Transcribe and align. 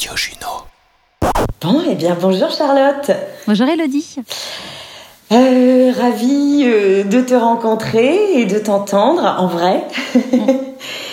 Radio 0.00 0.16
Juno. 0.16 0.64
Bon, 1.60 1.82
eh 1.86 1.94
bien, 1.94 2.16
bonjour 2.18 2.50
Charlotte. 2.50 3.10
Bonjour 3.46 3.68
Elodie. 3.68 4.16
Euh, 5.30 5.92
ravie 5.94 6.62
euh, 6.64 7.04
de 7.04 7.20
te 7.20 7.34
rencontrer 7.34 8.40
et 8.40 8.46
de 8.46 8.58
t'entendre 8.58 9.22
en 9.38 9.46
vrai. 9.46 9.84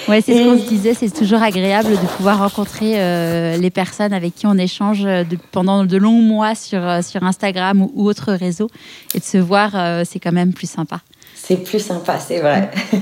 Ouais, 0.08 0.22
c'est 0.22 0.38
ce 0.38 0.44
qu'on 0.50 0.58
se 0.58 0.70
disait, 0.70 0.94
c'est 0.94 1.10
toujours 1.10 1.44
agréable 1.44 1.90
de 1.92 2.08
pouvoir 2.16 2.38
rencontrer 2.40 2.94
euh, 2.96 3.58
les 3.58 3.70
personnes 3.70 4.14
avec 4.14 4.36
qui 4.36 4.48
on 4.48 4.58
échange 4.58 5.02
de- 5.04 5.26
pendant 5.52 5.84
de 5.84 5.98
longs 5.98 6.22
mois 6.22 6.56
sur, 6.56 6.82
euh, 6.82 7.02
sur 7.02 7.24
Instagram 7.24 7.82
ou, 7.82 7.92
ou 7.94 8.06
autres 8.08 8.32
réseaux 8.32 8.70
et 9.14 9.20
de 9.20 9.24
se 9.26 9.38
voir, 9.38 9.72
euh, 9.76 10.04
c'est 10.10 10.20
quand 10.22 10.32
même 10.32 10.54
plus 10.54 10.70
sympa. 10.70 11.02
C'est 11.36 11.58
plus 11.62 11.82
sympa, 11.86 12.20
c'est 12.20 12.40
vrai. 12.40 12.72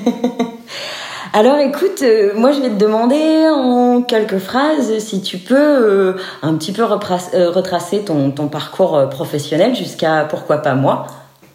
Alors 1.35 1.57
écoute, 1.57 2.01
euh, 2.01 2.31
moi 2.33 2.53
je 2.53 2.61
vais 2.61 2.69
te 2.69 2.79
demander 2.79 3.45
en 3.49 4.01
quelques 4.01 4.37
phrases 4.37 4.99
si 4.99 5.21
tu 5.21 5.37
peux 5.37 5.53
euh, 5.57 6.13
un 6.41 6.55
petit 6.55 6.71
peu 6.71 6.83
euh, 6.83 7.51
retracer 7.51 8.05
ton, 8.05 8.31
parcours 8.47 9.09
professionnel 9.09 9.75
jusqu'à 9.75 10.23
pourquoi 10.29 10.59
pas 10.59 10.75
moi. 10.75 11.07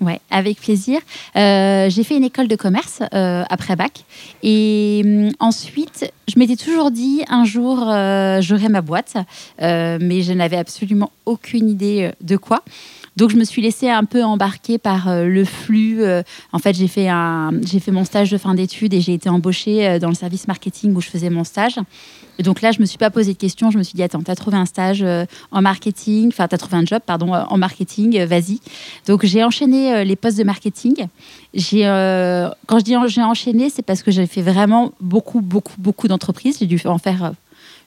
Ouais, 0.03 0.21
avec 0.31 0.61
plaisir. 0.61 1.01
J'ai 1.35 2.05
fait 2.05 2.15
une 2.15 2.25
école 2.25 2.47
de 2.47 2.57
commerce 2.57 3.01
euh, 3.15 3.43
après 3.49 3.75
bac. 3.75 4.05
Et 4.43 5.01
hum, 5.03 5.31
ensuite, 5.41 6.13
je 6.29 6.39
m'étais 6.39 6.57
toujours 6.57 6.91
dit 6.91 7.25
un 7.31 7.47
jour, 7.47 7.79
j'aurai 8.41 8.69
ma 8.69 8.83
boîte. 8.83 9.15
Mais 9.59 10.21
je 10.21 10.35
n'avais 10.35 10.59
absolument 10.59 11.11
aucune 11.25 11.71
idée 11.71 12.11
de 12.21 12.37
quoi. 12.37 12.63
Donc, 13.17 13.31
je 13.31 13.37
me 13.37 13.45
suis 13.45 13.61
laissée 13.61 13.91
un 13.91 14.05
peu 14.05 14.23
embarquer 14.23 14.79
par 14.79 15.09
euh, 15.09 15.25
le 15.25 15.45
flux. 15.45 16.03
Euh, 16.03 16.23
en 16.53 16.59
fait, 16.59 16.75
j'ai 16.75 16.89
fait, 16.89 17.11
mon 17.91 18.05
stage 18.05 18.31
de 18.31 18.39
fin 18.39 18.55
d'études 18.55 18.95
et 18.95 19.01
j'ai 19.01 19.15
été 19.15 19.29
embauchée 19.29 19.87
euh, 19.87 19.99
dans 19.99 20.09
le 20.09 20.15
service 20.15 20.47
marketing 20.47 20.95
où 20.95 21.01
je 21.01 21.09
faisais 21.09 21.29
mon 21.29 21.45
stage. 21.45 21.79
Et 22.39 22.43
donc 22.43 22.63
là, 22.63 22.73
je 22.73 22.81
me 22.81 22.87
suis 22.87 22.99
pas 22.99 23.11
posé 23.11 23.33
de 23.33 23.39
questions. 23.39 23.71
Je 23.71 23.79
me 23.79 23.83
suis 23.83 23.95
dit, 23.95 24.03
attends, 24.03 24.23
tu 24.23 24.31
as 24.31 24.37
trouvé 24.37 24.57
un 24.57 24.65
stage 24.65 25.05
en 25.51 25.61
marketing, 25.61 26.29
enfin, 26.29 26.49
tu 26.49 26.55
as 26.55 26.59
trouvé 26.59 26.79
un 26.79 26.87
job, 26.87 27.03
pardon, 27.05 27.35
en 27.35 27.59
marketing, 27.59 28.25
vas-y. 28.25 28.61
Donc 29.07 29.27
j'ai 29.27 29.45
enchaîné 29.45 30.07
les 30.07 30.17
postes 30.17 30.39
de 30.39 30.45
marketing. 30.45 30.95
Quand 31.53 32.79
je 32.79 32.83
dis 32.83 32.95
j'ai 33.09 33.23
enchaîné, 33.23 33.69
c'est 33.69 33.83
parce 33.83 34.03
que 34.03 34.11
j'ai 34.11 34.27
fait 34.27 34.41
vraiment 34.41 34.93
beaucoup, 35.03 35.43
beaucoup, 35.43 35.75
beaucoup 35.77 36.09
d'entreprises. 36.09 36.57
J'ai 36.61 36.67
dû 36.67 36.81
en 36.87 36.97
faire 36.97 37.33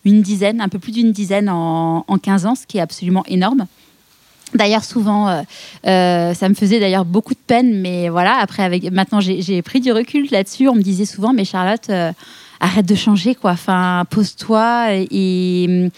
une 0.05 0.21
dizaine, 0.21 0.61
un 0.61 0.69
peu 0.69 0.77
plus 0.77 0.91
d'une 0.91 1.11
dizaine 1.11 1.49
en, 1.49 2.05
en 2.07 2.17
15 2.19 2.45
ans, 2.45 2.53
ce 2.53 2.67
qui 2.67 2.77
est 2.77 2.81
absolument 2.81 3.23
énorme. 3.25 3.65
D'ailleurs, 4.55 4.83
souvent, 4.83 5.27
euh, 5.27 5.41
euh, 5.87 6.33
ça 6.33 6.49
me 6.49 6.53
faisait 6.53 6.79
d'ailleurs 6.79 7.05
beaucoup 7.05 7.33
de 7.33 7.39
peine, 7.45 7.79
mais 7.81 8.09
voilà, 8.09 8.37
après, 8.39 8.63
avec, 8.63 8.91
maintenant, 8.91 9.19
j'ai 9.19 9.61
pris 9.61 9.79
du 9.79 9.91
recul 9.91 10.27
là-dessus. 10.31 10.67
On 10.67 10.75
me 10.75 10.81
disait 10.81 11.05
souvent, 11.05 11.33
mais 11.33 11.45
Charlotte, 11.45 11.89
euh, 11.89 12.11
arrête 12.59 12.85
de 12.85 12.95
changer, 12.95 13.35
quoi. 13.35 13.51
Enfin, 13.51 14.05
pose-toi. 14.09 14.89
Et, 15.11 15.89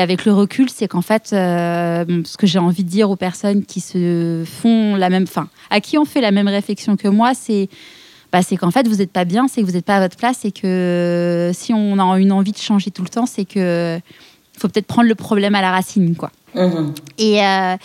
avec 0.00 0.24
le 0.24 0.32
recul, 0.32 0.70
c'est 0.70 0.88
qu'en 0.88 1.02
fait, 1.02 1.28
ce 1.28 2.36
que 2.36 2.46
j'ai 2.46 2.58
envie 2.58 2.84
de 2.84 2.88
dire 2.88 3.10
aux 3.10 3.16
personnes 3.16 3.64
qui 3.64 3.80
se 3.80 4.44
font 4.44 4.96
la 4.96 5.10
même, 5.10 5.24
enfin, 5.24 5.48
à 5.70 5.80
qui 5.80 5.98
on 5.98 6.04
fait 6.04 6.20
la 6.20 6.30
même 6.30 6.48
réflexion 6.48 6.96
que 6.96 7.08
moi, 7.08 7.32
c'est 7.34 7.68
bah, 8.32 8.42
c'est 8.42 8.56
qu'en 8.56 8.70
fait, 8.70 8.86
vous 8.86 8.96
n'êtes 8.96 9.10
pas 9.10 9.24
bien, 9.24 9.48
c'est 9.48 9.60
que 9.60 9.66
vous 9.66 9.72
n'êtes 9.72 9.84
pas 9.84 9.96
à 9.96 10.00
votre 10.00 10.16
place 10.16 10.44
et 10.44 10.52
que 10.52 11.50
si 11.52 11.74
on 11.74 11.98
a 11.98 12.18
une 12.18 12.30
envie 12.30 12.52
de 12.52 12.58
changer 12.58 12.92
tout 12.92 13.02
le 13.02 13.08
temps, 13.08 13.26
c'est 13.26 13.44
que 13.44 13.98
faut 14.60 14.68
peut-être 14.68 14.86
prendre 14.86 15.08
le 15.08 15.14
problème 15.14 15.54
à 15.54 15.62
la 15.62 15.70
racine, 15.70 16.14
quoi. 16.14 16.30
Mhm. 16.54 16.94
Et, 17.18 17.44
euh, 17.44 17.76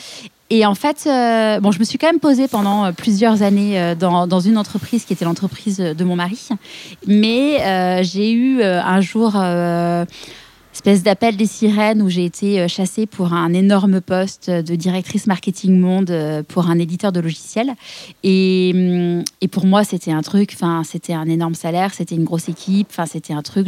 et 0.50 0.66
en 0.66 0.76
fait, 0.76 1.06
euh, 1.08 1.60
bon, 1.60 1.72
je 1.72 1.80
me 1.80 1.84
suis 1.84 1.98
quand 1.98 2.08
même 2.08 2.20
posée 2.20 2.48
pendant 2.48 2.86
euh, 2.86 2.92
plusieurs 2.92 3.42
années 3.42 3.96
dans, 4.00 4.28
dans 4.28 4.40
une 4.40 4.58
entreprise 4.58 5.06
qui 5.06 5.14
était 5.14 5.26
l'entreprise 5.26 5.78
de 5.78 6.04
mon 6.04 6.16
mari. 6.16 6.50
Mais 7.08 8.04
j'ai 8.04 8.32
eu 8.32 8.62
un 8.64 9.02
jour 9.02 9.34
euh, 9.36 10.06
espèce 10.74 11.04
d'appel 11.04 11.38
des 11.38 11.46
sirènes 11.46 12.02
où 12.02 12.10
j'ai 12.10 12.26
été 12.26 12.68
chassée 12.68 13.06
pour 13.06 13.34
un 13.34 13.54
énorme 13.54 14.02
poste 14.02 14.50
de 14.50 14.76
directrice 14.76 15.26
marketing 15.26 15.80
monde 15.80 16.14
pour 16.50 16.70
un 16.70 16.78
éditeur 16.78 17.12
de 17.12 17.22
logiciels. 17.22 17.74
Et, 18.24 18.72
hum, 18.76 19.24
et 19.42 19.48
pour 19.48 19.66
moi, 19.66 19.84
c'était 19.84 20.12
un 20.12 20.22
truc, 20.22 20.56
c'était 20.84 21.14
un 21.14 21.28
énorme 21.28 21.56
salaire, 21.56 21.94
c'était 21.94 22.16
une 22.16 22.26
grosse 22.26 22.50
équipe, 22.50 22.94
c'était 23.08 23.34
un 23.34 23.42
truc 23.42 23.68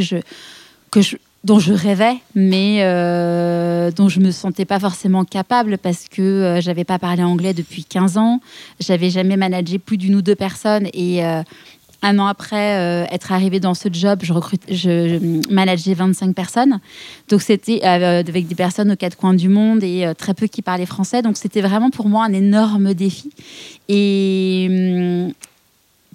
que 0.91 1.01
je, 1.01 1.15
dont 1.43 1.59
je 1.59 1.73
rêvais, 1.73 2.17
mais 2.35 2.79
euh, 2.81 3.91
dont 3.91 4.09
je 4.09 4.19
me 4.19 4.31
sentais 4.31 4.65
pas 4.65 4.79
forcément 4.79 5.23
capable 5.23 5.77
parce 5.77 6.07
que 6.09 6.21
euh, 6.21 6.61
j'avais 6.61 6.83
pas 6.83 6.99
parlé 6.99 7.23
anglais 7.23 7.53
depuis 7.53 7.83
15 7.83 8.17
ans, 8.17 8.41
j'avais 8.79 9.09
jamais 9.09 9.37
managé 9.37 9.79
plus 9.79 9.97
d'une 9.97 10.15
ou 10.15 10.21
deux 10.21 10.35
personnes 10.35 10.87
et 10.93 11.23
euh, 11.23 11.43
un 12.01 12.19
an 12.19 12.27
après 12.27 12.75
euh, 12.77 13.05
être 13.11 13.31
arrivée 13.31 13.59
dans 13.59 13.73
ce 13.73 13.89
job, 13.91 14.19
je, 14.23 14.33
recrute, 14.33 14.61
je, 14.69 14.75
je 14.75 15.53
manageais 15.53 15.93
25 15.93 16.35
personnes. 16.35 16.79
Donc 17.29 17.41
c'était 17.41 17.81
avec 17.81 18.47
des 18.47 18.55
personnes 18.55 18.91
aux 18.91 18.95
quatre 18.95 19.17
coins 19.17 19.33
du 19.33 19.49
monde 19.49 19.83
et 19.83 20.11
très 20.17 20.33
peu 20.33 20.47
qui 20.47 20.61
parlaient 20.61 20.85
français. 20.85 21.21
Donc 21.23 21.37
c'était 21.37 21.61
vraiment 21.61 21.89
pour 21.89 22.07
moi 22.07 22.25
un 22.25 22.33
énorme 22.33 22.93
défi. 22.93 23.31
Et 23.89 24.67
hum, 24.69 25.33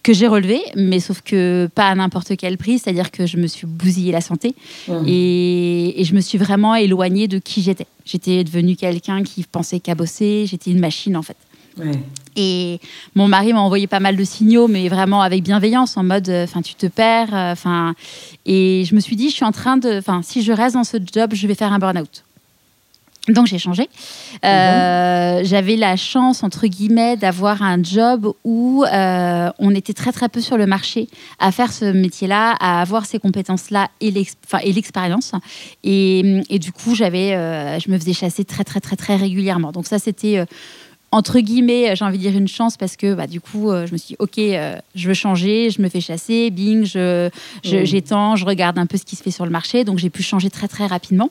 que 0.03 0.13
j'ai 0.13 0.27
relevé, 0.27 0.61
mais 0.77 0.99
sauf 1.01 1.21
que 1.23 1.69
pas 1.75 1.87
à 1.89 1.95
n'importe 1.95 2.37
quel 2.37 2.57
prix, 2.59 2.79
c'est-à-dire 2.79 3.11
que 3.11 3.27
je 3.27 3.37
me 3.37 3.47
suis 3.47 3.67
bousillé 3.67 4.11
la 4.13 4.21
santé 4.21 4.55
Mhm. 4.89 5.05
et, 5.07 6.01
et 6.01 6.05
je 6.05 6.15
me 6.15 6.21
suis 6.21 6.39
vraiment 6.39 6.75
éloignée 6.75 7.29
de 7.29 7.39
qui 7.39 7.63
j'étais. 7.63 7.87
J'étais 8.05 8.43
devenue 8.43 8.75
quelqu'un 8.77 9.23
qui 9.23 9.45
pensait 9.45 9.79
qu'à 9.81 9.95
bosser, 9.95 10.47
j'étais 10.49 10.71
une 10.73 10.81
machine 10.81 11.17
en 11.17 11.23
fait. 11.23 11.37
Ouais. 11.79 11.93
Et 12.37 12.81
mon 13.15 13.29
mari 13.29 13.53
m'a 13.53 13.61
envoyé 13.61 13.87
pas 13.87 14.01
mal 14.01 14.17
de 14.17 14.25
signaux, 14.25 14.69
mais 14.69 14.89
vraiment 14.89 15.23
avec 15.23 15.43
bienveillance, 15.43 15.97
en 15.97 16.03
mode, 16.03 16.29
enfin, 16.29 16.61
tu 16.63 16.75
te 16.75 16.87
perds, 16.87 17.33
enfin. 17.33 17.95
et 18.45 18.85
je 18.87 18.95
me 18.95 19.01
suis 19.01 19.17
dit, 19.17 19.31
je 19.31 19.35
suis 19.37 19.45
en 19.45 19.53
train 19.53 19.77
de, 19.79 19.99
enfin, 19.99 20.21
si 20.23 20.43
je 20.43 20.53
reste 20.53 20.75
dans 20.75 20.85
ce 20.85 20.99
job, 21.15 21.31
je 21.33 21.47
vais 21.47 21.55
faire 21.55 21.73
un 21.73 21.79
burn-out. 21.79 22.25
Donc 23.29 23.47
j'ai 23.47 23.59
changé. 23.59 23.89
Euh, 24.45 25.41
J'avais 25.45 25.77
la 25.77 25.95
chance, 25.97 26.43
entre 26.43 26.67
guillemets, 26.67 27.17
d'avoir 27.17 27.63
un 27.63 27.81
job 27.83 28.33
où 28.43 28.85
euh, 28.85 29.51
on 29.61 29.75
était 29.75 29.93
très 29.93 30.11
très 30.11 30.29
peu 30.29 30.41
sur 30.41 30.57
le 30.57 30.67
marché 30.67 31.09
à 31.39 31.53
faire 31.53 31.73
ce 31.73 31.85
métier-là, 31.85 32.57
à 32.59 32.81
avoir 32.81 33.07
ces 33.07 33.21
compétences-là 33.21 33.89
et 34.01 34.11
l'expérience. 34.11 35.33
Et, 35.85 36.43
et 36.51 36.59
du 36.59 36.73
coup, 36.73 36.95
j'avais, 36.97 37.35
euh, 37.35 37.79
je 37.79 37.91
me 37.91 37.99
faisais 37.99 38.13
chasser 38.13 38.45
très 38.45 38.65
très 38.65 38.81
très 38.81 38.97
très 38.97 39.15
régulièrement. 39.17 39.71
Donc 39.71 39.87
ça, 39.87 39.99
c'était 40.01 40.45
entre 41.13 41.39
guillemets, 41.41 41.95
j'ai 41.95 42.05
envie 42.05 42.17
de 42.19 42.23
dire 42.23 42.37
une 42.37 42.49
chance 42.49 42.77
parce 42.79 42.97
que 42.97 43.15
bah, 43.15 43.27
du 43.27 43.41
coup, 43.41 43.71
euh, 43.71 43.87
je 43.87 43.93
me 43.93 43.99
suis 43.99 44.09
dit, 44.09 44.17
ok, 44.19 44.39
euh, 44.39 44.77
je 44.95 45.07
veux 45.09 45.15
changer, 45.15 45.69
je 45.71 45.81
me 45.83 45.89
fais 45.91 46.01
chasser, 46.01 46.51
bing, 46.51 46.85
je, 46.87 47.29
je- 47.63 47.77
Mm. 47.77 47.85
j'étends, 47.85 48.35
je 48.37 48.47
regarde 48.47 48.79
un 48.79 48.87
peu 48.87 48.97
ce 48.97 49.05
qui 49.05 49.15
se 49.15 49.23
fait 49.23 49.31
sur 49.31 49.45
le 49.45 49.51
marché. 49.53 49.85
Donc 49.85 49.99
j'ai 49.99 50.11
pu 50.11 50.23
changer 50.23 50.49
très 50.51 50.69
très 50.69 50.87
rapidement. 50.87 51.31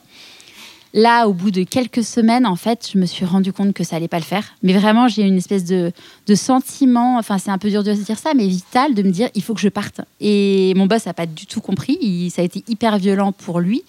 Là, 0.94 1.26
au 1.26 1.32
bout 1.32 1.50
de 1.50 1.62
quelques 1.62 2.04
semaines, 2.04 2.44
en 2.46 2.56
fait, 2.56 2.90
je 2.92 2.98
me 2.98 3.06
suis 3.06 3.24
rendu 3.24 3.50
compte 3.52 3.72
que 3.72 3.82
ça 3.82 3.96
allait 3.96 4.08
pas 4.08 4.18
le 4.18 4.24
faire. 4.24 4.44
Mais 4.62 4.74
vraiment, 4.74 5.08
j'ai 5.08 5.22
une 5.22 5.38
espèce 5.38 5.64
de, 5.64 5.90
de 6.26 6.34
sentiment, 6.34 7.16
enfin, 7.18 7.38
c'est 7.38 7.50
un 7.50 7.56
peu 7.56 7.70
dur 7.70 7.82
de 7.82 7.94
se 7.94 8.00
dire 8.02 8.18
ça, 8.18 8.32
mais 8.36 8.46
vital, 8.46 8.92
de 8.94 9.02
me 9.02 9.10
dire, 9.10 9.30
il 9.34 9.42
faut 9.42 9.54
que 9.54 9.60
je 9.60 9.70
parte. 9.70 10.02
Et 10.20 10.74
mon 10.76 10.84
boss 10.86 11.06
n'a 11.06 11.14
pas 11.14 11.24
du 11.24 11.46
tout 11.46 11.62
compris. 11.62 11.96
Il- 12.02 12.30
ça 12.30 12.42
a 12.42 12.44
été 12.44 12.62
hyper 12.68 12.98
violent 12.98 13.32
pour 13.32 13.60
lui. 13.60 13.82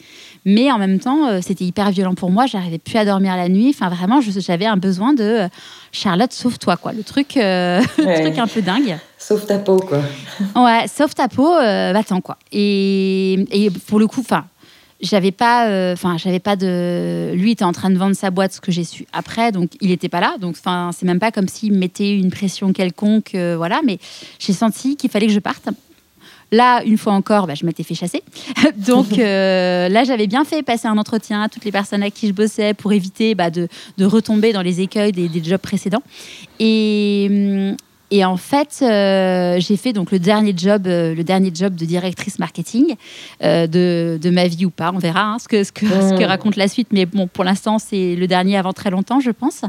Mais 0.46 0.72
en 0.72 0.78
même 0.78 1.00
temps, 1.00 1.28
euh, 1.28 1.40
c'était 1.42 1.64
hyper 1.66 1.92
violent 1.92 2.16
pour 2.16 2.30
moi. 2.32 2.46
J'arrivais 2.46 2.78
plus 2.78 2.98
à 2.98 3.06
dormir 3.06 3.36
la 3.38 3.48
nuit. 3.50 3.70
Enfin, 3.70 3.90
vraiment, 3.90 4.20
j'avais 4.22 4.66
un 4.66 4.76
besoin 4.78 5.14
de 5.14 5.24
euh, 5.24 5.48
Charlotte, 5.92 6.32
sauve-toi, 6.34 6.78
quoi. 6.78 6.92
Le 6.94 7.04
truc, 7.04 7.38
euh, 7.38 7.82
le 7.98 8.22
truc 8.24 8.38
un 8.38 8.48
peu 8.48 8.62
dingue. 8.62 8.98
Sauf 9.18 9.46
ta 9.46 9.58
peau, 9.60 9.78
quoi. 9.78 10.00
Ouais, 10.56 10.86
sauve 10.88 11.14
ta 11.16 11.28
peau, 11.30 11.50
euh, 11.54 11.92
va-t'en 11.94 12.20
quoi. 12.20 12.38
Et, 12.52 13.34
et 13.52 13.70
pour 13.88 14.00
le 14.00 14.08
coup, 14.08 14.20
enfin, 14.20 14.46
j'avais 15.04 15.32
pas, 15.32 15.68
euh, 15.68 15.94
enfin, 15.94 16.18
j'avais 16.18 16.40
pas 16.40 16.56
de. 16.56 17.34
Lui 17.36 17.52
était 17.52 17.66
en 17.66 17.74
train 17.74 17.90
de 17.90 17.98
vendre 17.98 18.16
sa 18.16 18.32
boîte, 18.32 18.54
ce 18.54 18.62
que 18.62 18.72
j'ai 18.72 18.86
su 18.86 19.06
après, 19.12 19.52
donc 19.52 19.72
il 19.82 19.92
était 19.92 20.10
pas 20.10 20.22
là. 20.22 20.38
Donc, 20.40 20.56
enfin, 20.58 20.92
c'est 20.98 21.06
même 21.06 21.20
pas 21.20 21.32
comme 21.32 21.48
s'il 21.48 21.74
me 21.74 21.78
mettait 21.78 22.18
une 22.18 22.32
pression 22.32 22.72
quelconque, 22.74 23.36
euh, 23.36 23.56
voilà. 23.58 23.82
Mais 23.86 24.00
j'ai 24.40 24.54
senti 24.54 24.96
qu'il 24.96 25.10
fallait 25.10 25.28
que 25.28 25.34
je 25.34 25.40
parte. 25.40 25.68
Là, 26.52 26.84
une 26.84 26.98
fois 26.98 27.14
encore, 27.14 27.48
bah, 27.48 27.56
je 27.56 27.66
m'étais 27.66 27.84
fait 27.84 27.96
chasser. 27.96 28.24
Donc 28.78 29.18
euh, 29.18 29.90
là, 29.90 30.04
j'avais 30.04 30.28
bien 30.28 30.46
fait 30.46 30.64
passer 30.64 30.88
un 30.88 30.98
entretien 30.98 31.42
à 31.42 31.50
toutes 31.50 31.66
les 31.66 31.72
personnes 31.72 32.02
avec 32.02 32.14
qui 32.14 32.28
je 32.28 32.34
bossais 32.34 32.74
pour 32.74 32.94
éviter 32.94 33.36
bah, 33.36 33.50
de, 33.50 33.68
de 33.98 34.06
retomber 34.06 34.54
dans 34.54 34.62
les 34.62 34.80
écueils 34.80 35.12
des, 35.12 35.28
des 35.28 35.44
jobs 35.44 35.60
précédents. 35.60 36.04
Et, 36.60 37.28
hum, 37.30 37.76
et 38.16 38.24
en 38.24 38.38
fait, 38.38 38.78
euh, 38.84 39.60
j'ai 39.60 39.76
fait 39.76 39.92
donc 39.92 40.12
le 40.12 40.20
dernier 40.20 40.54
job, 40.56 40.86
euh, 40.86 41.16
le 41.16 41.24
dernier 41.24 41.50
job 41.52 41.74
de 41.74 41.84
directrice 41.84 42.38
marketing 42.38 42.94
euh, 43.44 43.66
de, 43.66 44.20
de 44.22 44.30
ma 44.30 44.46
vie 44.48 44.68
ou 44.68 44.70
pas. 44.70 44.92
On 44.94 45.00
verra 45.00 45.24
hein, 45.24 45.40
ce, 45.40 45.48
que, 45.48 45.64
ce, 45.64 45.72
que, 45.72 45.88
ce 45.88 46.14
que 46.16 46.24
Mm. 46.24 46.28
raconte 46.28 46.56
la 46.56 46.68
suite. 46.68 46.90
Mais 46.92 47.08
bon, 47.08 47.26
pour 47.26 47.44
l'instant, 47.44 47.80
c'est 47.80 48.16
le 48.16 48.28
dernier 48.28 48.56
avant 48.56 48.72
très 48.72 48.92
longtemps, 48.92 49.20
je 49.20 49.32
pense. 49.32 49.64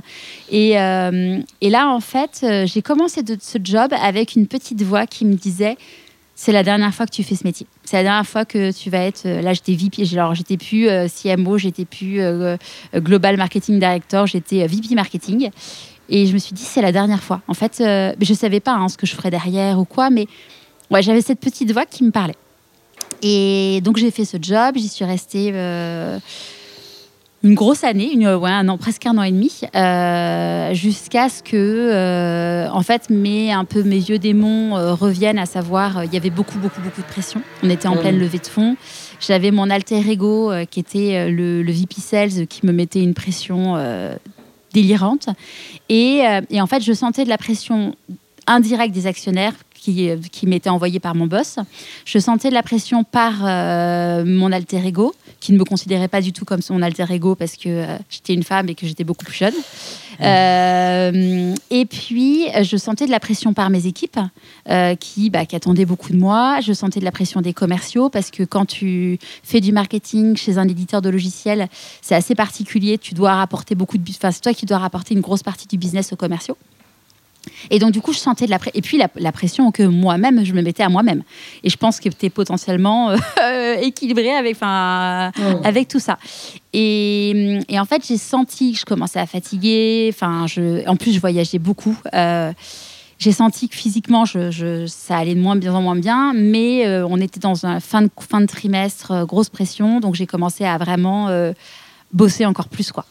Et, 0.50 0.72
et 0.72 1.70
là, 1.70 1.88
en 1.88 2.00
fait, 2.00 2.44
j'ai 2.66 2.82
commencé 2.82 3.22
de, 3.22 3.38
ce 3.40 3.56
job 3.64 3.94
avec 3.98 4.34
une 4.36 4.46
petite 4.46 4.82
voix 4.82 5.06
qui 5.06 5.24
me 5.24 5.36
disait 5.36 5.78
c'est 6.34 6.52
la 6.52 6.64
dernière 6.64 6.92
fois 6.92 7.06
que 7.06 7.12
tu 7.12 7.22
fais 7.22 7.36
ce 7.36 7.44
métier. 7.44 7.66
C'est 7.84 7.96
la 7.96 8.02
dernière 8.02 8.26
fois 8.26 8.44
que 8.44 8.72
tu 8.72 8.90
vas 8.90 9.04
être. 9.06 9.24
Là, 9.24 9.54
j'étais 9.54 9.72
VP. 9.72 10.02
Alors, 10.18 10.34
j'étais 10.34 10.58
plus 10.58 10.86
CMO, 11.08 11.56
j'étais 11.56 11.86
plus 11.86 12.20
Global 12.94 13.38
Marketing 13.38 13.78
Director, 13.78 14.26
j'étais 14.26 14.66
VP 14.66 14.94
Marketing. 14.94 15.50
Et 16.08 16.26
je 16.26 16.34
me 16.34 16.38
suis 16.38 16.54
dit, 16.54 16.62
c'est 16.62 16.82
la 16.82 16.92
dernière 16.92 17.22
fois. 17.22 17.40
En 17.48 17.54
fait, 17.54 17.78
euh, 17.80 18.12
je 18.20 18.32
ne 18.32 18.36
savais 18.36 18.60
pas 18.60 18.72
hein, 18.72 18.88
ce 18.88 18.96
que 18.96 19.06
je 19.06 19.14
ferais 19.14 19.30
derrière 19.30 19.78
ou 19.78 19.84
quoi, 19.84 20.10
mais 20.10 20.26
ouais, 20.90 21.02
j'avais 21.02 21.22
cette 21.22 21.40
petite 21.40 21.72
voix 21.72 21.86
qui 21.86 22.04
me 22.04 22.10
parlait. 22.10 22.36
Et 23.22 23.80
donc, 23.82 23.96
j'ai 23.96 24.10
fait 24.10 24.24
ce 24.24 24.36
job, 24.40 24.74
j'y 24.76 24.88
suis 24.88 25.04
restée. 25.04 25.50
euh, 25.54 26.18
une 27.42 27.54
grosse 27.54 27.84
année, 27.84 28.10
une, 28.10 28.26
ouais, 28.26 28.50
un 28.50 28.68
an, 28.70 28.78
presque 28.78 29.04
un 29.04 29.18
an 29.18 29.22
et 29.22 29.30
demi, 29.30 29.60
euh, 29.74 30.72
jusqu'à 30.72 31.28
ce 31.28 31.42
que, 31.42 32.70
en 32.70 32.80
fait, 32.80 33.10
mes, 33.10 33.52
un 33.52 33.66
peu 33.66 33.82
mes 33.82 33.98
vieux 33.98 34.18
démons 34.18 34.74
reviennent, 34.94 35.38
à 35.38 35.44
savoir, 35.44 36.04
il 36.04 36.14
y 36.14 36.16
avait 36.16 36.30
beaucoup, 36.30 36.58
beaucoup, 36.58 36.80
beaucoup 36.80 37.02
de 37.02 37.06
pression. 37.06 37.42
On 37.62 37.68
était 37.68 37.86
en 37.86 37.96
pleine 37.96 38.18
levée 38.18 38.38
de 38.38 38.46
fonds. 38.46 38.76
J'avais 39.20 39.50
mon 39.50 39.68
alter 39.68 40.00
ego 40.10 40.52
qui 40.70 40.80
était 40.80 41.30
le, 41.30 41.62
le, 41.62 41.72
VP 41.72 41.96
Sales 41.98 42.46
qui 42.46 42.64
me 42.64 42.72
mettait 42.72 43.02
une 43.02 43.12
pression 43.12 43.76
délirante. 44.74 45.28
Et, 45.88 46.22
et 46.50 46.60
en 46.60 46.66
fait, 46.66 46.82
je 46.82 46.92
sentais 46.92 47.24
de 47.24 47.30
la 47.30 47.38
pression 47.38 47.94
indirecte 48.46 48.94
des 48.94 49.06
actionnaires 49.06 49.54
qui, 49.84 50.10
qui 50.32 50.46
m'était 50.46 50.70
envoyée 50.70 51.00
par 51.00 51.14
mon 51.14 51.26
boss. 51.26 51.58
Je 52.04 52.18
sentais 52.18 52.48
de 52.48 52.54
la 52.54 52.62
pression 52.62 53.04
par 53.04 53.42
mon 54.24 54.52
alter 54.52 54.86
ego 54.86 55.14
qui 55.44 55.52
ne 55.52 55.58
me 55.58 55.64
considérait 55.64 56.08
pas 56.08 56.22
du 56.22 56.32
tout 56.32 56.46
comme 56.46 56.62
son 56.62 56.80
alter 56.80 57.04
ego 57.10 57.34
parce 57.34 57.56
que 57.56 57.68
euh, 57.68 57.98
j'étais 58.08 58.32
une 58.32 58.42
femme 58.42 58.70
et 58.70 58.74
que 58.74 58.86
j'étais 58.86 59.04
beaucoup 59.04 59.26
plus 59.26 59.36
jeune. 59.36 59.52
Euh, 60.22 61.54
et 61.70 61.84
puis, 61.84 62.46
je 62.62 62.78
sentais 62.78 63.04
de 63.04 63.10
la 63.10 63.20
pression 63.20 63.52
par 63.52 63.68
mes 63.68 63.86
équipes 63.86 64.18
euh, 64.70 64.94
qui, 64.94 65.28
bah, 65.28 65.44
qui 65.44 65.54
attendaient 65.54 65.84
beaucoup 65.84 66.12
de 66.12 66.16
moi. 66.16 66.60
Je 66.62 66.72
sentais 66.72 66.98
de 66.98 67.04
la 67.04 67.12
pression 67.12 67.42
des 67.42 67.52
commerciaux 67.52 68.08
parce 68.08 68.30
que 68.30 68.42
quand 68.42 68.64
tu 68.64 69.18
fais 69.42 69.60
du 69.60 69.72
marketing 69.72 70.34
chez 70.34 70.56
un 70.56 70.66
éditeur 70.66 71.02
de 71.02 71.10
logiciels, 71.10 71.68
c'est 72.00 72.14
assez 72.14 72.34
particulier. 72.34 72.96
Tu 72.96 73.12
dois 73.12 73.34
rapporter 73.34 73.74
beaucoup 73.74 73.98
de... 73.98 74.10
Enfin, 74.10 74.30
c'est 74.30 74.40
toi 74.40 74.54
qui 74.54 74.64
dois 74.64 74.78
rapporter 74.78 75.12
une 75.12 75.20
grosse 75.20 75.42
partie 75.42 75.68
du 75.68 75.76
business 75.76 76.10
aux 76.14 76.16
commerciaux. 76.16 76.56
Et 77.70 77.78
donc, 77.78 77.92
du 77.92 78.00
coup, 78.00 78.12
je 78.12 78.18
sentais 78.18 78.46
de 78.46 78.50
la 78.50 78.58
pression. 78.58 78.78
Et 78.78 78.82
puis, 78.82 78.98
la, 78.98 79.32
pression 79.32 79.70
que 79.70 79.82
moi-même, 79.82 80.44
je 80.44 80.52
me 80.52 80.62
mettais 80.62 80.82
à 80.82 80.88
moi-même. 80.88 81.22
Et 81.62 81.70
je 81.70 81.76
pense 81.76 82.00
que 82.00 82.08
tu 82.08 82.26
es 82.26 82.30
potentiellement 82.30 83.10
euh, 83.10 83.74
équilibré 83.82 84.30
avec, 84.30 84.56
avec 84.62 85.88
tout 85.88 86.00
ça. 86.00 86.18
Et, 86.72 87.60
et 87.68 87.78
en 87.78 87.84
fait, 87.84 88.04
j'ai 88.06 88.18
senti 88.18 88.72
que 88.72 88.78
je 88.78 88.84
commençais 88.84 89.20
à 89.20 89.26
fatiguer. 89.26 90.10
Enfin, 90.12 90.46
je, 90.46 90.86
en 90.88 90.96
plus, 90.96 91.12
je 91.12 91.20
voyageais 91.20 91.58
beaucoup. 91.58 91.96
Euh, 92.14 92.52
j'ai 93.18 93.32
senti 93.32 93.68
que 93.68 93.76
physiquement, 93.76 94.24
je, 94.24 94.86
ça 94.86 95.16
allait 95.16 95.34
de 95.34 95.40
moins 95.40 95.56
bien 95.56 95.74
en 95.74 95.82
moins 95.82 95.96
bien, 95.96 96.32
mais 96.34 96.86
euh, 96.86 97.06
on 97.08 97.20
était 97.20 97.40
dans 97.40 97.64
un 97.64 97.80
fin 97.80 98.02
de, 98.02 98.10
fin 98.18 98.40
de 98.40 98.46
trimestre, 98.46 99.24
grosse 99.24 99.48
pression, 99.48 100.00
donc 100.00 100.14
j'ai 100.16 100.26
commencé 100.26 100.64
à 100.64 100.76
vraiment 100.78 101.28
bosser 102.12 102.44
encore 102.44 102.68
plus, 102.68 102.90
quoi. 102.92 103.06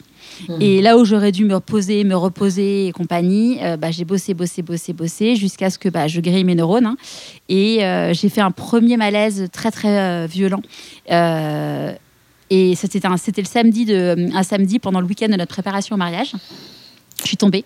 Mmh. 0.48 0.56
Et 0.60 0.82
là 0.82 0.96
où 0.98 1.04
j'aurais 1.04 1.32
dû 1.32 1.44
me 1.44 1.54
reposer, 1.54 2.04
me 2.04 2.16
reposer 2.16 2.86
et 2.86 2.92
compagnie, 2.92 3.58
euh, 3.62 3.76
bah, 3.76 3.90
j'ai 3.90 4.04
bossé, 4.04 4.34
bossé, 4.34 4.62
bossé, 4.62 4.92
bossé, 4.92 5.36
jusqu'à 5.36 5.70
ce 5.70 5.78
que 5.78 5.88
bah, 5.88 6.08
je 6.08 6.20
grille 6.20 6.44
mes 6.44 6.54
neurones. 6.54 6.86
Hein. 6.86 6.96
et 7.48 7.84
euh, 7.84 8.12
j'ai 8.12 8.28
fait 8.28 8.40
un 8.40 8.50
premier 8.50 8.96
malaise 8.96 9.48
très, 9.52 9.70
très 9.70 9.98
euh, 9.98 10.26
violent. 10.26 10.62
et 12.50 12.74
c'était, 12.74 13.06
un, 13.06 13.16
c'était 13.16 13.42
le 13.42 13.46
samedi, 13.46 13.84
de, 13.84 14.30
un 14.34 14.42
samedi 14.42 14.78
pendant 14.78 15.00
le 15.00 15.06
week-end 15.06 15.28
de 15.28 15.36
notre 15.36 15.52
préparation 15.52 15.94
au 15.94 15.98
mariage. 15.98 16.32
Je 17.22 17.28
suis 17.28 17.36
tombée. 17.36 17.64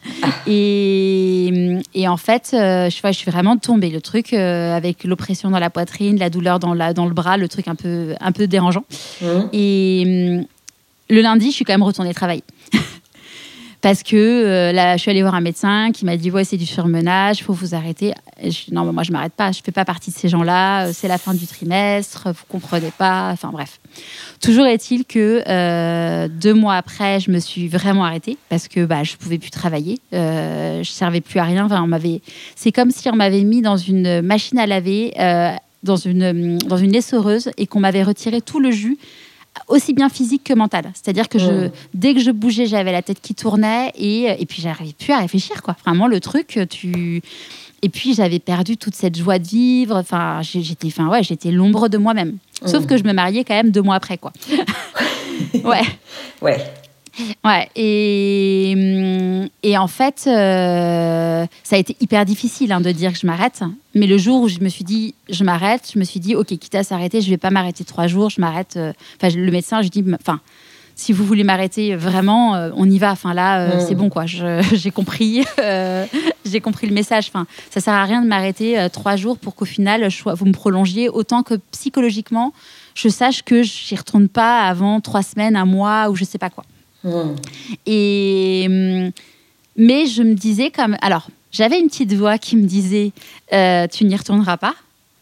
et, 0.46 1.78
et, 1.94 2.08
en 2.08 2.16
fait, 2.16 2.48
je, 2.52 2.90
je, 2.90 3.12
suis 3.12 3.30
vraiment 3.30 3.56
tombée. 3.56 3.90
Le 3.90 4.00
truc 4.00 4.34
avec 4.34 5.04
l'oppression 5.04 5.50
dans 5.50 5.58
la 5.58 5.70
poitrine, 5.70 6.18
la 6.18 6.30
douleur 6.30 6.58
dans, 6.58 6.74
la, 6.74 6.92
dans 6.92 7.06
le 7.06 7.14
bras, 7.14 7.36
le 7.36 7.48
truc 7.48 7.68
un 7.68 7.74
peu, 7.74 8.14
un 8.20 8.32
peu 8.32 8.46
dérangeant. 8.48 8.84
Mmh. 9.22 9.26
Et 9.52 10.40
le 11.10 11.20
lundi, 11.20 11.50
je 11.50 11.56
suis 11.56 11.64
quand 11.64 11.72
même 11.72 11.82
retournée 11.82 12.14
travailler. 12.14 12.44
Parce 13.80 14.02
que 14.02 14.16
euh, 14.16 14.72
là, 14.72 14.96
je 14.96 15.02
suis 15.02 15.10
allée 15.10 15.22
voir 15.22 15.36
un 15.36 15.40
médecin 15.40 15.92
qui 15.92 16.04
m'a 16.04 16.16
dit 16.16 16.32
Ouais, 16.32 16.42
c'est 16.42 16.56
du 16.56 16.66
surmenage, 16.66 17.38
il 17.38 17.44
faut 17.44 17.52
vous 17.52 17.76
arrêter. 17.76 18.12
non, 18.72 18.92
moi, 18.92 19.04
je 19.04 19.12
m'arrête 19.12 19.34
pas, 19.34 19.52
je 19.52 19.60
fais 19.62 19.70
pas 19.70 19.84
partie 19.84 20.10
de 20.10 20.16
ces 20.16 20.28
gens-là, 20.28 20.86
euh, 20.86 20.90
c'est 20.92 21.06
la 21.06 21.16
fin 21.16 21.32
du 21.32 21.46
trimestre, 21.46 22.28
vous 22.28 22.44
comprenez 22.48 22.90
pas. 22.98 23.30
Enfin, 23.32 23.50
bref. 23.52 23.78
Toujours 24.40 24.66
est-il 24.66 25.04
que 25.04 25.42
euh, 25.46 26.28
deux 26.28 26.54
mois 26.54 26.74
après, 26.74 27.20
je 27.20 27.30
me 27.30 27.38
suis 27.38 27.68
vraiment 27.68 28.04
arrêtée 28.04 28.36
parce 28.48 28.66
que 28.66 28.84
bah, 28.84 29.04
je 29.04 29.16
pouvais 29.16 29.38
plus 29.38 29.50
travailler, 29.50 30.00
euh, 30.12 30.82
je 30.82 30.90
servais 30.90 31.20
plus 31.20 31.38
à 31.38 31.44
rien. 31.44 31.64
Enfin, 31.64 31.82
on 31.82 31.86
m'avait... 31.88 32.20
C'est 32.56 32.72
comme 32.72 32.90
si 32.90 33.08
on 33.08 33.16
m'avait 33.16 33.44
mis 33.44 33.62
dans 33.62 33.76
une 33.76 34.22
machine 34.22 34.58
à 34.58 34.66
laver, 34.66 35.12
dans, 35.84 35.96
une, 35.96 36.58
dans 36.58 36.76
une 36.76 36.96
essoreuse 36.96 37.50
et 37.56 37.68
qu'on 37.68 37.80
m'avait 37.80 38.02
retiré 38.02 38.40
tout 38.40 38.58
le 38.58 38.72
jus 38.72 38.98
aussi 39.66 39.92
bien 39.92 40.08
physique 40.08 40.44
que 40.44 40.54
mental. 40.54 40.90
C'est-à-dire 40.94 41.28
que 41.28 41.38
je, 41.38 41.66
mm. 41.66 41.70
dès 41.94 42.14
que 42.14 42.20
je 42.20 42.30
bougeais, 42.30 42.66
j'avais 42.66 42.92
la 42.92 43.02
tête 43.02 43.20
qui 43.20 43.34
tournait 43.34 43.92
et, 43.96 44.24
et 44.38 44.46
puis 44.46 44.62
j'arrivais 44.62 44.94
plus 44.98 45.12
à 45.12 45.18
réfléchir. 45.18 45.62
Quoi. 45.62 45.76
Vraiment, 45.84 46.06
le 46.06 46.20
truc, 46.20 46.58
tu. 46.70 47.22
Et 47.80 47.88
puis 47.88 48.14
j'avais 48.14 48.40
perdu 48.40 48.76
toute 48.76 48.94
cette 48.94 49.16
joie 49.16 49.38
de 49.38 49.46
vivre. 49.46 49.96
Enfin, 49.96 50.40
j'étais, 50.42 50.88
enfin 50.88 51.08
ouais, 51.08 51.22
j'étais 51.22 51.50
l'ombre 51.50 51.88
de 51.88 51.98
moi-même. 51.98 52.38
Sauf 52.66 52.84
mm. 52.84 52.86
que 52.86 52.96
je 52.96 53.04
me 53.04 53.12
mariais 53.12 53.44
quand 53.44 53.54
même 53.54 53.70
deux 53.70 53.82
mois 53.82 53.96
après, 53.96 54.18
quoi. 54.18 54.32
ouais. 55.64 55.82
Ouais. 56.42 56.58
Ouais, 57.44 57.68
et, 57.76 58.74
hum, 58.76 59.48
et 59.62 59.76
en 59.78 59.86
fait, 59.86 60.24
euh, 60.26 61.46
ça 61.62 61.76
a 61.76 61.78
été 61.78 61.96
hyper 62.00 62.24
difficile 62.24 62.72
hein, 62.72 62.80
de 62.80 62.90
dire 62.92 63.12
que 63.12 63.18
je 63.18 63.26
m'arrête. 63.26 63.62
Mais 63.94 64.06
le 64.06 64.18
jour 64.18 64.42
où 64.42 64.48
je 64.48 64.60
me 64.60 64.68
suis 64.68 64.84
dit, 64.84 65.14
je 65.28 65.44
m'arrête, 65.44 65.90
je 65.92 65.98
me 65.98 66.04
suis 66.04 66.20
dit, 66.20 66.34
ok, 66.34 66.46
quitte 66.46 66.74
à 66.74 66.84
s'arrêter, 66.84 67.20
je 67.20 67.30
vais 67.30 67.36
pas 67.36 67.50
m'arrêter 67.50 67.84
trois 67.84 68.06
jours, 68.06 68.30
je 68.30 68.40
m'arrête. 68.40 68.74
Euh, 68.76 68.92
enfin, 69.20 69.34
le 69.34 69.50
médecin, 69.50 69.82
je 69.82 69.88
dis, 69.88 70.04
enfin, 70.20 70.40
si 70.94 71.12
vous 71.12 71.24
voulez 71.24 71.44
m'arrêter 71.44 71.94
vraiment, 71.94 72.54
euh, 72.54 72.70
on 72.74 72.88
y 72.88 72.98
va. 72.98 73.12
Enfin 73.12 73.34
là, 73.34 73.68
mm. 73.68 73.80
c'est 73.86 73.94
bon 73.94 74.10
quoi. 74.10 74.26
J'ai 74.72 74.90
compris, 74.90 75.44
j'ai 76.44 76.60
compris 76.60 76.86
le 76.86 76.94
message. 76.94 77.28
Enfin, 77.28 77.46
ça 77.70 77.80
sert 77.80 77.94
à 77.94 78.04
rien 78.04 78.22
de 78.22 78.26
m'arrêter 78.26 78.88
trois 78.92 79.16
jours 79.16 79.38
pour 79.38 79.54
qu'au 79.54 79.64
final, 79.64 80.08
vous 80.24 80.46
me 80.46 80.52
prolongiez 80.52 81.08
autant 81.08 81.42
que 81.42 81.54
psychologiquement, 81.72 82.52
je 82.94 83.08
sache 83.08 83.42
que 83.42 83.62
je 83.62 83.92
n'y 83.92 83.98
retourne 83.98 84.28
pas 84.28 84.62
avant 84.62 85.00
trois 85.00 85.22
semaines, 85.22 85.54
un 85.54 85.66
mois 85.66 86.10
ou 86.10 86.16
je 86.16 86.24
sais 86.24 86.38
pas 86.38 86.50
quoi. 86.50 86.64
Et, 87.86 88.66
hum, 88.68 89.10
mais 89.76 90.06
je 90.06 90.22
me 90.22 90.34
disais 90.34 90.70
comme. 90.70 90.96
Alors, 91.00 91.28
j'avais 91.52 91.78
une 91.78 91.88
petite 91.88 92.12
voix 92.14 92.38
qui 92.38 92.56
me 92.56 92.66
disait 92.66 93.12
euh, 93.52 93.86
Tu 93.86 94.04
n'y 94.04 94.16
retourneras 94.16 94.56
pas. 94.56 94.74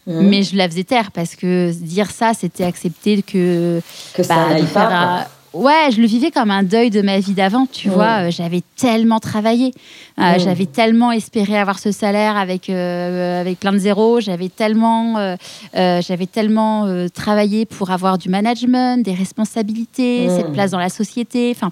Mais 0.09 0.41
je 0.41 0.55
la 0.55 0.69
faisais 0.69 0.85
taire 0.85 1.11
parce 1.11 1.35
que 1.35 1.73
dire 1.73 2.09
ça, 2.09 2.33
c'était 2.33 2.63
accepter 2.63 3.21
que. 3.21 3.81
Que 4.13 4.23
ça 4.23 4.47
bah, 4.47 4.65
pas. 4.73 5.27
Ouais, 5.53 5.89
je 5.91 6.01
le 6.01 6.07
vivais 6.07 6.29
comme 6.29 6.51
un 6.51 6.63
deuil 6.63 6.89
de 6.89 7.01
ma 7.01 7.19
vie 7.19 7.33
d'avant, 7.33 7.67
tu 7.71 7.89
vois. 7.89 8.27
Euh, 8.27 8.31
j'avais 8.31 8.61
tellement 8.75 9.19
travaillé, 9.19 9.73
euh, 10.19 10.37
j'avais 10.39 10.65
tellement 10.65 11.11
espéré 11.11 11.57
avoir 11.57 11.79
ce 11.79 11.91
salaire 11.91 12.35
avec 12.35 12.69
euh, 12.69 13.41
avec 13.41 13.59
plein 13.59 13.71
de 13.71 13.77
zéros, 13.77 14.19
j'avais 14.19 14.49
tellement 14.49 15.37
j'avais 15.73 16.27
tellement 16.27 17.07
travaillé 17.13 17.65
pour 17.65 17.91
avoir 17.91 18.17
du 18.17 18.29
management, 18.29 19.03
des 19.03 19.13
responsabilités, 19.13 20.27
cette 20.29 20.51
place 20.51 20.71
dans 20.71 20.79
la 20.79 20.89
société. 20.89 21.53
Enfin, 21.55 21.71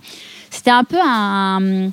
c'était 0.49 0.71
un 0.71 0.83
peu 0.83 0.99
un 1.03 1.91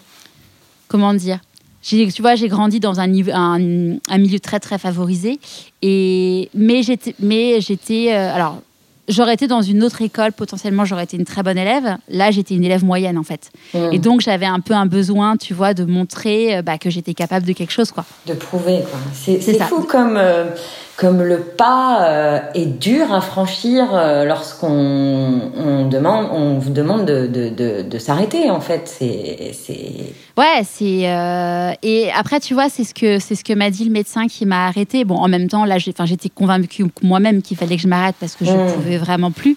comment 0.88 1.14
dire. 1.14 1.40
Tu 1.82 2.06
vois, 2.20 2.36
j'ai 2.36 2.46
grandi 2.46 2.78
dans 2.78 3.00
un, 3.00 3.12
un, 3.12 3.96
un, 4.08 4.18
milieu 4.18 4.38
très 4.38 4.60
très 4.60 4.78
favorisé 4.78 5.40
et 5.82 6.48
mais 6.54 6.84
j'étais 6.84 7.16
mais 7.18 7.60
j'étais 7.60 8.12
alors 8.12 8.62
j'aurais 9.08 9.34
été 9.34 9.46
dans 9.46 9.62
une 9.62 9.82
autre 9.82 10.02
école, 10.02 10.32
potentiellement 10.32 10.84
j'aurais 10.84 11.04
été 11.04 11.16
une 11.16 11.24
très 11.24 11.42
bonne 11.42 11.58
élève. 11.58 11.96
Là, 12.08 12.30
j'étais 12.30 12.54
une 12.54 12.64
élève 12.64 12.84
moyenne 12.84 13.18
en 13.18 13.22
fait. 13.22 13.50
Hmm. 13.74 13.88
Et 13.92 13.98
donc 13.98 14.20
j'avais 14.20 14.46
un 14.46 14.60
peu 14.60 14.74
un 14.74 14.86
besoin, 14.86 15.36
tu 15.36 15.54
vois, 15.54 15.74
de 15.74 15.84
montrer 15.84 16.56
euh, 16.56 16.62
bah, 16.62 16.78
que 16.78 16.90
j'étais 16.90 17.14
capable 17.14 17.46
de 17.46 17.52
quelque 17.52 17.72
chose, 17.72 17.90
quoi. 17.90 18.04
De 18.26 18.34
prouver, 18.34 18.80
quoi. 18.88 18.98
C'est 19.14 19.40
fou 19.64 19.82
comme 19.82 20.16
euh, 20.16 20.46
comme 20.96 21.22
le 21.22 21.38
pas 21.38 22.06
euh, 22.08 22.40
est 22.54 22.66
dur 22.66 23.12
à 23.12 23.20
franchir 23.20 23.86
lorsqu'on 24.26 25.50
on 25.56 25.86
demande 25.88 26.28
on 26.32 26.58
vous 26.58 26.70
demande 26.70 27.06
de, 27.06 27.26
de, 27.26 27.82
de, 27.82 27.98
s'arrêter 27.98 28.50
en 28.50 28.60
fait. 28.60 28.88
C'est 28.88 30.12
Ouais, 30.36 30.62
c'est 30.64 31.76
et 31.82 32.10
après 32.14 32.40
tu 32.40 32.54
vois 32.54 32.68
c'est 32.68 32.84
ce 32.84 32.94
que 32.94 33.18
c'est 33.18 33.34
ce 33.34 33.44
que 33.44 33.52
m'a 33.52 33.70
dit 33.70 33.84
le 33.84 33.90
médecin 33.90 34.26
qui 34.26 34.46
m'a 34.46 34.66
arrêté. 34.66 35.04
Bon 35.04 35.16
en 35.16 35.28
même 35.28 35.48
temps 35.48 35.64
là 35.64 35.78
j'étais 35.78 36.28
convaincue 36.28 36.86
moi-même 37.02 37.42
qu'il 37.42 37.56
fallait 37.56 37.76
que 37.76 37.82
je 37.82 37.88
m'arrête 37.88 38.16
parce 38.20 38.36
que 38.36 38.44
je 38.44 38.52
hmm. 38.52 38.72
pouvais 38.72 38.98
vraiment 38.98 39.30
plus. 39.30 39.56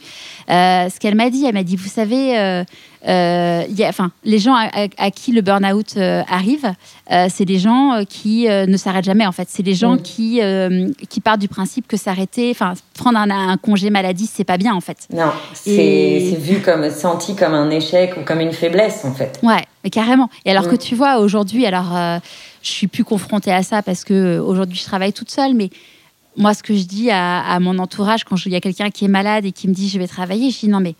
Euh, 0.50 0.90
ce 0.90 1.00
qu'elle 1.00 1.16
m'a 1.16 1.30
dit, 1.30 1.46
elle 1.46 1.54
m'a 1.54 1.64
dit, 1.64 1.76
vous 1.76 1.90
savez, 1.90 2.38
euh, 2.38 2.42
euh, 2.62 2.64
enfin, 3.06 4.12
les 4.24 4.40
gens 4.40 4.56
à, 4.56 5.12
qui 5.12 5.32
le 5.32 5.42
burn-out 5.42 5.98
arrive, 5.98 6.74
c'est 7.30 7.46
des 7.46 7.60
gens 7.60 8.04
qui 8.08 8.48
ne 8.48 8.78
s'arrêtent 8.78 9.06
jamais 9.06 9.26
en 9.26 9.32
fait. 9.32 9.48
C'est 9.50 9.64
des 9.64 9.76
gens 9.76 9.96
mm. 9.96 10.02
qui 10.02 10.42
qui 11.10 11.22
partent 11.22 11.40
du 11.40 11.48
principe 11.48 11.88
que 11.88 11.98
s'arrêter, 11.98 12.52
enfin, 12.52 12.74
prendre 12.98 13.20
un, 13.20 13.58
congé 13.58 13.90
maladie, 13.90 14.30
c'est 14.32 14.44
pas 14.44 14.58
bien 14.58 14.74
en 14.74 14.82
fait. 14.82 15.08
Non, 15.14 15.32
c'est 15.54 16.38
vu 16.40 16.62
comme 16.62 16.90
senti 16.90 17.36
comme 17.36 17.54
un 17.54 17.70
échec 17.70 18.16
ou 18.18 18.22
comme 18.22 18.40
une 18.40 18.54
faiblesse 18.54 19.06
en 19.06 19.14
fait. 19.14 19.40
Ouais, 19.44 19.64
mais 19.84 19.90
carrément. 19.90 20.30
Et 20.46 20.52
alors 20.52 20.68
que 20.68 20.76
mm. 20.76 20.80
tu 20.80 20.96
vois 20.96 21.20
aujourd'hui, 21.20 21.66
alors 21.66 22.20
je 22.62 22.70
suis 22.70 22.88
plus 22.88 23.04
confrontée 23.04 23.52
à 23.52 23.64
ça 23.64 23.82
parce 23.82 24.04
que 24.04 24.40
aujourd'hui 24.40 24.78
je 24.78 24.84
travaille 24.84 25.14
toute 25.14 25.30
seule, 25.30 25.54
mais 25.54 25.70
moi, 26.38 26.54
ce 26.54 26.64
que 26.64 26.76
je 26.76 26.84
dis 26.84 27.10
à, 27.12 27.60
mon 27.60 27.80
entourage 27.80 28.24
quand 28.24 28.36
il 28.46 28.52
y 28.52 28.56
a 28.56 28.62
quelqu'un 28.62 28.90
qui 28.90 29.06
est 29.06 29.10
malade 29.10 29.46
et 29.46 29.52
qui 29.52 29.68
me 29.68 29.74
dit 29.74 29.90
je 29.90 29.98
vais 30.00 30.08
travailler, 30.08 30.52
je 30.52 30.60
dis 30.60 30.68
non, 30.68 30.80
mais 30.80 30.96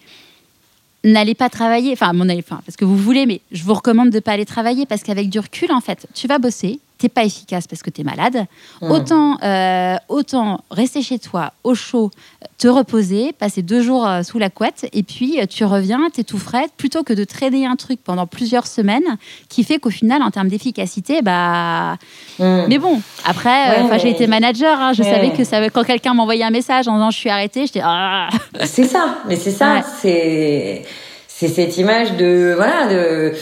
n'allez 1.06 1.36
pas 1.36 1.50
travailler. 1.50 1.94
Enfin, 1.94 2.14
mon 2.14 2.30
enfin, 2.30 2.62
parce 2.66 2.76
que 2.76 2.86
vous 2.86 2.98
voulez, 2.98 3.26
mais 3.26 3.42
je 3.52 3.64
vous 3.64 3.74
recommande 3.74 4.10
de 4.10 4.16
ne 4.16 4.20
pas 4.20 4.34
aller 4.34 4.46
travailler 4.46 4.86
parce 4.86 5.04
qu'avec 5.04 5.30
du 5.30 5.40
recul, 5.40 5.72
en 5.72 5.82
fait, 5.82 6.08
tu 6.14 6.28
vas 6.28 6.40
bosser, 6.40 6.80
t'es 7.06 7.10
pas 7.10 7.24
efficace 7.24 7.68
parce 7.68 7.84
que 7.84 7.92
tu 7.92 8.02
es 8.02 8.04
malade. 8.04 8.46
Autant, 8.82 9.38
euh, 9.44 9.96
autant 10.10 10.62
rester 10.72 11.04
chez 11.04 11.20
toi 11.20 11.54
au 11.64 11.76
chaud, 11.76 12.10
te 12.58 12.68
reposer, 12.68 13.32
passer 13.32 13.62
deux 13.62 13.84
jours 13.84 14.08
euh, 14.08 14.24
sous 14.24 14.40
la 14.40 14.50
couette, 14.50 14.88
et 14.92 15.04
puis 15.04 15.40
euh, 15.40 15.46
tu 15.46 15.66
reviens, 15.66 16.00
tu 16.12 16.22
es 16.22 16.24
tout 16.24 16.40
frais, 16.40 16.66
plutôt 16.78 17.04
que 17.04 17.14
de 17.14 17.24
traîner 17.24 17.68
un 17.68 17.76
truc 17.76 18.00
pendant 18.04 18.26
plusieurs 18.26 18.66
semaines, 18.66 19.18
qui 19.50 19.64
fait 19.64 19.78
qu'au 19.78 19.92
final, 19.92 20.24
en 20.24 20.32
termes 20.32 20.48
d'efficacité, 20.48 21.22
bah. 21.22 21.98
Mais 22.40 22.80
bon, 22.80 23.02
après, 23.24 24.00
j'ai 24.00 24.10
été 24.10 24.26
manager, 24.26 24.80
hein, 24.80 24.94
je 24.94 25.04
savais 25.04 25.32
que 25.32 25.44
ça, 25.44 25.70
quand 25.70 25.84
quelqu'un 25.84 26.16
m'envoyait 26.16 26.44
un 26.44 26.50
message 26.50 26.88
en 26.88 26.96
disant 26.96 27.12
je 27.12 27.18
suis 27.18 27.30
arrêtée, 27.30 27.68
j'étais. 27.68 27.82
Ah. 27.84 28.30
C'est 28.64 28.86
ça, 28.86 29.20
mais 29.28 29.36
c'est 29.36 29.52
ça, 29.52 29.82
c'est 30.02 30.84
c'est 31.28 31.50
cette 31.50 31.78
image 31.78 32.14
de 32.14 32.54
voilà 32.56 32.88
de 32.88 33.34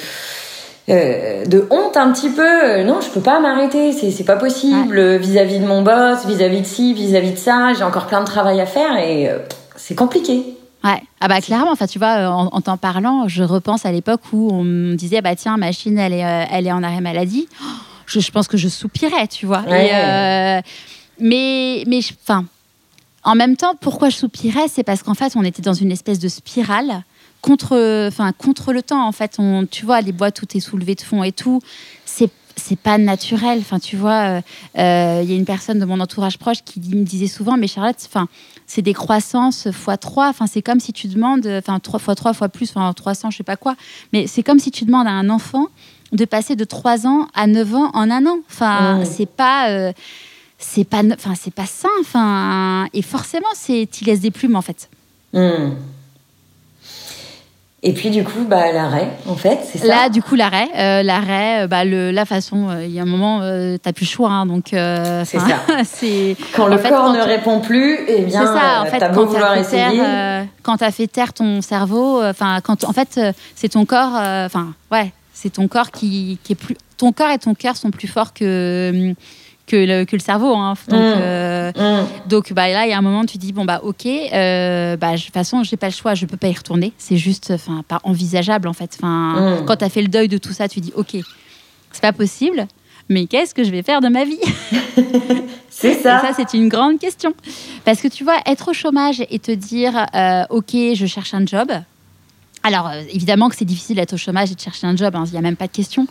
euh, 0.90 1.46
de 1.46 1.66
honte 1.70 1.96
un 1.96 2.12
petit 2.12 2.30
peu. 2.30 2.84
Non, 2.84 3.00
je 3.02 3.10
peux 3.10 3.22
pas 3.22 3.40
m'arrêter, 3.40 3.94
c'est 3.94 4.12
c'est 4.12 4.26
pas 4.26 4.36
possible 4.36 5.16
vis-à-vis 5.18 5.60
de 5.60 5.66
mon 5.66 5.82
boss, 5.82 6.26
vis-à-vis 6.26 6.62
de 6.62 6.66
ci, 6.66 6.94
vis-à-vis 6.94 7.32
de 7.32 7.38
ça. 7.38 7.74
J'ai 7.74 7.84
encore 7.84 8.08
plein 8.08 8.20
de 8.20 8.26
travail 8.26 8.60
à 8.60 8.66
faire 8.66 8.98
et 8.98 9.30
euh, 9.30 9.40
c'est 9.78 9.96
compliqué. 9.96 10.44
Ouais, 10.84 11.02
ah 11.22 11.30
bah 11.30 11.40
clairement, 11.40 11.72
enfin 11.72 11.88
tu 11.88 11.98
vois, 11.98 12.28
en, 12.28 12.60
t'en 12.60 12.76
parlant, 12.76 13.30
je 13.30 13.44
repense 13.44 13.86
à 13.86 13.92
l'époque 13.94 14.20
où 14.34 14.50
on 14.52 14.66
me 14.66 14.96
disait 14.96 15.22
bah 15.22 15.36
tiens, 15.36 15.56
machine, 15.56 15.98
elle 15.98 16.12
est, 16.12 16.26
euh, 16.26 16.44
elle 16.52 16.68
est 16.68 16.74
en 16.74 16.84
arrêt 16.84 17.00
maladie. 17.00 17.48
Je, 18.06 18.20
je, 18.20 18.32
pense 18.32 18.50
que 18.50 18.58
je 18.58 18.68
soupirais, 18.68 19.28
tu 19.28 19.46
vois. 19.46 19.64
mais 19.66 20.62
mais 21.20 22.00
enfin, 22.22 22.44
en 23.24 23.36
même 23.36 23.56
temps, 23.56 23.76
pourquoi 23.80 24.10
je 24.10 24.18
soupirais, 24.18 24.68
c'est 24.68 24.84
parce 24.84 25.02
qu'en 25.04 25.14
fait, 25.14 25.34
on 25.38 25.44
était 25.44 25.62
dans 25.62 25.74
une 25.74 25.92
espèce 25.92 26.20
de 26.20 26.28
spirale 26.28 27.04
contre, 27.44 28.08
enfin, 28.08 28.32
contre 28.32 28.74
le 28.74 28.82
temps. 28.82 29.06
En 29.06 29.12
fait, 29.12 29.36
on, 29.38 29.68
tu 29.70 29.86
vois, 29.86 30.02
les 30.02 30.14
boîtes 30.14 30.42
où 30.42 30.48
tu 30.48 30.58
es 30.58 30.60
soulevé 30.60 30.96
de 30.96 31.02
fond 31.02 31.22
et 31.24 31.32
tout, 31.32 31.62
c'est 32.06 32.32
c'est 32.56 32.78
pas 32.78 32.98
naturel. 32.98 33.60
Enfin, 33.60 33.80
tu 33.80 33.96
vois, 33.96 34.42
il 34.76 34.80
euh, 34.80 35.20
euh, 35.20 35.24
y 35.24 35.34
a 35.34 35.36
une 35.36 35.46
personne 35.46 35.80
de 35.80 35.86
mon 35.86 36.00
entourage 36.00 36.38
proche 36.38 36.64
qui 36.64 36.80
me 36.80 37.04
disait 37.04 37.28
souvent, 37.28 37.58
mais 37.58 37.68
Charlotte, 37.68 37.98
enfin, 38.06 38.28
c'est 38.68 38.82
des 38.82 38.94
croissances 38.94 39.66
x 39.66 39.88
3. 40.00 40.30
Enfin, 40.30 40.48
c'est 40.48 40.62
comme 40.62 40.80
si 40.80 40.94
tu 40.94 41.08
demandes, 41.08 41.48
enfin, 41.48 41.80
3 41.80 42.00
fois 42.00 42.16
3 42.16 42.34
fois 42.34 42.50
plus, 42.50 42.72
enfin, 42.76 42.92
300, 42.94 43.32
je 43.32 43.38
sais 43.38 43.44
pas 43.44 43.56
quoi. 43.56 43.76
Mais 44.14 44.28
c'est 44.28 44.44
comme 44.44 44.60
si 44.60 44.72
tu 44.72 44.86
demandes 44.86 45.08
à 45.08 45.12
un 45.12 45.30
enfant 45.30 45.68
de 46.12 46.26
passer 46.26 46.56
de 46.56 46.64
3 46.64 47.08
ans 47.08 47.28
à 47.34 47.48
9 47.48 47.76
ans 47.76 47.92
en 47.94 48.12
un 48.12 48.26
an. 48.26 48.40
Enfin, 48.50 49.00
mmh. 49.00 49.06
c'est 49.06 49.30
pas. 49.30 49.70
Euh, 49.70 49.92
c'est 50.60 50.86
pas, 50.86 51.02
enfin, 51.14 51.34
c'est 51.36 51.54
pas 51.54 51.66
sain. 51.66 51.90
Enfin, 52.00 52.88
et 52.94 53.02
forcément, 53.02 53.48
c'est, 53.54 53.90
tu 53.92 54.06
laisses 54.06 54.22
des 54.22 54.32
plumes 54.32 54.56
en 54.56 54.62
fait. 54.62 54.90
Mmh. 55.34 55.72
Et 57.86 57.92
puis 57.92 58.10
du 58.12 58.24
coup, 58.24 58.46
bah, 58.48 58.72
l'arrêt, 58.72 59.10
en 59.28 59.36
fait, 59.36 59.60
c'est 59.70 59.80
ça. 59.80 59.88
Là, 59.88 60.10
du 60.10 60.22
coup, 60.22 60.36
l'arrêt, 60.36 60.70
euh, 60.78 61.04
l'arrêt, 61.04 61.64
euh, 61.64 61.68
bah, 61.68 61.84
le, 61.84 62.12
la 62.12 62.24
façon, 62.24 62.70
euh, 62.70 62.86
il 62.86 62.94
y 62.94 63.00
a 63.00 63.02
un 63.02 63.06
moment, 63.06 63.42
tu 63.42 63.80
t'as 63.80 63.92
plus 63.92 64.06
le 64.06 64.10
choix, 64.10 64.30
hein, 64.30 64.46
donc. 64.46 64.68
c'est 64.70 65.40
ça. 65.40 65.60
c'est 65.84 66.38
quand 66.56 66.68
le 66.68 66.78
corps 66.78 67.12
ne 67.12 67.20
répond 67.20 67.60
plus, 67.60 68.00
eh 68.08 68.22
bien, 68.22 68.46
ça. 68.46 68.84
En 68.84 68.86
fait, 68.86 69.00
t'as 69.00 69.10
beau 69.10 69.26
vouloir 69.26 69.58
essayer. 69.58 70.02
quand 70.62 70.78
t'as 70.78 70.92
fait 70.92 71.08
taire 71.08 71.34
ton 71.34 71.62
cerveau, 71.62 72.24
enfin, 72.24 72.62
quand, 72.64 72.86
en 72.86 72.94
fait, 72.94 73.20
c'est 73.54 73.70
ton 73.70 73.84
corps, 73.84 74.14
enfin, 74.16 74.74
ouais, 74.90 75.12
c'est 75.34 75.52
ton 75.52 75.68
corps 75.68 75.92
qui, 75.92 76.40
qui 76.44 76.54
est 76.54 76.56
plus, 76.56 76.78
ton 76.96 77.12
corps 77.12 77.32
et 77.32 77.38
ton 77.38 77.54
cœur 77.54 77.76
sont 77.76 77.92
plus 77.92 78.08
forts 78.08 78.34
que 78.34 79.14
que 79.68 79.76
le, 79.76 80.06
que 80.06 80.16
le 80.16 80.22
cerveau. 80.22 80.56
Hein. 80.56 80.76
Donc, 80.88 81.00
mmh. 81.00 81.20
Euh, 81.22 81.72
mmh. 81.72 82.28
donc 82.30 82.54
bah, 82.54 82.68
là, 82.70 82.86
il 82.86 82.90
y 82.90 82.94
a 82.94 82.98
un 82.98 83.02
moment, 83.02 83.26
tu 83.26 83.38
dis 83.38 83.54
bon, 83.54 83.66
bah, 83.66 83.82
ok, 83.84 84.06
euh, 84.06 84.98
bah, 84.98 85.16
de 85.16 85.22
toute 85.22 85.34
façon, 85.34 85.64
j'ai 85.64 85.78
pas 85.78 85.88
le 85.88 85.94
choix, 85.94 86.14
je 86.16 86.26
peux 86.26 86.38
pas 86.38 86.50
y 86.50 86.54
retourner. 86.54 86.94
C'est 86.98 87.18
juste 87.18 87.54
pas 87.88 88.00
envisageable, 88.04 88.68
en 88.68 88.74
fait. 88.74 88.98
Enfin, 88.98 89.62
mmh. 89.62 89.66
Quand 89.66 89.78
tu 89.78 89.86
as 89.86 89.90
fait 89.90 90.02
le 90.02 90.10
deuil 90.10 90.28
de 90.28 90.38
tout 90.38 90.54
ça, 90.54 90.68
tu 90.68 90.80
dis 90.80 90.94
ok, 90.96 91.18
c'est 91.92 92.02
pas 92.02 92.14
possible, 92.14 92.68
mais 93.10 93.26
qu'est-ce 93.26 93.54
que 93.54 93.64
je 93.64 93.72
vais 93.72 93.84
faire 93.84 94.02
de 94.02 94.10
ma 94.10 94.26
vie? 94.26 94.40
C'est 95.70 95.96
ça. 95.96 96.20
Et 96.20 96.34
ça, 96.34 96.34
c'est 96.38 96.56
une 96.56 96.70
grande 96.70 97.00
question. 97.00 97.34
Parce 97.84 98.00
que 98.00 98.08
tu 98.08 98.24
vois, 98.24 98.38
être 98.46 98.70
au 98.70 98.74
chômage 98.74 99.24
et 99.30 99.40
te 99.40 99.52
dire 99.52 100.06
euh, 100.14 100.44
ok, 100.52 100.76
je 100.94 101.06
cherche 101.08 101.34
un 101.34 101.46
job. 101.46 101.72
Alors, 102.62 102.92
évidemment 103.12 103.50
que 103.50 103.56
c'est 103.56 103.66
difficile 103.66 103.98
d'être 103.98 104.14
au 104.14 104.18
chômage 104.18 104.52
et 104.52 104.56
de 104.56 104.60
chercher 104.60 104.88
un 104.88 104.96
job, 104.96 105.14
hein, 105.16 105.24
il 105.26 105.32
n'y 105.32 105.38
a 105.38 105.42
même 105.42 105.58
pas 105.58 105.68
de 105.68 105.72
question. 105.72 106.08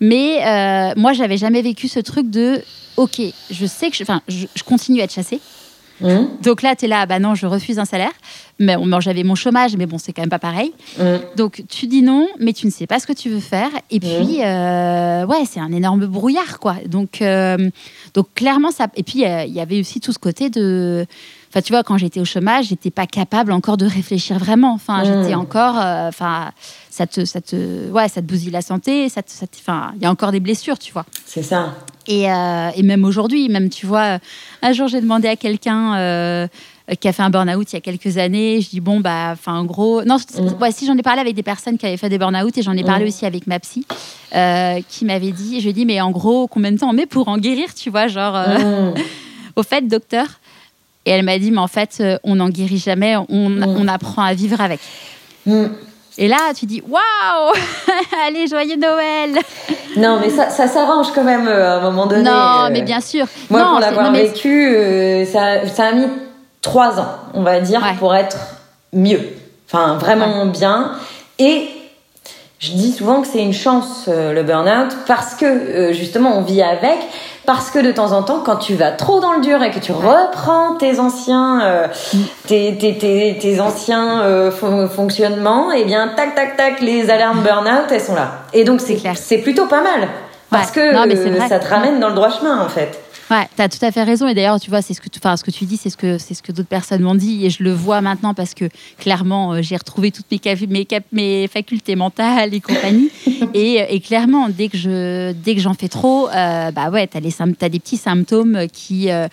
Mais 0.00 0.44
euh, 0.44 0.94
moi, 0.96 1.12
j'avais 1.12 1.36
jamais 1.36 1.62
vécu 1.62 1.88
ce 1.88 2.00
truc 2.00 2.30
de 2.30 2.62
OK, 2.96 3.20
je 3.50 3.66
sais 3.66 3.90
que 3.90 3.96
je, 3.96 4.04
je, 4.28 4.46
je 4.54 4.62
continue 4.62 5.00
à 5.00 5.04
être 5.04 5.12
chassée. 5.12 5.40
Mmh. 6.00 6.42
Donc 6.42 6.62
là, 6.62 6.74
tu 6.76 6.86
es 6.86 6.88
là, 6.88 7.06
bah 7.06 7.18
non, 7.18 7.34
je 7.34 7.46
refuse 7.46 7.78
un 7.78 7.84
salaire. 7.84 8.12
Mais 8.58 8.76
j'avais 9.00 9.22
mon 9.22 9.34
chômage, 9.34 9.76
mais 9.76 9.86
bon, 9.86 9.98
c'est 9.98 10.12
quand 10.12 10.22
même 10.22 10.30
pas 10.30 10.38
pareil. 10.38 10.72
Mmh. 10.98 11.02
Donc 11.36 11.62
tu 11.68 11.86
dis 11.86 12.02
non, 12.02 12.28
mais 12.38 12.52
tu 12.52 12.66
ne 12.66 12.70
sais 12.70 12.86
pas 12.86 12.98
ce 12.98 13.06
que 13.06 13.12
tu 13.12 13.30
veux 13.30 13.40
faire. 13.40 13.70
Et 13.90 13.96
mmh. 13.96 14.00
puis, 14.00 14.42
euh, 14.42 15.26
ouais, 15.26 15.44
c'est 15.46 15.60
un 15.60 15.72
énorme 15.72 16.06
brouillard, 16.06 16.58
quoi. 16.58 16.76
Donc, 16.86 17.22
euh, 17.22 17.70
donc 18.14 18.26
clairement, 18.34 18.70
ça. 18.70 18.88
Et 18.96 19.02
puis, 19.02 19.20
il 19.20 19.52
y 19.54 19.60
avait 19.60 19.80
aussi 19.80 20.00
tout 20.00 20.12
ce 20.12 20.18
côté 20.18 20.50
de. 20.50 21.06
Enfin, 21.50 21.62
tu 21.62 21.72
vois, 21.72 21.82
quand 21.82 21.98
j'étais 21.98 22.20
au 22.20 22.24
chômage, 22.24 22.66
j'étais 22.66 22.90
pas 22.90 23.06
capable 23.06 23.52
encore 23.52 23.76
de 23.76 23.86
réfléchir 23.86 24.38
vraiment. 24.38 24.72
Enfin, 24.72 25.02
j'étais 25.04 25.34
encore. 25.34 25.76
Enfin 25.76 26.52
ça 27.00 27.06
te, 27.06 27.24
ça 27.24 27.40
te, 27.40 27.90
ouais, 27.90 28.08
ça 28.08 28.20
te 28.20 28.26
bousille 28.26 28.50
la 28.50 28.60
santé. 28.60 29.08
Ça 29.08 29.22
enfin, 29.58 29.92
il 29.96 30.02
y 30.02 30.04
a 30.04 30.10
encore 30.10 30.32
des 30.32 30.40
blessures, 30.40 30.78
tu 30.78 30.92
vois. 30.92 31.06
C'est 31.24 31.42
ça. 31.42 31.76
Et, 32.06 32.30
euh, 32.30 32.70
et 32.74 32.82
même 32.82 33.04
aujourd'hui, 33.04 33.48
même, 33.48 33.70
tu 33.70 33.86
vois, 33.86 34.18
un 34.60 34.72
jour, 34.72 34.88
j'ai 34.88 35.00
demandé 35.00 35.28
à 35.28 35.36
quelqu'un 35.36 35.96
euh, 35.96 36.46
qui 37.00 37.08
a 37.08 37.12
fait 37.12 37.22
un 37.22 37.30
burn-out 37.30 37.72
il 37.72 37.76
y 37.76 37.78
a 37.78 37.80
quelques 37.80 38.18
années. 38.18 38.60
Je 38.60 38.68
dis, 38.68 38.80
bon, 38.80 39.00
bah, 39.00 39.30
enfin, 39.32 39.54
en 39.54 39.64
gros, 39.64 40.02
non, 40.04 40.16
mm. 40.16 40.60
ouais, 40.60 40.72
si 40.72 40.84
j'en 40.84 40.96
ai 40.98 41.02
parlé 41.02 41.20
avec 41.20 41.34
des 41.34 41.42
personnes 41.42 41.78
qui 41.78 41.86
avaient 41.86 41.96
fait 41.96 42.08
des 42.08 42.18
burn-out 42.18 42.58
et 42.58 42.62
j'en 42.62 42.76
ai 42.76 42.84
parlé 42.84 43.04
mm. 43.04 43.08
aussi 43.08 43.24
avec 43.24 43.46
ma 43.46 43.60
psy, 43.60 43.86
euh, 44.34 44.80
qui 44.88 45.04
m'avait 45.04 45.32
dit, 45.32 45.60
je 45.60 45.64
lui 45.64 45.70
ai 45.70 45.72
dit, 45.72 45.86
mais 45.86 46.00
en 46.00 46.10
gros, 46.10 46.48
combien 46.48 46.72
de 46.72 46.78
temps 46.78 46.90
on 46.90 46.94
met 46.94 47.06
pour 47.06 47.28
en 47.28 47.38
guérir, 47.38 47.72
tu 47.72 47.88
vois, 47.88 48.08
genre, 48.08 48.36
au 49.56 49.62
fait, 49.62 49.86
docteur. 49.86 50.26
Et 51.06 51.10
elle 51.10 51.24
m'a 51.24 51.38
dit, 51.38 51.50
mais 51.50 51.58
en 51.58 51.66
fait, 51.66 52.02
on 52.24 52.36
n'en 52.36 52.48
guérit 52.50 52.78
jamais, 52.78 53.16
on, 53.16 53.26
on 53.28 53.88
apprend 53.88 54.22
à 54.22 54.34
vivre 54.34 54.60
avec. 54.60 54.80
Et 56.18 56.28
là, 56.28 56.52
tu 56.54 56.66
dis 56.66 56.82
waouh, 56.86 57.52
allez, 58.26 58.46
joyeux 58.46 58.76
Noël. 58.76 59.38
Non, 59.96 60.20
mais 60.20 60.30
ça, 60.30 60.50
ça 60.50 60.68
s'arrange 60.68 61.08
quand 61.12 61.24
même 61.24 61.48
euh, 61.48 61.68
à 61.68 61.78
un 61.78 61.80
moment 61.80 62.06
donné. 62.06 62.22
Non, 62.22 62.66
euh. 62.66 62.68
mais 62.70 62.82
bien 62.82 63.00
sûr. 63.00 63.26
Moi, 63.50 63.64
pour 63.64 63.80
l'avoir 63.80 64.12
vécu, 64.12 64.72
euh, 64.72 65.24
ça, 65.24 65.66
ça, 65.66 65.88
a 65.88 65.92
mis 65.92 66.06
trois 66.62 67.00
ans, 67.00 67.16
on 67.34 67.42
va 67.42 67.58
dire, 67.58 67.82
pour 67.98 68.14
être 68.14 68.36
mieux. 68.92 69.20
Enfin, 69.66 69.96
vraiment 69.96 70.46
bien. 70.46 70.92
Et 71.40 71.70
je 72.60 72.70
dis 72.70 72.92
souvent 72.92 73.20
que 73.20 73.26
c'est 73.26 73.42
une 73.42 73.52
chance 73.52 74.04
le 74.06 74.42
burn-out 74.44 74.96
parce 75.08 75.34
que 75.34 75.92
justement 75.92 76.36
on 76.38 76.42
vit 76.42 76.62
avec 76.62 76.98
parce 77.46 77.70
que 77.70 77.78
de 77.78 77.92
temps 77.92 78.12
en 78.12 78.22
temps, 78.22 78.42
quand 78.44 78.56
tu 78.56 78.74
vas 78.74 78.92
trop 78.92 79.20
dans 79.20 79.32
le 79.32 79.40
dur 79.40 79.62
et 79.62 79.70
que 79.70 79.78
tu 79.78 79.92
reprends 79.92 80.74
tes 80.74 81.00
anciens, 81.00 81.60
euh, 81.62 81.86
tes, 82.46 82.76
tes, 82.78 82.96
tes, 82.98 83.38
tes, 83.40 83.60
anciens 83.60 84.22
euh, 84.22 84.50
fonctionnements, 84.88 85.72
et 85.72 85.80
eh 85.80 85.84
bien, 85.84 86.08
tac, 86.16 86.34
tac, 86.34 86.56
tac, 86.56 86.80
les 86.80 87.10
alarmes 87.10 87.42
burn-out, 87.42 87.90
elles 87.90 88.00
sont 88.00 88.14
là. 88.14 88.42
Et 88.52 88.64
donc, 88.64 88.80
c'est 88.80 88.98
c'est 89.14 89.38
plutôt 89.38 89.66
pas 89.66 89.82
mal. 89.82 90.08
Parce 90.50 90.70
que 90.70 90.92
ça 91.48 91.58
te 91.58 91.68
ramène 91.68 92.00
dans 92.00 92.08
le 92.08 92.14
droit 92.14 92.30
chemin, 92.30 92.60
en 92.60 92.68
fait. 92.68 92.98
Ouais, 93.30 93.48
tu 93.54 93.62
as 93.62 93.68
tout 93.68 93.84
à 93.84 93.92
fait 93.92 94.02
raison. 94.02 94.26
Et 94.26 94.34
d'ailleurs, 94.34 94.58
tu 94.58 94.70
vois, 94.70 94.82
c'est 94.82 94.92
ce 94.92 95.00
que, 95.00 95.06
enfin, 95.16 95.36
ce 95.36 95.44
que 95.44 95.52
tu 95.52 95.64
dis, 95.64 95.76
c'est 95.76 95.90
ce 95.90 95.96
que, 95.96 96.18
c'est 96.18 96.34
ce 96.34 96.42
que 96.42 96.50
d'autres 96.50 96.68
personnes 96.68 97.02
m'ont 97.02 97.14
dit. 97.14 97.46
Et 97.46 97.50
je 97.50 97.62
le 97.62 97.72
vois 97.72 98.00
maintenant 98.00 98.34
parce 98.34 98.54
que 98.54 98.64
clairement, 98.98 99.52
euh, 99.52 99.62
j'ai 99.62 99.76
retrouvé 99.76 100.10
toutes 100.10 100.26
mes, 100.32 100.40
mes, 100.66 100.86
mes, 101.12 101.46
facultés 101.46 101.94
mentales 101.94 102.52
et 102.54 102.60
compagnie. 102.60 103.08
et, 103.54 103.84
et, 103.88 104.00
clairement, 104.00 104.48
dès 104.48 104.68
que, 104.68 104.76
je, 104.76 105.30
dès 105.32 105.54
que 105.54 105.60
j'en 105.60 105.74
fais 105.74 105.88
trop, 105.88 106.28
euh, 106.28 106.72
bah 106.72 106.90
ouais, 106.90 107.06
tu 107.06 107.18
as, 107.18 107.20
as, 107.20 107.68
des 107.68 107.78
petits 107.78 107.96
symptômes 107.96 108.66
qui. 108.72 109.10
Euh, 109.10 109.28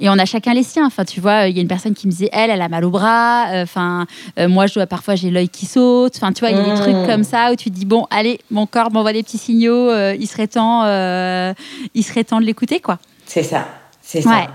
et 0.00 0.08
on 0.08 0.18
a 0.18 0.26
chacun 0.26 0.52
les 0.52 0.62
siens. 0.62 0.86
Enfin, 0.86 1.04
tu 1.04 1.20
vois, 1.20 1.48
il 1.48 1.56
y 1.56 1.58
a 1.58 1.62
une 1.62 1.68
personne 1.68 1.94
qui 1.94 2.06
me 2.06 2.12
disait, 2.12 2.28
elle, 2.32 2.50
elle 2.50 2.62
a 2.62 2.68
mal 2.68 2.84
au 2.84 2.90
bras. 2.90 3.46
Enfin, 3.54 4.06
moi, 4.38 4.68
je 4.68 4.74
dois 4.74 4.86
parfois 4.86 5.16
j'ai 5.16 5.28
l'œil 5.28 5.48
qui 5.48 5.66
saute. 5.66 6.12
Enfin, 6.14 6.32
tu 6.32 6.40
vois, 6.40 6.50
il 6.50 6.56
y 6.56 6.60
a 6.60 6.72
des 6.72 6.80
trucs 6.80 6.94
mmh. 6.94 7.06
comme 7.06 7.24
ça 7.24 7.50
où 7.50 7.56
tu 7.56 7.68
te 7.68 7.74
dis, 7.74 7.84
bon, 7.84 8.06
allez, 8.10 8.38
mon 8.52 8.66
corps 8.66 8.92
m'envoie 8.92 9.12
des 9.12 9.24
petits 9.24 9.38
signaux. 9.38 9.90
il 10.12 10.26
serait 10.28 10.46
temps, 10.46 10.84
il 10.84 12.04
serait 12.04 12.22
temps 12.22 12.40
de 12.40 12.46
l'écouter, 12.46 12.78
quoi. 12.78 13.00
C'est 13.28 13.42
ça, 13.42 13.68
c'est 14.02 14.22
ça. 14.22 14.48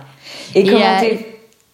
Et, 0.56 0.64
comment 0.64 0.80
euh, 0.80 1.16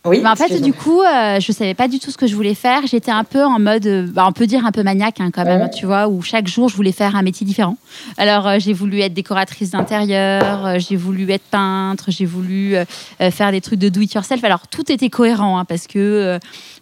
Oui, 0.06 0.20
bah, 0.22 0.34
en 0.34 0.36
fait, 0.36 0.62
du 0.62 0.74
coup, 0.74 1.01
euh, 1.01 1.39
je 1.39 1.51
savais 1.53 1.74
pas 1.74 1.88
du 1.88 1.98
tout 2.00 2.12
ce 2.12 2.18
que 2.18 2.27
je 2.27 2.36
voulais 2.36 2.56
faire. 2.56 2.86
J'étais 2.88 3.12
un 3.12 3.24
peu 3.24 3.41
en 3.41 3.58
mode, 3.58 3.88
euh, 3.88 4.06
bah, 4.12 4.25
on 4.27 4.34
peut 4.34 4.48
dire 4.48 4.65
un 4.65 4.72
peu 4.74 4.84
maniaque 4.84 5.22
hein, 5.22 5.32
quand 5.34 5.46
même, 5.46 5.70
tu 5.70 5.86
vois, 5.86 6.10
où 6.10 6.22
chaque 6.22 6.48
jour 6.48 6.68
je 6.68 6.75
voulais 6.75 6.91
faire 6.91 7.15
un 7.15 7.22
métier 7.22 7.48
différent. 7.48 7.77
Alors, 8.18 8.60
j'ai 8.60 8.74
voulu 8.74 9.00
être 9.00 9.13
décoratrice 9.13 9.72
d'intérieur, 9.72 10.77
j'ai 10.77 10.98
voulu 10.98 11.32
être 11.32 11.46
peintre, 11.50 12.06
j'ai 12.10 12.25
voulu 12.25 12.75
faire 13.32 13.51
des 13.51 13.62
trucs 13.62 13.79
de 13.79 13.88
do 13.88 14.01
it 14.01 14.13
yourself. 14.13 14.44
Alors, 14.44 14.68
tout 14.68 14.91
était 14.91 15.10
cohérent 15.10 15.58
hein, 15.58 15.65
parce 15.65 15.88
que 15.88 16.38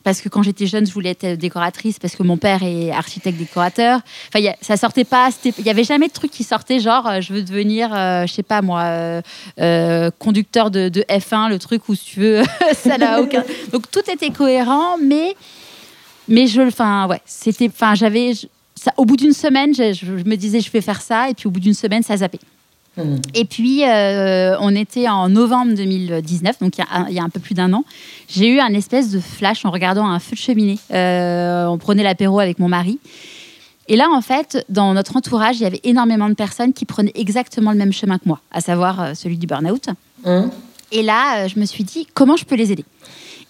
parce 0.07 0.21
que 0.21 0.29
quand 0.29 0.41
j'étais 0.41 0.67
jeune, 0.67 0.87
je 0.87 0.93
voulais 0.93 1.09
être 1.09 1.33
décoratrice 1.33 1.99
parce 1.99 2.15
que 2.15 2.23
mon 2.23 2.37
père 2.37 2.63
est 2.63 2.91
architecte 2.91 3.37
décorateur. 3.37 3.99
Enfin, 4.33 4.53
ça 4.61 4.77
sortait 4.77 5.03
pas. 5.03 5.31
Il 5.43 5.65
y 5.65 5.69
avait 5.69 5.83
jamais 5.83 6.07
de 6.07 6.13
truc 6.13 6.31
qui 6.31 6.45
sortait 6.45 6.79
genre 6.79 7.05
euh, 7.07 7.19
je 7.19 7.33
veux 7.33 7.43
devenir, 7.43 7.93
euh, 7.93 8.25
je 8.25 8.31
sais 8.31 8.41
pas 8.41 8.61
moi, 8.61 8.83
euh, 9.59 10.11
conducteur 10.17 10.71
de, 10.71 10.89
F1, 11.09 11.49
le 11.49 11.59
truc 11.59 11.89
où 11.89 11.95
tu 11.97 12.21
veux, 12.21 12.43
ça 12.73 12.97
n'a 12.97 13.19
aucun. 13.19 13.43
Donc 13.73 13.91
tout 13.91 14.09
était 14.09 14.29
cohérent, 14.29 14.97
mais 14.97 15.35
mais 16.29 16.47
je, 16.47 16.61
enfin 16.61 17.05
ouais, 17.09 17.19
c'était, 17.25 17.67
enfin 17.67 17.93
j'avais, 17.93 18.31
au 18.95 19.03
bout 19.03 19.17
d'une 19.17 19.33
semaine, 19.33 19.75
je, 19.75 20.05
me 20.25 20.35
disais 20.35 20.61
je 20.61 20.71
vais 20.71 20.79
faire 20.79 21.01
ça, 21.01 21.29
et 21.29 21.33
puis 21.33 21.47
au 21.47 21.51
bout 21.51 21.59
d'une 21.59 21.73
semaine, 21.73 22.01
ça 22.01 22.15
zappait. 22.15 22.39
Mmh. 22.97 23.15
Et 23.33 23.45
puis, 23.45 23.83
euh, 23.83 24.57
on 24.59 24.75
était 24.75 25.07
en 25.07 25.29
novembre 25.29 25.73
2019, 25.75 26.59
donc 26.59 26.77
il 26.77 27.13
y, 27.13 27.19
a 27.19 27.23
un 27.23 27.29
peu 27.29 27.39
plus 27.39 27.53
d'un 27.53 27.71
an. 27.73 27.83
J'ai 28.27 28.47
eu 28.47 28.59
un 28.59 28.73
espèce 28.73 29.11
de 29.11 29.19
flash 29.19 29.65
en 29.65 29.71
regardant 29.71 30.07
un 30.07 30.19
feu 30.19 30.35
de 30.35 30.41
cheminée. 30.41 30.79
Euh, 30.91 31.65
on 31.65 31.77
prenait 31.77 32.03
l'apéro 32.03 32.39
avec 32.39 32.59
mon 32.59 32.67
mari. 32.67 32.99
Et 33.87 33.95
là, 33.95 34.09
en 34.11 34.21
fait, 34.21 34.65
dans 34.67 34.93
notre 34.93 35.15
entourage, 35.15 35.57
il 35.57 35.63
y 35.63 35.65
avait 35.65 35.79
énormément 35.83 36.27
de 36.27 36.33
personnes 36.33 36.73
qui 36.73 36.85
prenaient 36.85 37.13
exactement 37.15 37.71
le 37.71 37.77
même 37.77 37.93
chemin 37.93 38.17
que 38.17 38.25
moi, 38.25 38.41
à 38.51 38.61
savoir 38.61 39.01
euh, 39.01 39.13
celui 39.13 39.37
du 39.37 39.47
burn-out. 39.47 39.87
Mmh. 40.25 40.47
Et 40.91 41.03
là, 41.03 41.47
je 41.47 41.59
me 41.59 41.65
suis 41.65 41.83
dit, 41.83 42.07
comment 42.13 42.35
je 42.35 42.45
peux 42.45 42.55
les 42.55 42.71
aider? 42.71 42.85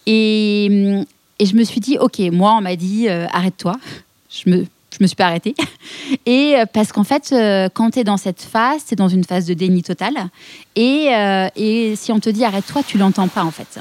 Et, 0.06 0.66
et, 1.40 1.46
je 1.46 1.56
me 1.56 1.64
suis 1.64 1.80
dit, 1.80 1.98
OK, 1.98 2.20
moi, 2.32 2.56
on 2.58 2.62
m'a 2.62 2.76
dit, 2.76 3.08
arrête-toi. 3.10 3.76
Je 4.30 4.50
me 4.50 4.66
je 4.98 5.04
me 5.04 5.08
suis 5.08 5.16
pas 5.16 5.28
arrêtée. 5.28 5.56
Et 6.26 6.56
euh, 6.56 6.66
parce 6.72 6.92
qu'en 6.92 7.04
fait, 7.04 7.30
euh, 7.32 7.70
quand 7.74 7.92
tu 7.92 8.00
es 8.00 8.04
dans 8.04 8.18
cette 8.18 8.42
phase, 8.42 8.82
es 8.92 8.96
dans 8.96 9.08
une 9.08 9.24
phase 9.24 9.46
de 9.46 9.54
déni 9.54 9.84
total. 9.84 10.16
Et, 10.76 11.10
euh, 11.14 11.48
et 11.56 11.96
si 11.96 12.12
on 12.12 12.20
te 12.20 12.30
dit 12.30 12.44
arrête-toi, 12.44 12.82
tu 12.86 12.98
l'entends 12.98 13.28
pas 13.28 13.44
en 13.44 13.52
fait. 13.52 13.80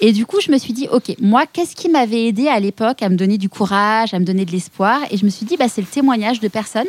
Et 0.00 0.12
du 0.12 0.26
coup, 0.26 0.40
je 0.40 0.50
me 0.50 0.58
suis 0.58 0.72
dit, 0.72 0.88
OK, 0.90 1.14
moi, 1.20 1.44
qu'est-ce 1.50 1.76
qui 1.76 1.88
m'avait 1.88 2.26
aidé 2.26 2.48
à 2.48 2.58
l'époque 2.58 3.00
à 3.02 3.08
me 3.08 3.16
donner 3.16 3.38
du 3.38 3.48
courage, 3.48 4.12
à 4.12 4.18
me 4.18 4.24
donner 4.24 4.44
de 4.44 4.50
l'espoir? 4.50 5.00
Et 5.10 5.16
je 5.16 5.24
me 5.24 5.30
suis 5.30 5.46
dit, 5.46 5.56
bah, 5.56 5.68
c'est 5.68 5.80
le 5.80 5.86
témoignage 5.86 6.40
de 6.40 6.48
personnes 6.48 6.86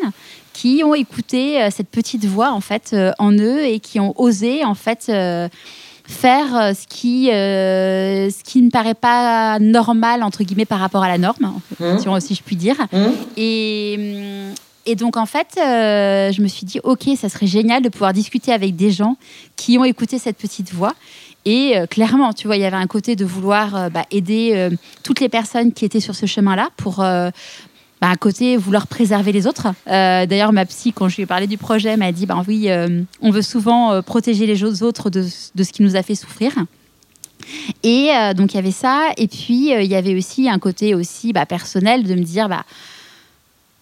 qui 0.54 0.82
ont 0.84 0.96
écouté 0.96 1.70
cette 1.70 1.88
petite 1.88 2.26
voix, 2.26 2.52
en 2.52 2.62
fait, 2.62 2.96
en 3.20 3.32
eux 3.32 3.64
et 3.64 3.80
qui 3.80 4.00
ont 4.00 4.20
osé, 4.20 4.66
en 4.66 4.74
fait, 4.74 5.12
faire 6.08 6.56
euh, 6.56 6.74
ce 6.74 6.88
qui, 6.88 7.32
euh, 7.32 8.30
ce 8.30 8.44
qui 8.44 8.62
ne 8.62 8.70
paraît 8.70 8.94
pas 8.94 9.60
normal, 9.60 10.24
entre 10.24 10.44
guillemets, 10.44 10.66
par 10.66 10.80
rapport 10.80 11.04
à 11.04 11.08
la 11.08 11.18
norme, 11.18 11.60
mmh. 11.80 12.20
si, 12.20 12.36
je 12.36 12.44
puis 12.44 12.56
dire. 12.56 12.76
Mmh. 12.92 13.06
Et, 13.38 13.98
mm, 13.98 14.56
et, 14.86 14.96
donc, 14.96 15.18
en 15.18 15.26
fait, 15.26 15.48
euh, 15.58 16.32
je 16.32 16.42
me 16.42 16.48
suis 16.48 16.66
dit, 16.66 16.80
OK, 16.84 17.10
ça 17.18 17.30
serait 17.30 17.48
génial 17.48 17.82
de 17.82 17.90
pouvoir 17.90 18.14
discuter 18.14 18.52
avec 18.52 18.76
des 18.76 18.92
gens 18.92 19.18
qui 19.56 19.78
ont 19.78 19.84
écouté 19.84 20.20
cette 20.20 20.38
petite 20.38 20.72
voix. 20.74 20.94
Et 21.48 21.76
clairement, 21.92 22.34
tu 22.34 22.48
vois, 22.48 22.56
il 22.56 22.64
y 22.64 22.66
avait 22.66 22.76
un 22.76 22.88
côté 22.88 23.16
de 23.16 23.24
vouloir 23.24 23.92
bah, 23.92 24.04
aider 24.10 24.68
toutes 25.04 25.20
les 25.20 25.30
personnes 25.30 25.74
qui 25.74 25.86
étaient 25.86 26.00
sur 26.00 26.16
ce 26.16 26.26
chemin-là 26.26 26.70
pour 26.76 27.06
bah, 28.02 28.10
à 28.10 28.16
côté 28.18 28.58
vouloir 28.58 28.88
préserver 28.88 29.32
les 29.32 29.48
autres. 29.48 29.68
Euh, 29.88 30.26
d'ailleurs, 30.26 30.52
ma 30.52 30.66
psy, 30.66 30.92
quand 30.92 31.08
je 31.08 31.16
lui 31.16 31.24
ai 31.24 31.26
parlé 31.26 31.48
du 31.48 31.58
projet, 31.58 31.96
m'a 31.96 32.12
dit, 32.12 32.26
ben 32.26 32.44
oui, 32.48 32.70
euh, 32.70 33.02
on 33.22 33.32
veut 33.32 33.42
souvent 33.42 33.94
euh, 33.94 34.02
protéger 34.02 34.46
les 34.46 34.84
autres 34.84 35.10
de, 35.10 35.24
ce 35.24 35.72
qui 35.72 35.82
nous 35.82 35.96
a 35.96 36.04
fait 36.04 36.16
souffrir. 36.16 36.54
Et 37.84 38.10
donc 38.36 38.54
il 38.54 38.56
y 38.56 38.60
avait 38.60 38.72
ça, 38.72 39.10
et 39.18 39.28
puis 39.28 39.70
il 39.70 39.86
y 39.86 39.96
avait 39.96 40.16
aussi 40.16 40.50
un 40.50 40.58
côté 40.58 40.96
aussi 40.96 41.32
bah, 41.32 41.46
personnel 41.46 42.04
de 42.04 42.16
me 42.16 42.24
dire, 42.24 42.50
bah, 42.50 42.64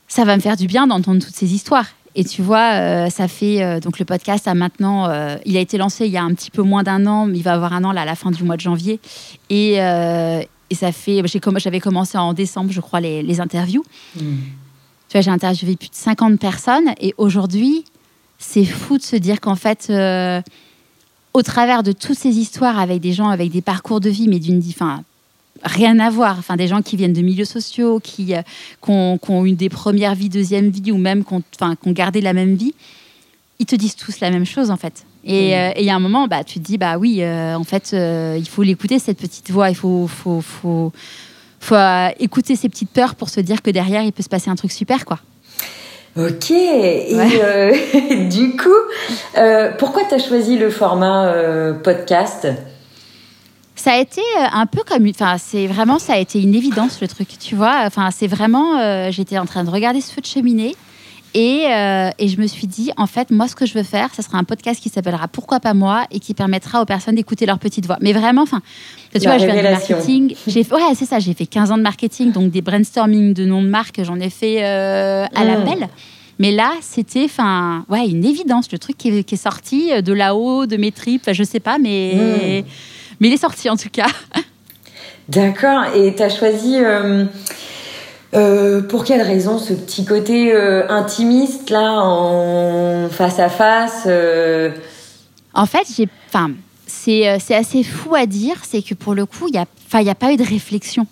ça 0.09 0.25
va 0.25 0.35
me 0.35 0.41
faire 0.41 0.57
du 0.57 0.67
bien 0.67 0.85
d'entendre 0.85 1.23
toutes 1.23 1.35
ces 1.35 1.53
histoires. 1.53 1.85
Et 2.15 2.25
tu 2.25 2.41
vois, 2.41 3.09
ça 3.09 3.29
fait 3.29 3.79
donc 3.79 3.99
le 3.99 4.05
podcast 4.05 4.49
a 4.49 4.53
maintenant, 4.53 5.09
il 5.45 5.55
a 5.55 5.61
été 5.61 5.77
lancé 5.77 6.07
il 6.07 6.11
y 6.11 6.17
a 6.17 6.23
un 6.23 6.33
petit 6.33 6.51
peu 6.51 6.61
moins 6.61 6.83
d'un 6.83 7.05
an, 7.05 7.25
mais 7.25 7.37
il 7.37 7.43
va 7.43 7.53
avoir 7.53 7.71
un 7.71 7.85
an 7.85 7.93
là 7.93 8.01
à 8.01 8.05
la 8.05 8.15
fin 8.15 8.31
du 8.31 8.43
mois 8.43 8.57
de 8.57 8.61
janvier. 8.61 8.99
Et, 9.49 9.77
et 10.73 10.75
ça 10.75 10.91
fait, 10.91 11.21
j'avais 11.57 11.79
commencé 11.79 12.17
en 12.17 12.33
décembre, 12.33 12.71
je 12.71 12.81
crois, 12.81 12.99
les, 12.99 13.39
interviews. 13.39 13.83
Hmm. 14.15 14.37
Tu 15.07 15.13
vois, 15.13 15.21
j'ai 15.21 15.29
interviewé 15.29 15.75
plus 15.75 15.89
de 15.89 15.95
50 15.95 16.39
personnes 16.39 16.95
et 16.99 17.13
aujourd'hui, 17.19 17.85
c'est 18.39 18.65
fou 18.65 18.97
de 18.97 19.03
se 19.03 19.15
dire 19.15 19.39
qu'en 19.39 19.55
fait, 19.55 19.87
euh, 19.91 20.41
au 21.35 21.43
travers 21.43 21.83
de 21.83 21.91
toutes 21.91 22.17
ces 22.17 22.39
histoires 22.39 22.79
avec 22.79 23.01
des 23.01 23.13
gens 23.13 23.29
avec 23.29 23.51
des 23.51 23.61
parcours 23.61 23.99
de 23.99 24.09
vie, 24.09 24.27
mais 24.27 24.39
d'une, 24.39 24.63
enfin, 24.67 25.03
rien 25.63 25.99
à 25.99 26.09
voir. 26.09 26.39
Enfin, 26.39 26.55
des 26.55 26.67
gens 26.67 26.81
qui 26.81 26.97
viennent 26.97 27.13
de 27.13 27.21
milieux 27.21 27.45
sociaux, 27.45 27.99
qui, 27.99 28.33
euh, 28.33 28.41
ont, 28.87 29.45
eu 29.45 29.51
des 29.51 29.69
premières 29.69 30.15
vies, 30.15 30.29
deuxième 30.29 30.71
vie, 30.71 30.91
ou 30.91 30.97
même 30.97 31.23
qui 31.23 31.35
ont, 31.35 31.43
enfin, 31.53 31.75
qui 31.75 31.87
ont 31.87 31.91
gardé 31.91 32.19
la 32.19 32.33
même 32.33 32.55
vie, 32.55 32.73
ils 33.59 33.67
te 33.67 33.75
disent 33.75 33.95
tous 33.95 34.21
la 34.21 34.31
même 34.31 34.47
chose 34.47 34.71
en 34.71 34.77
fait. 34.77 35.05
Mm. 35.23 35.29
Euh, 35.29 35.71
et 35.75 35.81
il 35.81 35.85
y 35.85 35.89
a 35.89 35.95
un 35.95 35.99
moment, 35.99 36.27
bah, 36.27 36.43
tu 36.43 36.59
te 36.59 36.65
dis, 36.65 36.77
bah 36.77 36.97
oui, 36.97 37.19
euh, 37.21 37.55
en 37.55 37.63
fait, 37.63 37.91
euh, 37.93 38.35
il 38.37 38.47
faut 38.47 38.63
l'écouter, 38.63 38.99
cette 38.99 39.19
petite 39.19 39.51
voix. 39.51 39.69
Il 39.69 39.75
faut, 39.75 40.07
faut, 40.07 40.41
faut, 40.41 40.91
faut 41.59 41.75
écouter 42.19 42.55
ces 42.55 42.69
petites 42.69 42.91
peurs 42.91 43.15
pour 43.15 43.29
se 43.29 43.39
dire 43.39 43.61
que 43.61 43.71
derrière, 43.71 44.03
il 44.03 44.11
peut 44.11 44.23
se 44.23 44.29
passer 44.29 44.49
un 44.49 44.55
truc 44.55 44.71
super, 44.71 45.05
quoi. 45.05 45.19
Ok. 46.17 46.51
Et 46.51 47.15
du 48.29 48.55
coup, 48.55 48.69
pourquoi 49.79 50.03
tu 50.07 50.13
as 50.13 50.19
choisi 50.19 50.57
le 50.57 50.69
format 50.69 51.73
podcast? 51.83 52.47
Ça 53.75 53.93
a 53.93 53.97
été 53.97 54.21
un 54.37 54.65
peu 54.65 54.81
comme 54.87 55.05
enfin 55.09 55.37
c'est 55.37 55.67
vraiment 55.67 55.99
ça 55.99 56.13
a 56.13 56.17
été 56.17 56.41
une 56.41 56.55
évidence 56.55 57.01
le 57.01 57.07
truc 57.07 57.27
tu 57.37 57.55
vois 57.55 57.81
enfin 57.85 58.11
c'est 58.11 58.27
vraiment 58.27 59.11
j'étais 59.11 59.37
en 59.37 59.45
train 59.45 59.65
de 59.65 59.69
regarder 59.69 59.99
ce 59.99 60.13
feu 60.13 60.21
de 60.21 60.25
cheminée 60.25 60.75
et, 61.33 61.65
euh, 61.67 62.09
et, 62.19 62.27
je 62.27 62.39
me 62.39 62.45
suis 62.45 62.67
dit, 62.67 62.91
en 62.95 63.07
fait, 63.07 63.31
moi, 63.31 63.47
ce 63.47 63.55
que 63.55 63.65
je 63.65 63.73
veux 63.73 63.83
faire, 63.83 64.09
ce 64.15 64.21
sera 64.21 64.37
un 64.37 64.43
podcast 64.43 64.81
qui 64.81 64.89
s'appellera 64.89 65.27
Pourquoi 65.27 65.59
pas 65.59 65.73
moi 65.73 66.05
et 66.11 66.19
qui 66.19 66.33
permettra 66.33 66.81
aux 66.81 66.85
personnes 66.85 67.15
d'écouter 67.15 67.45
leur 67.45 67.57
petite 67.57 67.85
voix. 67.87 67.97
Mais 68.01 68.13
vraiment, 68.13 68.43
enfin, 68.43 68.61
tu 69.13 69.21
vois, 69.21 69.39
je 69.39 69.45
fais 69.45 69.57
du 69.57 69.63
marketing. 69.63 70.35
Ouais, 70.47 70.95
c'est 70.95 71.05
ça, 71.05 71.19
j'ai 71.19 71.33
fait 71.33 71.47
15 71.47 71.71
ans 71.71 71.77
de 71.77 71.81
marketing, 71.81 72.31
donc 72.31 72.51
des 72.51 72.61
brainstorming 72.61 73.33
de 73.33 73.45
noms 73.45 73.63
de 73.63 73.67
marques, 73.67 74.01
j'en 74.03 74.19
ai 74.19 74.29
fait 74.29 74.63
euh, 74.63 75.25
à 75.33 75.43
mmh. 75.43 75.47
l'appel. 75.47 75.89
Mais 76.39 76.51
là, 76.51 76.71
c'était 76.81 77.25
enfin, 77.25 77.85
ouais, 77.89 78.07
une 78.07 78.25
évidence, 78.25 78.71
le 78.71 78.77
truc 78.77 78.97
qui 78.97 79.09
est, 79.09 79.35
sorti 79.35 79.91
de 80.01 80.13
là-haut, 80.13 80.65
de 80.65 80.77
mes 80.77 80.91
tripes, 80.91 81.29
je 81.31 81.43
sais 81.43 81.59
pas, 81.59 81.77
mais, 81.79 82.13
mmh. 82.15 82.69
mais 83.19 83.27
il 83.27 83.33
est 83.33 83.37
sorti 83.37 83.69
en 83.69 83.77
tout 83.77 83.89
cas. 83.91 84.07
D'accord, 85.29 85.85
et 85.95 86.13
tu 86.15 86.21
as 86.21 86.29
choisi. 86.29 86.75
Euh, 86.77 87.25
euh, 88.35 88.81
pour 88.81 89.03
quelle 89.03 89.21
raison 89.21 89.59
ce 89.59 89.73
petit 89.73 90.05
côté 90.05 90.51
euh, 90.53 90.87
intimiste 90.89 91.69
là 91.69 92.01
en 92.01 93.09
face 93.09 93.39
à 93.39 93.49
face 93.49 94.03
euh? 94.07 94.71
En 95.53 95.67
fait, 95.67 95.87
j'ai, 95.95 96.07
enfin, 96.27 96.51
c'est, 96.87 97.27
assez 97.27 97.83
fou 97.83 98.15
à 98.15 98.25
dire, 98.25 98.55
c'est 98.63 98.81
que 98.81 98.95
pour 98.95 99.13
le 99.13 99.27
coup, 99.27 99.47
il 99.49 99.55
y 99.55 99.59
a, 99.59 99.65
enfin, 99.85 100.01
il 100.01 100.07
y 100.07 100.09
a 100.09 100.15
pas 100.15 100.33
eu 100.33 100.37
de 100.37 100.43
réflexion. 100.43 101.05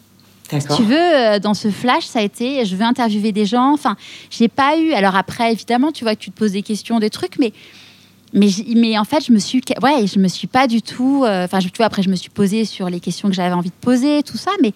Si 0.49 0.67
tu 0.75 0.83
veux, 0.83 1.39
dans 1.39 1.53
ce 1.53 1.69
flash, 1.69 2.05
ça 2.05 2.19
a 2.19 2.21
été, 2.23 2.65
je 2.65 2.75
veux 2.75 2.83
interviewer 2.83 3.31
des 3.31 3.45
gens. 3.45 3.71
Enfin, 3.71 3.95
j'ai 4.29 4.49
pas 4.49 4.77
eu. 4.77 4.91
Alors 4.91 5.15
après, 5.15 5.53
évidemment, 5.53 5.93
tu 5.93 6.03
vois 6.03 6.13
que 6.15 6.19
tu 6.19 6.29
te 6.29 6.37
poses 6.37 6.51
des 6.51 6.61
questions, 6.61 6.99
des 6.99 7.09
trucs, 7.09 7.39
mais 7.39 7.53
mais, 8.33 8.47
mais 8.75 8.97
en 8.97 9.05
fait, 9.05 9.23
je 9.25 9.31
me 9.31 9.39
suis, 9.39 9.61
ouais, 9.81 10.07
je 10.07 10.19
me 10.19 10.27
suis 10.27 10.47
pas 10.47 10.67
du 10.67 10.81
tout. 10.81 11.23
Enfin, 11.25 11.59
tu 11.59 11.69
vois, 11.77 11.85
après, 11.85 12.01
je 12.01 12.09
me 12.09 12.15
suis 12.15 12.29
posée 12.29 12.65
sur 12.65 12.89
les 12.89 12.99
questions 12.99 13.29
que 13.29 13.35
j'avais 13.35 13.53
envie 13.53 13.69
de 13.69 13.75
poser, 13.79 14.23
tout 14.23 14.37
ça, 14.37 14.51
mais 14.61 14.73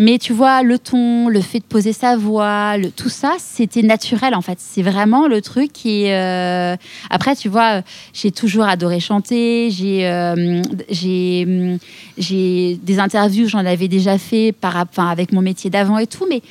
mais 0.00 0.18
tu 0.18 0.32
vois, 0.32 0.62
le 0.62 0.78
ton, 0.78 1.28
le 1.28 1.40
fait 1.40 1.58
de 1.58 1.64
poser 1.64 1.92
sa 1.92 2.16
voix, 2.16 2.76
le, 2.76 2.90
tout 2.90 3.08
ça, 3.08 3.34
c'était 3.38 3.82
naturel 3.82 4.32
en 4.36 4.42
fait. 4.42 4.58
C'est 4.60 4.82
vraiment 4.82 5.26
le 5.26 5.42
truc 5.42 5.72
qui. 5.72 6.08
Euh, 6.08 6.76
après, 7.10 7.34
tu 7.34 7.48
vois, 7.48 7.82
j'ai 8.12 8.30
toujours 8.30 8.64
adoré 8.64 9.00
chanter. 9.00 9.70
J'ai, 9.72 10.06
euh, 10.06 10.62
j'ai, 10.88 11.78
j'ai 12.16 12.78
des 12.80 13.00
interviews, 13.00 13.48
j'en 13.48 13.66
avais 13.66 13.88
déjà 13.88 14.18
fait 14.18 14.52
par, 14.52 14.76
enfin, 14.76 15.08
avec 15.08 15.32
mon 15.32 15.42
métier 15.42 15.68
d'avant 15.68 15.98
et 15.98 16.06
tout, 16.06 16.26
mais 16.28 16.42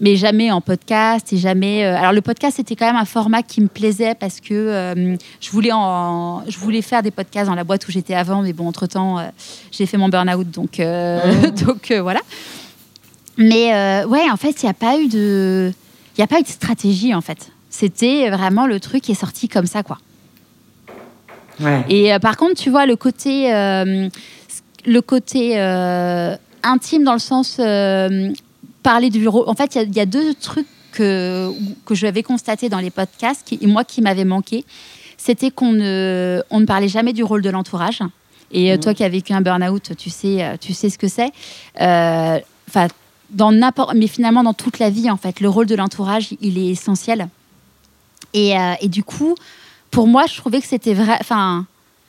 mais 0.00 0.16
jamais 0.16 0.52
en 0.52 0.60
podcast 0.60 1.32
et 1.32 1.36
jamais. 1.36 1.84
Euh, 1.84 1.96
alors 1.96 2.12
le 2.12 2.20
podcast 2.20 2.56
c'était 2.56 2.76
quand 2.76 2.86
même 2.86 2.96
un 2.96 3.04
format 3.04 3.42
qui 3.42 3.60
me 3.60 3.68
plaisait 3.68 4.14
parce 4.14 4.40
que 4.40 5.16
je 5.40 5.50
voulais 5.50 5.72
en, 5.72 6.44
je 6.48 6.58
voulais 6.58 6.82
faire 6.82 7.02
des 7.02 7.12
podcasts 7.12 7.48
dans 7.48 7.54
la 7.56 7.64
boîte 7.64 7.88
où 7.88 7.90
j'étais 7.90 8.14
avant, 8.14 8.42
mais 8.42 8.52
bon 8.52 8.68
entre 8.68 8.86
temps 8.86 9.18
j'ai 9.72 9.86
fait 9.86 9.96
mon 9.96 10.08
burn 10.08 10.28
out 10.30 10.48
donc 10.48 10.78
donc 11.66 11.92
voilà. 11.92 12.20
Mais 13.36 13.74
euh, 13.74 14.06
ouais, 14.06 14.30
en 14.30 14.36
fait, 14.36 14.62
il 14.62 14.66
n'y 14.66 14.70
a 14.70 14.74
pas 14.74 14.98
eu 14.98 15.08
de, 15.08 15.72
il 16.16 16.22
a 16.22 16.26
pas 16.26 16.38
eu 16.38 16.42
de 16.42 16.48
stratégie 16.48 17.14
en 17.14 17.20
fait. 17.20 17.50
C'était 17.70 18.30
vraiment 18.30 18.66
le 18.66 18.78
truc 18.78 19.02
qui 19.02 19.12
est 19.12 19.16
sorti 19.16 19.48
comme 19.48 19.66
ça, 19.66 19.82
quoi. 19.82 19.98
Ouais. 21.60 21.84
Et 21.88 22.12
euh, 22.12 22.18
par 22.18 22.36
contre, 22.36 22.54
tu 22.54 22.70
vois 22.70 22.86
le 22.86 22.96
côté, 22.96 23.52
euh, 23.52 24.08
le 24.86 25.00
côté 25.00 25.58
intime 26.62 27.04
dans 27.04 27.12
le 27.12 27.18
sens 27.18 27.56
parler 28.82 29.10
du 29.10 29.26
rôle. 29.26 29.48
En 29.48 29.54
fait, 29.54 29.74
il 29.76 29.96
y, 29.96 30.00
a 30.00 30.06
deux 30.06 30.34
trucs 30.34 30.66
que 30.92 31.50
que 31.84 31.94
j'avais 31.94 32.22
constaté 32.22 32.68
dans 32.68 32.78
les 32.78 32.90
podcasts 32.90 33.52
et 33.52 33.66
moi 33.66 33.82
qui 33.82 34.00
m'avait 34.02 34.24
manqué, 34.24 34.64
c'était 35.16 35.50
qu'on 35.50 35.72
ne, 35.72 36.42
on 36.50 36.60
ne 36.60 36.66
parlait 36.66 36.88
jamais 36.88 37.12
du 37.12 37.24
rôle 37.24 37.42
de 37.42 37.50
l'entourage. 37.50 38.00
Et 38.52 38.76
mmh. 38.76 38.80
toi 38.80 38.94
qui 38.94 39.02
as 39.02 39.08
vécu 39.08 39.32
un 39.32 39.40
burn-out, 39.40 39.96
tu 39.96 40.10
sais, 40.10 40.56
tu 40.60 40.74
sais 40.74 40.90
ce 40.90 40.98
que 40.98 41.08
c'est. 41.08 41.32
Enfin 41.76 42.88
mais 43.94 44.06
finalement 44.06 44.42
dans 44.42 44.54
toute 44.54 44.78
la 44.78 44.90
vie 44.90 45.10
en 45.10 45.16
fait, 45.16 45.40
le 45.40 45.48
rôle 45.48 45.66
de 45.66 45.74
l'entourage, 45.74 46.30
il 46.40 46.58
est 46.58 46.68
essentiel. 46.68 47.28
Et, 48.32 48.58
euh, 48.58 48.74
et, 48.80 48.88
du 48.88 49.04
coup, 49.04 49.36
pour 49.90 50.08
moi, 50.08 50.26
je 50.26 50.36
trouvais 50.36 50.60
que 50.60 50.66
c'était 50.66 50.94
vrai. 50.94 51.16
Enfin, 51.20 51.66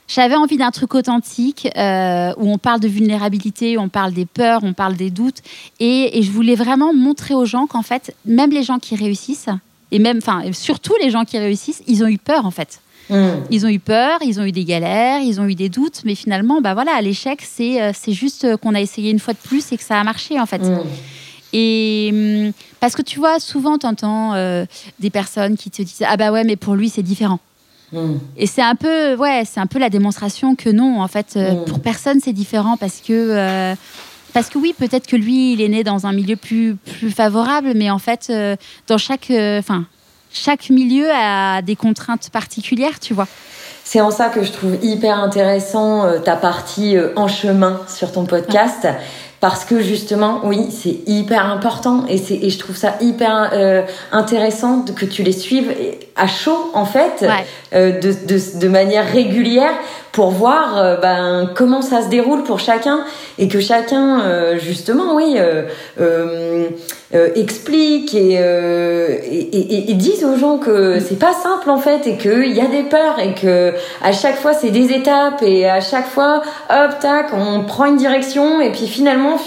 j'avais 0.08 0.36
envie 0.36 0.58
d'un 0.58 0.71
truc 0.71 0.95
authentique 0.95 1.67
euh, 1.78 2.34
où 2.38 2.51
on 2.51 2.58
parle 2.58 2.80
de 2.80 2.88
vulnérabilité, 2.88 3.78
où 3.78 3.82
on 3.82 3.89
parle 3.89 4.12
des 4.13 4.25
peurs, 4.25 4.63
on 4.63 4.73
parle 4.73 4.95
des 4.95 5.12
doutes, 5.12 5.41
et, 5.80 6.17
et 6.17 6.23
je 6.23 6.32
voulais 6.32 6.56
vraiment 6.56 6.93
montrer 6.93 7.34
aux 7.34 7.45
gens 7.45 7.67
qu'en 7.67 7.84
fait, 7.84 8.15
même 8.25 8.51
les 8.51 8.63
gens 8.63 8.80
qui 8.80 8.95
réussissent, 8.95 9.49
et 9.91 9.99
même, 9.99 10.17
enfin, 10.17 10.43
surtout 10.51 10.93
les 11.01 11.10
gens 11.10 11.25
qui 11.25 11.38
réussissent, 11.38 11.84
ils 11.88 12.04
ont 12.04 12.08
eu 12.08 12.17
peur 12.17 12.45
en 12.45 12.51
fait. 12.51 12.82
Mmh. 13.10 13.28
Ils 13.52 13.65
ont 13.65 13.70
eu 13.70 13.80
peur, 13.80 14.20
ils 14.22 14.39
ont 14.39 14.44
eu 14.44 14.52
des 14.52 14.65
galères, 14.65 15.22
ils 15.22 15.39
ont 15.39 15.46
eu 15.46 15.56
des 15.56 15.70
doutes, 15.70 16.02
mais 16.06 16.15
finalement, 16.15 16.62
bah 16.62 16.74
voilà, 16.74 17.00
l'échec, 17.02 17.41
c'est 17.44 17.82
euh, 17.82 17.91
c'est 17.94 18.13
juste 18.13 18.58
qu'on 18.58 18.74
a 18.74 18.82
essayé 18.82 19.12
une 19.12 19.20
fois 19.20 19.34
de 19.34 19.39
plus 19.39 19.72
et 19.72 19.78
que 19.78 19.84
ça 19.84 20.00
a 20.00 20.04
marché 20.04 20.39
en 20.39 20.46
fait. 20.46 20.60
Mmh. 20.60 20.80
Et 21.54 22.10
hum, 22.12 22.52
parce 22.80 22.96
que 22.96 23.02
tu 23.02 23.20
vois, 23.20 23.39
souvent, 23.39 23.78
tu 23.78 23.86
entends 23.86 24.34
euh, 24.34 24.65
des 25.00 25.10
personnes 25.10 25.56
qui 25.56 25.70
te 25.70 25.82
disent 25.82 26.04
Ah 26.08 26.18
bah 26.18 26.32
ouais, 26.32 26.44
mais 26.44 26.56
pour 26.56 26.76
lui, 26.76 26.89
c'est 26.89 27.04
différent. 27.04 27.39
Mm. 27.91 28.18
Et 28.38 28.48
c'est 28.48 28.62
un 28.62 28.76
peu, 28.76 29.15
ouais, 29.15 29.44
c'est 29.46 29.60
un 29.60 29.68
peu 29.68 29.80
la 29.80 29.89
démonstration 29.89 30.56
que 30.56 30.70
non, 30.70 31.02
en 31.02 31.08
fait, 31.08 31.34
euh, 31.36 31.54
mm. 31.54 31.65
pour 31.65 31.80
personne 31.80 32.20
c'est 32.20 32.34
différent 32.34 32.78
parce 32.78 33.02
que, 33.02 33.13
euh, 33.13 33.76
parce 34.34 34.50
que 34.50 34.58
oui, 34.58 34.74
peut-être 34.78 35.08
que 35.08 35.15
lui, 35.15 35.54
il 35.54 35.62
est 35.62 35.70
né 35.70 35.84
dans 35.84 36.06
un 36.06 36.12
milieu 36.12 36.36
plus, 36.36 36.76
plus 36.76 37.12
favorable, 37.12 37.74
mais 37.76 37.89
en 37.89 38.00
fait, 38.00 38.28
euh, 38.30 38.56
dans 38.88 38.98
chaque, 38.98 39.32
enfin, 39.32 39.86
chaque 40.36 40.69
milieu 40.69 41.08
a 41.12 41.62
des 41.62 41.76
contraintes 41.76 42.30
particulières, 42.30 43.00
tu 43.00 43.13
vois. 43.13 43.28
C'est 43.84 44.02
en 44.02 44.12
ça 44.12 44.30
que 44.30 44.43
je 44.43 44.52
trouve 44.52 44.78
hyper 44.84 45.19
intéressant 45.19 46.19
ta 46.24 46.36
partie 46.36 46.98
en 47.15 47.28
chemin 47.28 47.82
sur 47.88 48.12
ton 48.12 48.26
podcast. 48.26 48.88
Parce 49.45 49.63
que 49.63 49.80
justement, 49.80 50.41
oui, 50.43 50.69
c'est 50.71 51.02
hyper 51.06 51.45
important 51.45 52.06
et, 52.10 52.17
je 52.17 52.58
trouve 52.58 52.76
ça 52.76 52.95
hyper 53.00 53.52
euh, 53.54 53.84
intéressant 54.12 54.84
que 54.84 55.06
tu 55.06 55.21
les 55.21 55.34
suives 55.34 55.71
à 56.15 56.26
chaud, 56.26 56.71
en 56.74 56.86
fait, 56.86 57.24
euh, 57.74 58.00
de, 58.00 58.12
de, 58.12 58.60
de, 58.60 58.67
manière 58.67 59.06
régulière 59.06 59.74
pour 60.13 60.32
voir 60.32 60.78
euh, 60.78 60.98
ben, 60.98 61.52
comment 61.54 61.84
ça 61.84 62.02
se 62.02 62.08
déroule 62.08 62.43
pour 62.43 62.60
chacun 62.60 63.02
et 63.38 63.48
que 63.48 63.60
chacun, 63.60 64.21
euh, 64.21 64.58
justement, 64.58 65.13
oui, 65.13 65.38
euh, 67.15 67.30
explique 67.36 68.13
et, 68.13 68.34
et, 68.34 69.91
et, 69.91 69.93
dise 69.93 70.23
aux 70.25 70.38
gens 70.38 70.58
que 70.58 70.99
c'est 70.99 71.17
pas 71.17 71.34
simple 71.34 71.69
en 71.69 71.78
fait 71.78 72.08
et 72.08 72.17
qu'il 72.17 72.51
y 72.51 72.62
a 72.62 72.67
des 72.67 72.84
peurs 72.84 73.19
et 73.19 73.34
que 73.34 73.73
à 74.04 74.12
chaque 74.12 74.36
fois 74.38 74.54
c'est 74.54 74.69
des 74.69 74.91
étapes 74.91 75.41
et 75.41 75.69
à 75.69 75.82
chaque 75.82 76.08
fois, 76.08 76.41
hop, 76.69 76.99
tac, 76.99 77.28
on 77.34 77.63
prend 77.63 77.86
une 77.86 77.97
direction 77.97 78.60
et 78.60 78.71
puis 78.71 78.88
finalement, 78.88 79.38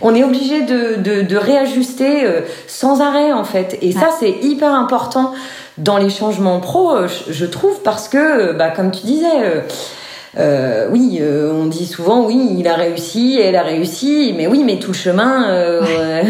on 0.00 0.14
est 0.14 0.22
obligé 0.22 0.62
de, 0.62 0.96
de, 0.96 1.22
de 1.22 1.36
réajuster 1.36 2.24
sans 2.66 3.00
arrêt 3.00 3.32
en 3.32 3.44
fait. 3.44 3.78
Et 3.80 3.92
ça, 3.92 4.10
c'est 4.18 4.30
hyper 4.42 4.72
important 4.72 5.32
dans 5.78 5.96
les 5.98 6.10
changements 6.10 6.60
pro, 6.60 6.94
je, 7.28 7.44
trouve, 7.46 7.80
parce 7.82 8.08
que, 8.08 8.52
bah, 8.52 8.70
comme 8.70 8.90
tu 8.90 9.06
disais, 9.06 9.64
euh, 10.36 10.88
oui, 10.90 11.18
euh, 11.20 11.52
on 11.52 11.66
dit 11.66 11.86
souvent, 11.86 12.26
oui, 12.26 12.56
il 12.58 12.66
a 12.66 12.74
réussi, 12.74 13.38
elle 13.40 13.56
a 13.56 13.62
réussi, 13.62 14.34
mais 14.36 14.46
oui, 14.46 14.64
mais 14.64 14.78
tout 14.78 14.92
le 14.92 14.96
chemin, 14.96 15.48
euh, 15.48 16.22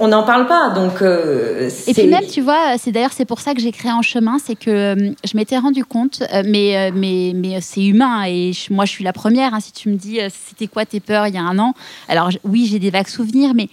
on 0.00 0.08
n'en 0.08 0.22
parle 0.24 0.46
pas. 0.46 0.70
Donc, 0.70 1.02
et 1.02 1.94
puis 1.94 2.06
même, 2.06 2.26
tu 2.26 2.40
vois, 2.40 2.76
c'est 2.78 2.92
d'ailleurs 2.92 3.12
c'est 3.12 3.24
pour 3.24 3.40
ça 3.40 3.54
que 3.54 3.60
j'ai 3.60 3.72
créé 3.72 3.90
En 3.90 4.02
Chemin, 4.02 4.38
c'est 4.44 4.54
que 4.54 5.12
je 5.24 5.36
m'étais 5.36 5.58
rendu 5.58 5.84
compte, 5.84 6.22
mais 6.44 6.90
mais 6.94 7.32
mais 7.34 7.60
c'est 7.60 7.84
humain 7.84 8.24
et 8.26 8.52
moi 8.70 8.84
je 8.84 8.90
suis 8.90 9.04
la 9.04 9.12
première. 9.12 9.54
Hein, 9.54 9.60
si 9.60 9.72
tu 9.72 9.88
me 9.88 9.96
dis, 9.96 10.20
c'était 10.48 10.66
quoi 10.66 10.84
tes 10.84 11.00
peurs 11.00 11.26
il 11.26 11.34
y 11.34 11.38
a 11.38 11.42
un 11.42 11.58
an? 11.58 11.74
Alors 12.08 12.30
oui, 12.44 12.68
j'ai 12.70 12.78
des 12.78 12.90
vagues 12.90 13.08
souvenirs, 13.08 13.52
mais 13.54 13.68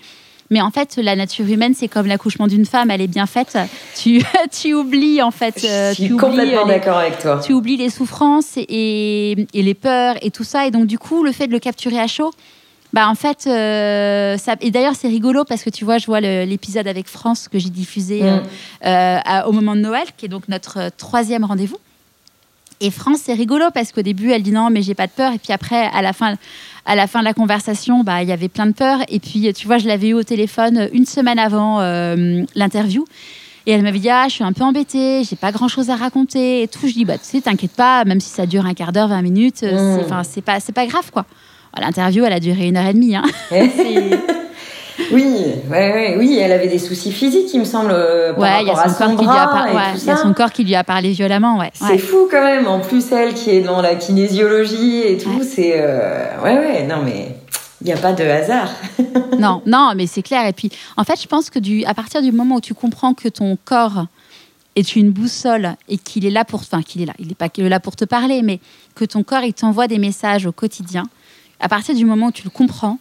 mais 0.52 0.62
en 0.62 0.70
fait, 0.70 0.98
la 0.98 1.16
nature 1.16 1.48
humaine, 1.48 1.74
c'est 1.76 1.88
comme 1.88 2.06
l'accouchement 2.06 2.48
d'une 2.48 2.66
femme, 2.66 2.92
elle 2.92 3.02
est 3.02 3.08
bien 3.08 3.26
faite. 3.26 3.58
Tu, 3.96 4.22
tu 4.52 4.74
oublies, 4.74 5.22
en 5.22 5.32
fait. 5.32 5.56
Je 5.60 5.94
suis 5.94 6.10
complètement 6.10 6.66
d'accord 6.66 6.98
avec 6.98 7.20
toi. 7.20 7.40
Tu 7.44 7.54
oublies 7.54 7.78
les 7.78 7.90
souffrances 7.90 8.58
et, 8.58 9.48
et, 9.54 9.64
les 9.64 9.74
peurs 9.74 10.16
et 10.22 10.32
tout 10.32 10.44
ça. 10.44 10.68
Et 10.68 10.72
donc, 10.72 10.86
du 10.86 11.00
coup, 11.00 11.24
le 11.24 11.32
fait 11.32 11.48
de 11.48 11.52
le 11.52 11.60
capturer 11.60 12.00
à 12.00 12.08
chaud, 12.08 12.32
bah, 12.96 13.10
en 13.10 13.16
fait, 13.16 13.46
euh, 13.46 14.38
ça... 14.38 14.56
et 14.62 14.72
d'ailleurs, 14.72 14.96
c'est 14.96 15.10
rigolo 15.10 15.44
parce 15.44 15.64
que 15.64 15.70
tu 15.70 15.84
vois, 15.84 15.98
je 15.98 16.06
vois 16.06 16.22
l'épisode 16.22 16.88
avec 16.88 17.10
France 17.10 17.50
que 17.50 17.60
j'ai 17.60 17.70
diffusé 17.70 18.22
mm. 18.22 18.26
euh, 18.26 18.40
euh, 18.86 19.44
au 19.48 19.52
moment 19.52 19.76
de 19.76 19.82
Noël, 19.82 20.06
qui 20.16 20.28
est 20.28 20.30
donc 20.30 20.48
notre 20.48 20.90
troisième 20.96 21.44
rendez-vous. 21.44 21.78
Et 22.82 22.92
France, 22.92 23.20
c'est 23.24 23.34
rigolo 23.34 23.66
parce 23.74 23.92
qu'au 23.92 24.02
début, 24.02 24.32
elle 24.32 24.44
dit 24.44 24.52
non, 24.52 24.70
mais 24.70 24.82
j'ai 24.82 24.96
pas 24.96 25.08
de 25.08 25.12
peur. 25.12 25.34
Et 25.34 25.38
puis 25.38 25.54
après, 25.54 25.90
à 25.94 26.02
la 26.02 26.14
fin, 26.14 26.36
à 26.86 26.96
la 26.96 27.08
fin 27.08 27.20
de 27.20 27.26
la 27.26 27.34
conversation, 27.34 28.04
bah, 28.04 28.22
il 28.22 28.30
y 28.30 28.32
avait 28.32 28.50
plein 28.50 28.66
de 28.66 28.74
peur. 28.74 29.00
Et 29.08 29.20
puis, 29.20 29.52
tu 29.54 29.68
vois, 29.68 29.78
je 29.78 29.88
l'avais 29.88 30.10
eu 30.10 30.14
au 30.14 30.24
téléphone 30.24 30.90
une 30.94 31.06
semaine 31.06 31.40
avant 31.40 31.80
euh, 31.80 32.44
l'interview. 32.56 33.06
Et 33.66 33.72
elle 33.72 33.82
m'avait 33.82 34.00
dit 34.00 34.10
Ah, 34.10 34.26
je 34.28 34.34
suis 34.34 34.44
un 34.44 34.54
peu 34.54 34.64
embêtée, 34.64 35.24
j'ai 35.28 35.36
pas 35.36 35.52
grand 35.52 35.68
chose 35.68 35.90
à 35.90 35.96
raconter 35.96 36.64
et 36.64 36.68
tout. 36.68 36.88
Je 36.88 36.94
dis 36.94 37.06
Bah, 37.06 37.18
tu 37.18 37.26
sais, 37.26 37.42
t'inquiète 37.42 37.74
pas, 37.74 38.04
même 38.06 38.20
si 38.20 38.30
ça 38.30 38.46
dure 38.46 38.66
un 38.66 38.74
quart 38.74 38.92
d'heure, 38.92 39.08
20 39.08 39.22
minutes, 39.22 39.64
euh, 39.64 39.98
mmh. 39.98 40.24
c'est 40.24 40.42
pas, 40.42 40.60
pas 40.60 40.86
grave, 40.86 41.12
quoi. 41.12 41.26
L'interview, 41.80 42.24
elle 42.24 42.34
a 42.34 42.40
duré 42.40 42.68
une 42.68 42.78
heure 42.78 42.86
et 42.86 42.94
demie. 42.94 43.16
Hein. 43.16 43.24
Oui, 45.12 45.46
ouais, 45.70 46.16
oui, 46.18 46.38
elle 46.42 46.52
avait 46.52 46.68
des 46.68 46.80
soucis 46.80 47.12
physiques, 47.12 47.54
il 47.54 47.60
me 47.60 47.66
semble, 47.66 47.92
euh, 47.92 48.34
par 48.34 48.44
ouais, 48.44 48.70
rapport 48.70 48.80
à 48.80 48.90
son, 48.90 49.16
corps 49.16 49.68
Il 49.96 50.06
y 50.06 50.10
a 50.10 50.18
son 50.18 50.34
corps 50.34 50.52
qui 50.52 50.64
lui 50.64 50.76
a 50.76 50.84
parlé 50.84 51.12
violemment, 51.12 51.58
ouais. 51.58 51.72
C'est 51.74 51.98
fou 51.98 52.28
quand 52.30 52.44
même. 52.44 52.68
En 52.68 52.80
plus, 52.80 53.12
elle 53.12 53.34
qui 53.34 53.52
est 53.52 53.62
dans 53.62 53.82
la 53.82 53.96
kinésiologie 53.96 55.02
et 55.02 55.18
tout, 55.18 55.44
c'est 55.44 55.74
euh, 55.76 56.42
ouais, 56.44 56.58
ouais, 56.58 56.88
non 56.88 57.02
mais. 57.04 57.36
Il 57.82 57.88
n'y 57.88 57.94
a 57.94 57.98
pas 57.98 58.14
de 58.14 58.24
hasard. 58.24 58.70
non, 59.38 59.62
non, 59.68 59.94
mais 59.96 60.08
c'est 60.08 60.24
clair. 60.24 60.48
Et 60.48 60.54
puis, 60.54 60.72
en 60.98 61.04
fait, 61.04 61.22
je 61.22 61.28
pense 61.28 61.52
que 61.52 61.60
du, 61.60 61.84
à 61.86 61.94
partir 61.94 62.22
du 62.24 62.32
moment 62.32 62.56
où 62.56 62.62
tu 62.62 62.74
comprends 62.74 63.14
que 63.14 63.28
ton 63.28 63.58
corps 63.64 64.06
est 64.76 64.96
une 64.96 65.12
boussole 65.12 65.76
et 65.88 65.98
qu'il 65.98 66.26
est 66.26 66.32
là 66.32 66.46
pour, 66.46 66.62
enfin, 66.62 66.82
qu'il 66.82 67.02
est 67.02 67.06
là, 67.06 67.14
il 67.20 67.28
n'est 67.28 67.36
pas 67.36 67.50
là 67.58 67.80
pour 67.80 67.96
te 67.96 68.06
parler, 68.06 68.42
mais 68.42 68.60
que 68.96 69.06
ton 69.06 69.24
corps 69.24 69.44
il 69.44 69.54
t'envoie 69.54 69.88
des 69.88 70.00
messages 70.00 70.46
au 70.46 70.52
quotidien. 70.52 71.04
À 71.60 71.70
partir 71.70 71.96
du 71.96 72.06
moment 72.06 72.28
où 72.28 72.32
tu 72.32 72.44
le 72.44 72.50
comprends, 72.50 72.98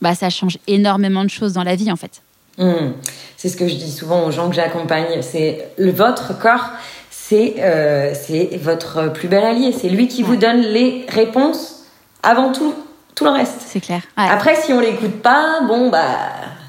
bah, 0.00 0.14
ça 0.14 0.30
change 0.30 0.58
énormément 0.66 1.24
de 1.24 1.30
choses 1.30 1.52
dans 1.52 1.64
la 1.64 1.76
vie 1.76 1.90
en 1.90 1.96
fait. 1.96 2.22
Hmm. 2.58 2.92
C'est 3.36 3.48
ce 3.48 3.56
que 3.56 3.68
je 3.68 3.74
dis 3.74 3.90
souvent 3.90 4.26
aux 4.26 4.30
gens 4.30 4.48
que 4.48 4.54
j'accompagne. 4.54 5.20
C'est 5.22 5.68
votre 5.78 6.38
corps, 6.38 6.70
c'est 7.10 7.56
euh, 7.58 8.14
votre 8.60 9.12
plus 9.12 9.28
bel 9.28 9.44
allié. 9.44 9.72
C'est 9.72 9.88
lui 9.88 10.08
qui 10.08 10.22
vous 10.22 10.36
donne 10.36 10.60
les 10.60 11.04
réponses 11.08 11.84
avant 12.22 12.52
tout 12.52 12.74
tout 13.14 13.24
le 13.24 13.30
reste. 13.30 13.60
C'est 13.66 13.80
clair. 13.80 14.02
Après, 14.16 14.56
si 14.56 14.72
on 14.72 14.80
l'écoute 14.80 15.22
pas, 15.22 15.60
bon 15.66 15.88
bah 15.88 16.18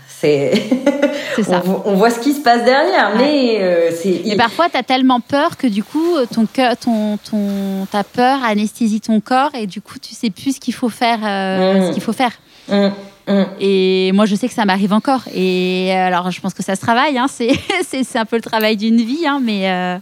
c'est 0.08 0.54
ça. 1.44 1.62
on, 1.86 1.94
voit 1.96 2.10
ce 2.10 2.20
qui 2.20 2.34
se 2.34 2.42
passe 2.42 2.64
derrière, 2.64 3.12
mais 3.18 3.58
euh, 3.60 3.92
c'est. 3.92 4.36
Parfois, 4.38 4.70
tu 4.70 4.78
as 4.78 4.84
tellement 4.84 5.20
peur 5.20 5.58
que 5.58 5.68
du 5.68 5.84
coup, 5.84 6.16
ton 6.34 6.46
cœur, 6.46 6.78
ton, 6.78 7.18
ton, 7.18 7.86
ta 7.92 8.04
peur 8.04 8.44
anesthésie 8.44 9.02
ton 9.02 9.20
corps 9.20 9.54
et 9.56 9.68
du 9.68 9.82
coup, 9.82 10.00
tu 10.00 10.14
sais 10.14 10.30
plus 10.30 10.56
ce 10.56 10.60
qu'il 10.60 10.74
faut 10.74 10.90
faire, 10.90 11.20
euh, 11.24 11.80
hmm. 11.80 11.88
ce 11.88 11.94
qu'il 11.94 12.04
faut 12.04 12.14
faire. 12.14 12.32
Hmm. 12.70 12.90
Mm. 13.28 13.44
Et 13.60 14.12
moi, 14.14 14.26
je 14.26 14.36
sais 14.36 14.48
que 14.48 14.54
ça 14.54 14.66
m'arrive 14.66 14.94
encore. 14.94 15.22
Et 15.34 15.92
alors, 15.92 16.32
je 16.32 16.42
pense 16.42 16.54
que 16.54 16.64
ça 16.64 16.76
se 16.76 16.82
travaille. 16.82 17.18
Hein. 17.18 17.28
C'est 17.30 18.18
un 18.18 18.26
peu 18.26 18.36
le 18.36 18.42
travail 18.42 18.78
d'une 18.78 19.02
vie, 19.02 19.26
hein, 19.28 19.40
mais. 19.44 19.70
Euh, 19.70 19.98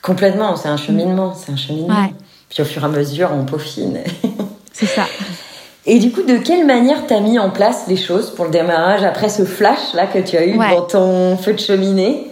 Complètement, 0.00 0.56
c'est 0.56 0.68
un 0.68 0.76
cheminement. 0.76 1.34
C'est 1.34 1.52
un 1.52 1.56
cheminement. 1.56 2.08
Puis 2.48 2.62
au 2.62 2.64
fur 2.64 2.82
et 2.82 2.86
à 2.86 2.88
mesure, 2.88 3.30
on 3.32 3.44
peaufine. 3.44 3.98
c'est 4.72 4.86
ça. 4.86 5.06
Et 5.84 5.98
du 5.98 6.10
coup, 6.12 6.22
de 6.22 6.36
quelle 6.38 6.66
manière 6.66 7.06
t'as 7.06 7.20
mis 7.20 7.38
en 7.38 7.50
place 7.50 7.84
les 7.88 7.96
choses 7.96 8.30
pour 8.30 8.44
le 8.44 8.50
démarrage 8.50 9.02
après 9.02 9.28
ce 9.28 9.44
flash 9.44 9.94
là 9.94 10.06
que 10.06 10.18
tu 10.18 10.36
as 10.36 10.46
eu 10.46 10.56
dans 10.56 10.82
ton 10.82 11.36
feu 11.36 11.52
de 11.52 11.58
cheminée? 11.58 12.30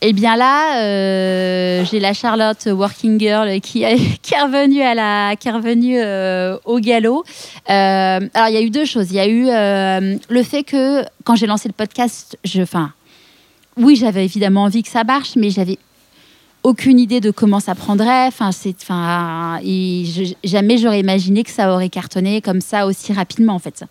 Eh 0.00 0.12
bien 0.12 0.36
là, 0.36 0.80
euh, 0.80 1.84
j'ai 1.90 1.98
la 1.98 2.12
Charlotte 2.12 2.66
Working 2.66 3.18
Girl 3.18 3.60
qui, 3.60 3.82
est 3.82 3.94
revenue, 3.94 5.98
euh, 5.98 6.56
au 6.64 6.78
galop. 6.78 7.24
Euh, 7.68 8.20
alors 8.34 8.48
il 8.48 8.54
y 8.54 8.56
a 8.56 8.62
eu 8.62 8.70
deux 8.70 8.84
choses. 8.84 9.10
Il 9.10 9.16
y 9.16 9.20
a 9.20 9.28
eu 9.28 9.46
le 10.28 10.42
fait 10.42 10.62
que 10.62 11.04
quand 11.24 11.34
j'ai 11.34 11.46
lancé 11.46 11.68
le 11.68 11.74
podcast, 11.74 12.38
je, 12.44 12.62
enfin, 12.62 12.92
oui, 13.76 13.96
j'avais 13.96 14.24
évidemment 14.24 14.64
envie 14.64 14.82
que 14.82 14.88
ça 14.88 15.02
marche, 15.02 15.34
mais 15.36 15.50
j'avais 15.50 15.78
aucune 16.62 17.00
idée 17.00 17.20
de 17.20 17.30
comment 17.30 17.60
ça 17.60 17.74
prendrait. 17.74 18.30
C'est, 18.52 18.76
enfin, 18.82 19.58
jamais 20.44 20.78
j'aurais 20.78 21.00
imaginé 21.00 21.42
que 21.42 21.50
ça 21.50 21.72
aurait 21.72 21.88
cartonné 21.88 22.40
comme 22.40 22.60
ça 22.60 22.86
aussi 22.86 23.12
rapidement 23.12 23.54
en 23.54 23.58
fait. 23.58 23.84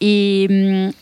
Et 0.00 0.46
hum, 0.50 0.92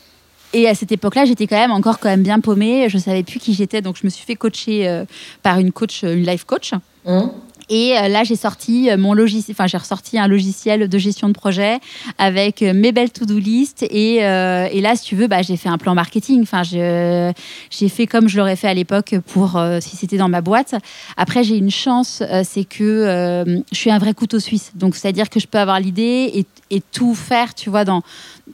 et 0.55 0.69
à 0.69 0.73
cette 0.73 0.93
époque-là, 0.93 1.25
j'étais 1.25 1.47
quand 1.47 1.57
même 1.57 1.71
encore 1.71 1.99
quand 1.99 2.07
même 2.07 2.23
bien 2.23 2.39
paumée. 2.39 2.87
Je 2.87 2.97
savais 2.97 3.23
plus 3.23 3.39
qui 3.39 3.53
j'étais, 3.53 3.81
donc 3.81 3.97
je 3.97 4.05
me 4.05 4.09
suis 4.09 4.25
fait 4.25 4.35
coacher 4.35 4.87
euh, 4.87 5.03
par 5.43 5.59
une 5.59 5.73
coach, 5.73 6.03
une 6.03 6.25
life 6.25 6.45
coach. 6.45 6.71
Mmh. 7.05 7.23
Et 7.69 7.97
euh, 7.97 8.07
là, 8.07 8.23
j'ai 8.23 8.35
sorti 8.35 8.89
euh, 8.89 8.97
mon 8.97 9.13
logiciel, 9.13 9.55
enfin, 9.57 9.67
j'ai 9.67 9.77
ressorti 9.77 10.19
un 10.19 10.27
logiciel 10.27 10.87
de 10.87 10.97
gestion 10.97 11.27
de 11.29 11.33
projet 11.33 11.79
avec 12.17 12.61
euh, 12.61 12.73
mes 12.73 12.91
belles 12.91 13.11
to-do 13.11 13.37
list. 13.39 13.83
Et, 13.89 14.19
là, 14.19 14.95
si 14.95 15.03
tu 15.03 15.15
veux, 15.15 15.27
bah, 15.27 15.41
j'ai 15.41 15.57
fait 15.57 15.69
un 15.69 15.77
plan 15.77 15.95
marketing. 15.95 16.41
Enfin, 16.43 16.61
j'ai 16.63 17.89
fait 17.89 18.07
comme 18.07 18.27
je 18.27 18.37
l'aurais 18.37 18.55
fait 18.55 18.67
à 18.67 18.73
l'époque 18.73 19.15
pour 19.27 19.59
si 19.79 19.95
c'était 19.95 20.17
dans 20.17 20.29
ma 20.29 20.41
boîte. 20.41 20.75
Après, 21.17 21.43
j'ai 21.43 21.57
une 21.57 21.71
chance, 21.71 22.21
c'est 22.43 22.65
que 22.65 23.63
je 23.71 23.77
suis 23.77 23.89
un 23.89 23.97
vrai 23.97 24.13
couteau 24.13 24.39
suisse. 24.39 24.71
Donc, 24.75 24.95
c'est-à-dire 24.95 25.29
que 25.29 25.39
je 25.39 25.47
peux 25.47 25.57
avoir 25.57 25.79
l'idée 25.79 26.31
et, 26.33 26.45
et, 26.69 26.81
tout 26.91 27.15
faire, 27.15 27.55
tu 27.55 27.69
vois, 27.69 27.83
dans. 27.83 28.03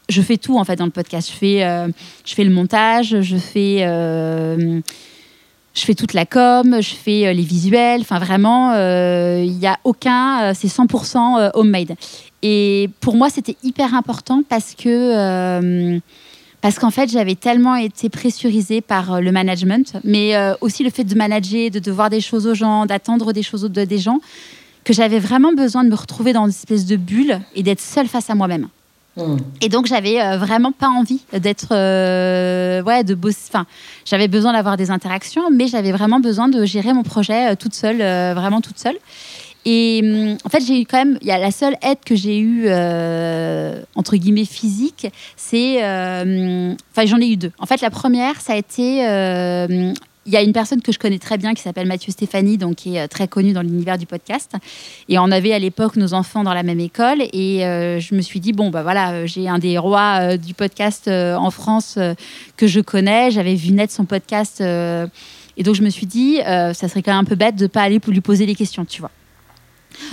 Je 0.08 0.22
fais 0.22 0.38
tout 0.38 0.58
en 0.58 0.64
fait 0.64 0.78
dans 0.78 0.86
le 0.86 0.92
podcast. 0.92 1.30
Je 1.32 1.38
fais, 1.38 1.88
je 2.26 2.34
fais 2.34 2.44
le 2.44 2.52
montage, 2.52 3.22
je 3.22 3.38
fais 3.38 3.84
je 5.74 5.84
fais 5.84 5.96
toute 5.96 6.14
la 6.14 6.26
com, 6.26 6.78
je 6.82 6.96
fais 6.96 7.28
euh, 7.28 7.34
les 7.34 7.44
visuels, 7.44 8.02
enfin 8.02 8.20
vraiment, 8.20 8.74
il 8.74 8.78
euh, 8.78 9.46
n'y 9.46 9.68
a 9.68 9.80
aucun, 9.84 10.44
euh, 10.44 10.54
c'est 10.56 10.68
100% 10.68 11.52
homemade. 11.54 11.96
Et 12.42 12.90
pour 13.00 13.16
moi, 13.16 13.30
c'était 13.30 13.56
hyper 13.64 13.94
important 13.94 14.44
parce 14.48 14.76
que 14.76 16.00
parce 16.60 16.78
qu'en 16.78 16.92
fait, 16.92 17.10
j'avais 17.10 17.34
tellement 17.34 17.76
été 17.76 18.10
pressurisée 18.10 18.82
par 18.82 19.20
le 19.20 19.32
management, 19.32 19.94
mais 20.04 20.36
aussi 20.62 20.84
le 20.84 20.92
fait 20.92 21.04
de 21.04 21.16
manager, 21.16 21.72
de 21.72 21.80
devoir 21.80 22.12
des 22.12 22.22
choses 22.22 22.46
aux 22.46 22.54
gens, 22.54 22.86
d'attendre 22.86 23.34
des 23.34 23.42
choses 23.42 23.64
de, 23.64 23.84
des 23.84 23.98
gens, 23.98 24.20
que 24.84 24.94
j'avais 24.94 25.18
vraiment 25.18 25.54
besoin 25.54 25.84
de 25.84 25.90
me 25.90 25.96
retrouver 25.96 26.34
dans 26.34 26.44
une 26.44 26.50
espèce 26.50 26.86
de 26.86 26.98
bulle 26.98 27.40
et 27.56 27.64
d'être 27.64 27.80
seule 27.80 28.08
face 28.08 28.30
à 28.30 28.36
moi-même. 28.36 28.68
Et 29.62 29.70
donc 29.70 29.86
j'avais 29.86 30.22
euh, 30.22 30.38
vraiment 30.38 30.72
pas 30.72 30.90
envie 30.90 31.22
d'être 31.34 31.70
euh, 31.72 32.82
ouais 32.84 33.04
de 33.04 33.16
bosser. 33.16 33.50
Enfin, 33.50 33.66
j'avais 34.06 34.28
besoin 34.28 34.54
d'avoir 34.54 34.78
des 34.78 34.92
interactions, 34.92 35.50
mais 35.52 35.68
j'avais 35.68 35.92
vraiment 35.92 36.20
besoin 36.20 36.48
de 36.48 36.66
gérer 36.66 36.94
mon 36.94 37.04
projet 37.04 37.56
toute 37.56 37.74
seule, 37.74 37.98
vraiment 37.98 38.62
toute 38.62 38.80
seule. 38.80 38.98
Et 39.64 40.02
hum, 40.04 40.38
en 40.44 40.50
fait, 40.50 40.64
j'ai 40.66 40.82
eu 40.82 40.86
quand 40.86 40.98
même, 40.98 41.20
il 41.22 41.28
y 41.28 41.32
a 41.32 41.38
la 41.38 41.52
seule 41.52 41.76
aide 41.84 42.00
que 42.04 42.16
j'ai 42.16 42.40
eue, 42.40 42.68
entre 43.96 44.16
guillemets, 44.16 44.46
physique, 44.46 45.08
c'est. 45.36 45.78
Enfin, 45.78 47.06
j'en 47.06 47.20
ai 47.20 47.28
eu 47.28 47.38
deux. 47.38 47.52
En 47.60 47.66
fait, 47.66 47.82
la 47.82 47.92
première, 47.92 48.42
ça 48.42 48.54
a 48.54 48.56
été 48.56 49.06
il 50.26 50.32
y 50.32 50.38
a 50.38 50.42
une 50.42 50.54
personne 50.54 50.82
que 50.82 50.92
je 50.92 51.00
connais 51.00 51.18
très 51.18 51.38
bien 51.38 51.54
qui 51.54 51.64
s'appelle 51.64 51.88
Mathieu 51.88 52.12
Stéphanie, 52.12 52.58
donc 52.58 52.76
qui 52.76 52.96
est 52.96 53.02
euh, 53.02 53.08
très 53.08 53.28
connu 53.28 53.54
dans 53.54 53.62
l'univers 53.62 53.98
du 53.98 54.06
podcast. 54.06 54.54
Et 55.10 55.18
on 55.18 55.32
avait 55.32 55.54
à 55.54 55.60
l'époque 55.60 55.96
nos 55.96 56.14
enfants 56.14 56.44
dans 56.44 56.54
la 56.54 56.64
même 56.64 56.80
école. 56.80 57.24
Et 57.34 57.66
euh, 57.66 58.00
je 58.00 58.14
me 58.14 58.22
suis 58.22 58.40
dit, 58.40 58.54
bon, 58.54 58.70
bah 58.70 58.84
voilà, 58.84 59.14
euh, 59.14 59.26
j'ai 59.26 59.50
un 59.50 59.58
des 59.58 59.78
rois 59.78 60.38
du 60.38 60.54
podcast 60.54 61.08
en 61.08 61.50
France 61.50 61.98
que 62.58 62.68
je 62.68 62.80
connais. 62.80 63.32
J'avais 63.32 63.56
vu 63.56 63.72
naître 63.72 63.94
son 63.94 64.06
podcast. 64.06 64.62
et 64.62 65.64
donc 65.64 65.76
je 65.76 65.82
me 65.82 65.90
suis 65.90 66.06
dit, 66.06 66.40
ça 66.46 66.74
serait 66.74 67.02
quand 67.02 67.12
même 67.12 67.22
un 67.22 67.26
peu 67.26 67.36
bête 67.36 67.56
de 67.56 67.64
ne 67.64 67.68
pas 67.68 67.82
aller 67.82 68.00
lui 68.08 68.22
poser 68.22 68.46
des 68.46 68.56
questions, 68.56 68.86
tu 68.86 69.02
vois. 69.02 69.12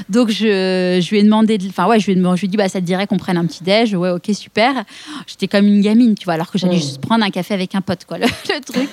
Donc 0.09 0.31
je, 0.31 0.99
je, 1.01 1.11
lui 1.11 1.19
ai 1.19 1.23
demandé, 1.23 1.59
enfin 1.69 1.87
ouais, 1.87 2.01
je 2.01 2.11
lui 2.11 2.19
ai, 2.19 2.23
je 2.23 2.41
lui 2.41 2.47
ai 2.47 2.49
dit 2.49 2.57
bah 2.57 2.69
ça 2.69 2.81
te 2.81 2.85
dirait 2.85 3.07
qu'on 3.07 3.17
prenne 3.17 3.37
un 3.37 3.47
petit 3.47 3.63
déj, 3.63 3.95
ouais 3.95 4.11
ok 4.11 4.31
super. 4.35 4.85
J'étais 5.27 5.47
comme 5.47 5.67
une 5.67 5.81
gamine, 5.81 6.15
tu 6.15 6.25
vois, 6.25 6.35
alors 6.35 6.51
que 6.51 6.59
j'allais 6.59 6.77
mmh. 6.77 6.81
juste 6.81 7.01
prendre 7.01 7.25
un 7.25 7.31
café 7.31 7.55
avec 7.55 7.75
un 7.75 7.81
pote 7.81 8.05
quoi, 8.05 8.19
le, 8.19 8.27
truc. 8.65 8.91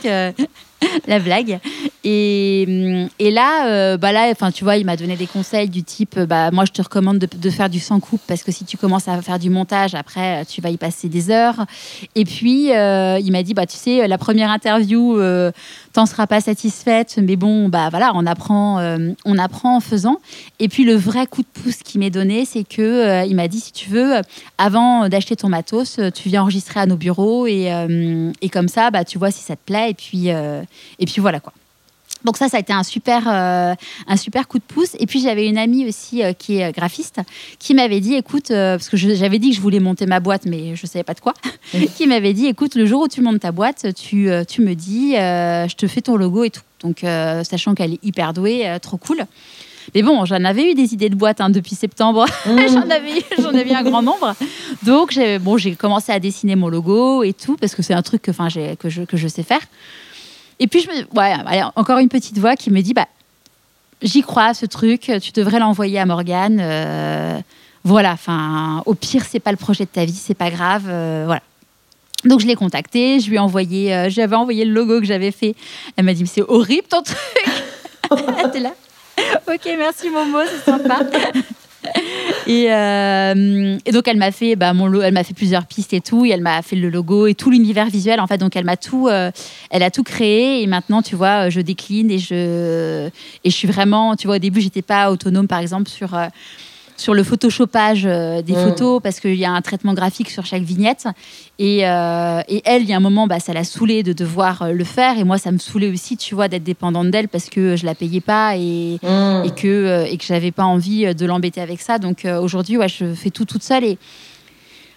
la 1.08 1.20
blague. 1.20 1.60
Et, 2.08 3.08
et 3.18 3.32
là, 3.32 3.68
euh, 3.68 3.98
bah 3.98 4.12
là, 4.12 4.32
tu 4.54 4.64
vois, 4.64 4.78
il 4.78 4.86
m'a 4.86 4.96
donné 4.96 5.16
des 5.16 5.26
conseils 5.26 5.70
du 5.70 5.84
type, 5.84 6.20
bah, 6.20 6.52
moi, 6.52 6.66
je 6.66 6.72
te 6.72 6.82
recommande 6.82 7.18
de, 7.18 7.50
faire 7.50 7.68
du 7.68 7.80
sans 7.80 8.00
coupe 8.00 8.22
parce 8.28 8.44
que 8.44 8.52
si 8.52 8.64
tu 8.64 8.78
commences 8.78 9.08
à 9.08 9.20
faire 9.24 9.40
du 9.40 9.50
montage, 9.50 9.96
après, 9.96 10.46
tu 10.46 10.62
vas 10.62 10.70
y 10.70 10.78
passer 10.78 11.10
des 11.10 11.32
heures. 11.32 11.66
Et 12.14 12.24
puis, 12.24 12.72
euh, 12.74 13.18
il 13.20 13.32
m'a 13.32 13.42
dit, 13.42 13.56
bah, 13.56 13.66
tu 13.66 13.78
sais, 13.78 14.08
la 14.08 14.20
première 14.20 14.52
interview, 14.52 15.18
euh, 15.18 15.52
t'en 15.94 16.06
seras 16.06 16.28
pas 16.28 16.42
satisfaite, 16.42 17.18
mais 17.22 17.38
bon, 17.38 17.70
bah 17.70 17.90
voilà, 17.90 18.12
on 18.14 18.26
apprend, 18.28 18.80
on 19.26 19.38
apprend 19.38 19.78
en 19.78 19.80
faisant. 19.80 20.18
Et 20.60 20.68
puis, 20.68 20.84
le 20.84 20.94
vrai 20.94 21.26
coup 21.26 21.42
de 21.42 21.62
pouce 21.62 21.78
qu'il 21.78 22.02
m'est 22.02 22.10
donné, 22.10 22.46
c'est 22.46 22.66
que 22.66 23.26
il 23.26 23.36
m'a 23.36 23.48
dit, 23.48 23.60
si 23.60 23.72
tu 23.72 23.90
veux, 23.90 24.22
avant 24.58 25.10
d'acheter 25.10 25.36
ton 25.36 25.50
matos, 25.50 26.00
tu 26.14 26.30
viens 26.30 26.44
enregistrer 26.44 26.82
à 26.82 26.86
nos 26.86 26.98
bureaux 26.98 27.48
et, 27.48 27.72
et 28.42 28.50
comme 28.50 28.68
ça, 28.68 28.92
bah, 28.92 29.06
tu 29.06 29.18
vois 29.18 29.32
si 29.32 29.42
ça 29.42 29.56
te 29.56 29.64
plaît. 29.66 29.92
Et 29.92 29.94
puis, 29.94 30.30
et 31.00 31.06
puis 31.06 31.22
voilà 31.22 31.40
quoi. 31.40 31.54
Donc 32.26 32.38
ça, 32.38 32.50
ça 32.50 32.58
a 32.58 32.60
été 32.60 32.74
un 32.74 32.84
super, 32.84 33.28
euh, 33.28 33.76
un 34.08 34.18
super 34.18 34.48
coup 34.48 34.58
de 34.58 34.64
pouce. 34.64 34.96
Et 35.00 35.06
puis 35.06 35.22
j'avais 35.22 35.48
une 35.48 35.60
amie 35.60 35.88
aussi 35.88 36.24
euh, 36.24 36.34
qui 36.34 36.58
est 36.58 36.66
euh, 36.66 36.72
graphiste, 36.72 37.22
qui 37.60 37.76
m'avait 37.76 38.02
dit, 38.02 38.16
écoute, 38.16 38.48
parce 38.50 38.90
que 38.90 38.98
j'avais 38.98 39.40
dit 39.40 39.52
que 39.52 39.56
je 39.56 39.62
voulais 39.62 39.80
monter 39.80 40.08
ma 40.08 40.20
boîte, 40.20 40.46
mais 40.46 40.76
je 40.76 40.86
savais 40.88 41.04
pas 41.04 41.14
de 41.14 41.20
quoi, 41.20 41.34
qui 41.96 42.08
m'avait 42.08 42.34
dit, 42.34 42.48
écoute, 42.48 42.76
le 42.76 42.86
jour 42.86 43.02
où 43.02 43.08
tu 43.08 43.22
montes 43.22 43.40
ta 43.40 43.52
boîte, 43.52 43.94
tu, 43.94 44.30
tu 44.48 44.62
me 44.62 44.74
dis, 44.74 45.12
je 45.14 45.76
te 45.76 45.88
fais 45.88 46.02
ton 46.02 46.18
logo 46.18 46.44
et 46.44 46.50
tout. 46.50 46.62
Donc 46.82 47.00
sachant 47.02 47.76
qu'elle 47.76 47.94
est 47.94 48.04
hyper 48.04 48.34
douée, 48.34 48.78
trop 48.82 48.98
cool. 48.98 49.26
Mais 49.94 50.02
bon, 50.02 50.26
j'en 50.26 50.44
avais 50.44 50.72
eu 50.72 50.74
des 50.74 50.96
idées 50.96 51.10
de 51.10 51.16
boîte 51.16 51.42
hein, 51.42 51.50
depuis 51.50 51.76
septembre. 51.76 52.26
Mmh. 52.46 52.60
j'en 52.70 52.90
avais, 52.90 53.24
j'en 53.40 53.56
avais 53.56 53.74
un 53.74 53.82
grand 53.82 54.02
nombre. 54.02 54.36
Donc 54.84 55.12
j'ai, 55.12 55.40
bon, 55.40 55.58
j'ai 55.58 55.76
commencé 55.76 56.12
à 56.12 56.20
dessiner 56.20 56.56
mon 56.56 56.70
logo 56.70 57.24
et 57.24 57.34
tout 57.34 57.56
parce 57.56 57.74
que 57.74 57.82
c'est 57.82 57.94
un 57.94 58.04
truc 58.04 58.22
que, 58.22 58.32
enfin, 58.32 58.48
que 58.80 58.90
je, 58.90 59.02
que 59.04 59.18
je 59.18 59.28
sais 59.28 59.42
faire. 59.42 59.62
Et 60.60 60.68
puis, 60.68 60.82
je 60.82 60.90
me, 60.90 61.20
ouais, 61.20 61.64
encore 61.76 62.00
une 62.00 62.10
petite 62.10 62.38
voix 62.38 62.56
qui 62.56 62.72
me 62.72 62.82
dit 62.82 62.94
bah, 62.94 63.08
J'y 64.02 64.22
crois, 64.22 64.54
ce 64.54 64.66
truc, 64.66 65.12
tu 65.22 65.32
devrais 65.32 65.60
l'envoyer 65.60 66.00
à 66.00 66.06
Morgane. 66.06 66.60
Euh, 66.62 67.40
voilà, 67.84 68.12
enfin, 68.14 68.84
au 68.86 68.94
pire, 68.94 69.24
c'est 69.30 69.40
pas 69.40 69.52
le 69.52 69.58
projet 69.58 69.86
de 69.86 69.90
ta 69.90 70.06
vie, 70.06 70.14
c'est 70.14 70.34
pas 70.34 70.50
grave. 70.50 70.86
Euh, 70.88 71.24
voilà. 71.26 71.42
Donc 72.26 72.40
je 72.40 72.48
l'ai 72.48 72.56
contactée, 72.56 73.20
je 73.20 73.30
lui 73.30 73.36
ai 73.36 73.40
envoyé, 73.40 73.94
euh, 73.94 74.10
j'avais 74.10 74.36
envoyé 74.36 74.66
le 74.66 74.74
logo 74.74 75.00
que 75.00 75.06
j'avais 75.06 75.32
fait. 75.32 75.56
Elle 75.96 76.06
m'a 76.06 76.14
dit, 76.14 76.26
c'est 76.26 76.42
horrible 76.42 76.88
ton 76.88 77.04
truc. 77.04 77.18
Elle 78.54 78.64
là. 78.64 78.74
Ok, 79.48 79.70
merci 79.78 80.10
Momo, 80.10 80.40
c'est 80.46 80.72
sympa. 80.72 81.00
Euh, 82.48 83.78
et, 83.86 83.92
donc 83.92 84.08
elle 84.08 84.18
m'a 84.18 84.32
fait 84.32 84.56
bah, 84.56 84.74
mon 84.74 85.02
elle 85.02 85.14
m'a 85.14 85.24
fait 85.24 85.34
plusieurs 85.34 85.66
pistes 85.66 85.94
et 85.94 86.02
tout 86.02 86.26
et 86.26 86.30
elle 86.30 86.42
m'a 86.42 86.62
fait 86.62 86.76
le 86.76 86.90
logo 86.90 87.28
et 87.28 87.36
tout 87.36 87.50
l'univers 87.50 87.88
visuel 87.88 88.20
en 88.20 88.28
fait. 88.28 88.38
Donc 88.38 88.56
elle 88.56 88.66
m'a 88.66 88.78
tout 88.78 89.08
euh, 89.08 89.32
elle 89.70 89.84
a 89.84 89.92
tout 89.92 90.04
créé. 90.04 90.62
Et 90.62 90.68
maintenant 90.68 91.02
tu 91.02 91.16
vois 91.16 91.50
je 91.50 91.62
décline 91.62 92.12
et 92.12 92.20
je 92.20 93.08
et 93.44 93.50
je 93.50 93.56
suis 93.56 93.68
vraiment 93.68 94.16
tu 94.16 94.28
vois 94.28 94.38
au 94.38 94.40
début 94.40 94.62
j'étais 94.62 94.82
pas 94.82 95.12
autonome 95.12 95.48
par 95.48 95.60
exemple 95.60 95.90
sur 95.90 96.14
euh, 96.14 96.28
sur 96.98 97.14
le 97.14 97.24
photoshopage 97.24 98.06
euh, 98.06 98.42
des 98.42 98.54
photos 98.54 99.02
parce 99.02 99.20
qu'il 99.20 99.36
y 99.36 99.46
a 99.46 99.52
un 99.52 99.62
traitement 99.62 99.94
graphique 99.94 100.30
sur 100.30 100.46
chaque 100.46 100.64
vignette. 100.64 101.08
Et, 101.60 101.88
euh, 101.88 102.42
et 102.48 102.62
elle, 102.66 102.84
il 102.84 102.90
y 102.90 102.94
a 102.94 102.98
un 102.98 103.02
moment, 103.02 103.28
bah, 103.28 103.40
ça 103.40 103.54
l'a 103.54 103.64
saoulée 103.64 104.04
de 104.04 104.14
devoir 104.14 104.62
euh, 104.62 104.72
le 104.72 104.84
faire. 104.84 105.18
Et 105.18 105.24
moi, 105.24 105.38
ça 105.38 105.52
me 105.52 105.58
saoulait 105.58 105.90
aussi, 105.90 106.18
tu 106.18 106.36
vois, 106.36 106.48
d'être 106.48 106.64
dépendante 106.64 107.12
d'elle 107.12 107.28
parce 107.28 107.50
que 107.50 107.76
je 107.76 107.86
la 107.86 107.96
payais 107.96 108.22
pas 108.22 108.56
et, 108.56 108.96
et 108.96 109.52
que, 109.56 110.06
et 110.10 110.18
que 110.18 110.26
j'avais 110.26 110.52
pas 110.52 110.66
envie 110.66 111.14
de 111.14 111.26
l'embêter 111.26 111.62
avec 111.62 111.82
ça. 111.82 112.00
Donc 112.00 112.26
aujourd'hui, 112.26 112.78
ouais, 112.78 112.90
je 112.90 113.14
fais 113.14 113.30
tout 113.30 113.46
toute 113.46 113.64
seule. 113.64 113.84
Et, 113.84 113.98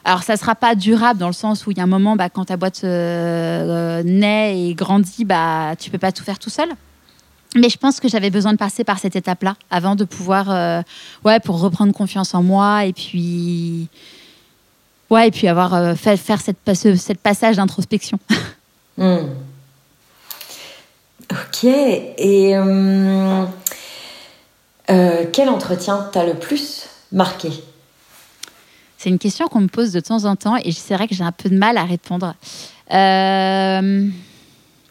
alors, 0.04 0.22
ça 0.22 0.34
ne 0.34 0.38
sera 0.38 0.54
pas 0.54 0.74
durable 0.74 1.18
dans 1.18 1.26
le 1.26 1.32
sens 1.32 1.66
où 1.66 1.70
il 1.70 1.78
y 1.78 1.80
a 1.80 1.84
un 1.84 1.88
moment, 1.88 2.16
bah, 2.16 2.30
quand 2.30 2.46
ta 2.46 2.56
boîte 2.56 2.84
naît 2.84 4.68
et 4.68 4.74
grandit, 4.74 5.24
bah, 5.24 5.74
tu 5.78 5.90
peux 5.90 5.98
pas 5.98 6.12
tout 6.12 6.24
faire 6.24 6.38
tout 6.38 6.50
seul. 6.50 6.68
Mais 7.56 7.70
je 7.70 7.78
pense 7.78 7.98
que 8.00 8.08
j'avais 8.08 8.30
besoin 8.30 8.52
de 8.52 8.58
passer 8.58 8.84
par 8.84 8.98
cette 8.98 9.16
étape-là 9.16 9.56
avant 9.70 9.96
de 9.96 10.04
pouvoir, 10.04 10.50
euh, 10.50 10.82
ouais, 11.24 11.40
pour 11.40 11.60
reprendre 11.60 11.92
confiance 11.94 12.34
en 12.34 12.42
moi 12.42 12.84
et 12.84 12.92
puis, 12.92 13.88
ouais, 15.10 15.28
et 15.28 15.30
puis 15.30 15.48
avoir 15.48 15.72
euh, 15.74 15.94
fait 15.94 16.16
faire 16.16 16.40
cette, 16.40 16.58
ce 16.74 17.12
passage 17.14 17.56
d'introspection. 17.56 18.18
Hmm. 19.00 19.28
Ok. 21.30 21.62
Et 21.62 22.56
euh, 22.56 23.46
quel 25.32 25.48
entretien 25.48 26.08
t'as 26.12 26.26
le 26.26 26.34
plus 26.34 26.88
marqué? 27.12 27.50
C'est 28.96 29.08
une 29.08 29.20
question 29.20 29.46
qu'on 29.46 29.60
me 29.60 29.68
pose 29.68 29.92
de 29.92 30.00
temps 30.00 30.24
en 30.24 30.34
temps 30.34 30.56
et 30.56 30.72
c'est 30.72 30.96
vrai 30.96 31.06
que 31.06 31.14
j'ai 31.14 31.22
un 31.22 31.30
peu 31.30 31.48
de 31.48 31.56
mal 31.56 31.78
à 31.78 31.84
répondre. 31.84 32.34
Euh... 32.92 34.08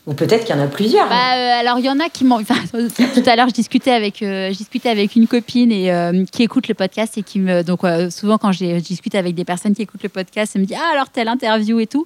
Ou 0.08 0.14
peut-être 0.14 0.46
qu'il 0.46 0.56
y 0.56 0.58
en 0.58 0.64
a 0.64 0.68
plusieurs. 0.68 1.10
Bah, 1.10 1.36
euh, 1.36 1.60
alors, 1.60 1.80
il 1.80 1.86
y 1.86 1.90
en 1.90 2.00
a 2.00 2.08
qui 2.08 2.24
m'ont. 2.24 2.42
Tout 2.44 3.24
à 3.26 3.36
l'heure, 3.36 3.50
je 3.50 3.54
discutais 3.54 3.92
avec, 3.92 4.24
euh, 4.24 4.54
avec 4.86 5.16
une 5.18 5.28
copine 5.28 5.70
et, 5.70 5.92
euh, 5.92 6.24
qui 6.32 6.44
écoute 6.44 6.70
le 6.70 6.76
podcast 6.76 7.18
et 7.18 7.24
qui 7.24 7.40
me. 7.40 7.62
Donc, 7.62 7.82
souvent, 8.10 8.38
quand 8.38 8.54
je 8.54 8.80
discute 8.80 9.16
avec 9.16 9.36
des 9.36 9.44
personnes 9.44 9.76
qui 9.76 9.82
écoutent 9.82 10.04
le 10.04 10.10
podcast, 10.10 10.54
elle 10.56 10.62
me 10.62 10.66
dit 10.66 10.76
Ah, 10.76 10.94
alors, 10.94 11.10
telle 11.10 11.28
interview 11.28 11.82
et 11.82 11.88
tout. 11.88 12.06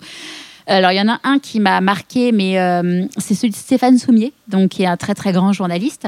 Alors, 0.66 0.92
il 0.92 0.98
y 0.98 1.02
en 1.02 1.10
a 1.10 1.20
un 1.24 1.38
qui 1.38 1.60
m'a 1.60 1.80
marqué, 1.80 2.32
mais 2.32 2.56
c'est 3.18 3.36
celui 3.36 3.52
de 3.52 3.56
Stéphane 3.56 4.00
Soumier, 4.00 4.34
donc, 4.48 4.70
qui 4.70 4.84
est 4.84 4.88
un 4.88 4.98
très, 4.98 5.14
très 5.14 5.32
grand 5.32 5.54
journaliste 5.54 6.08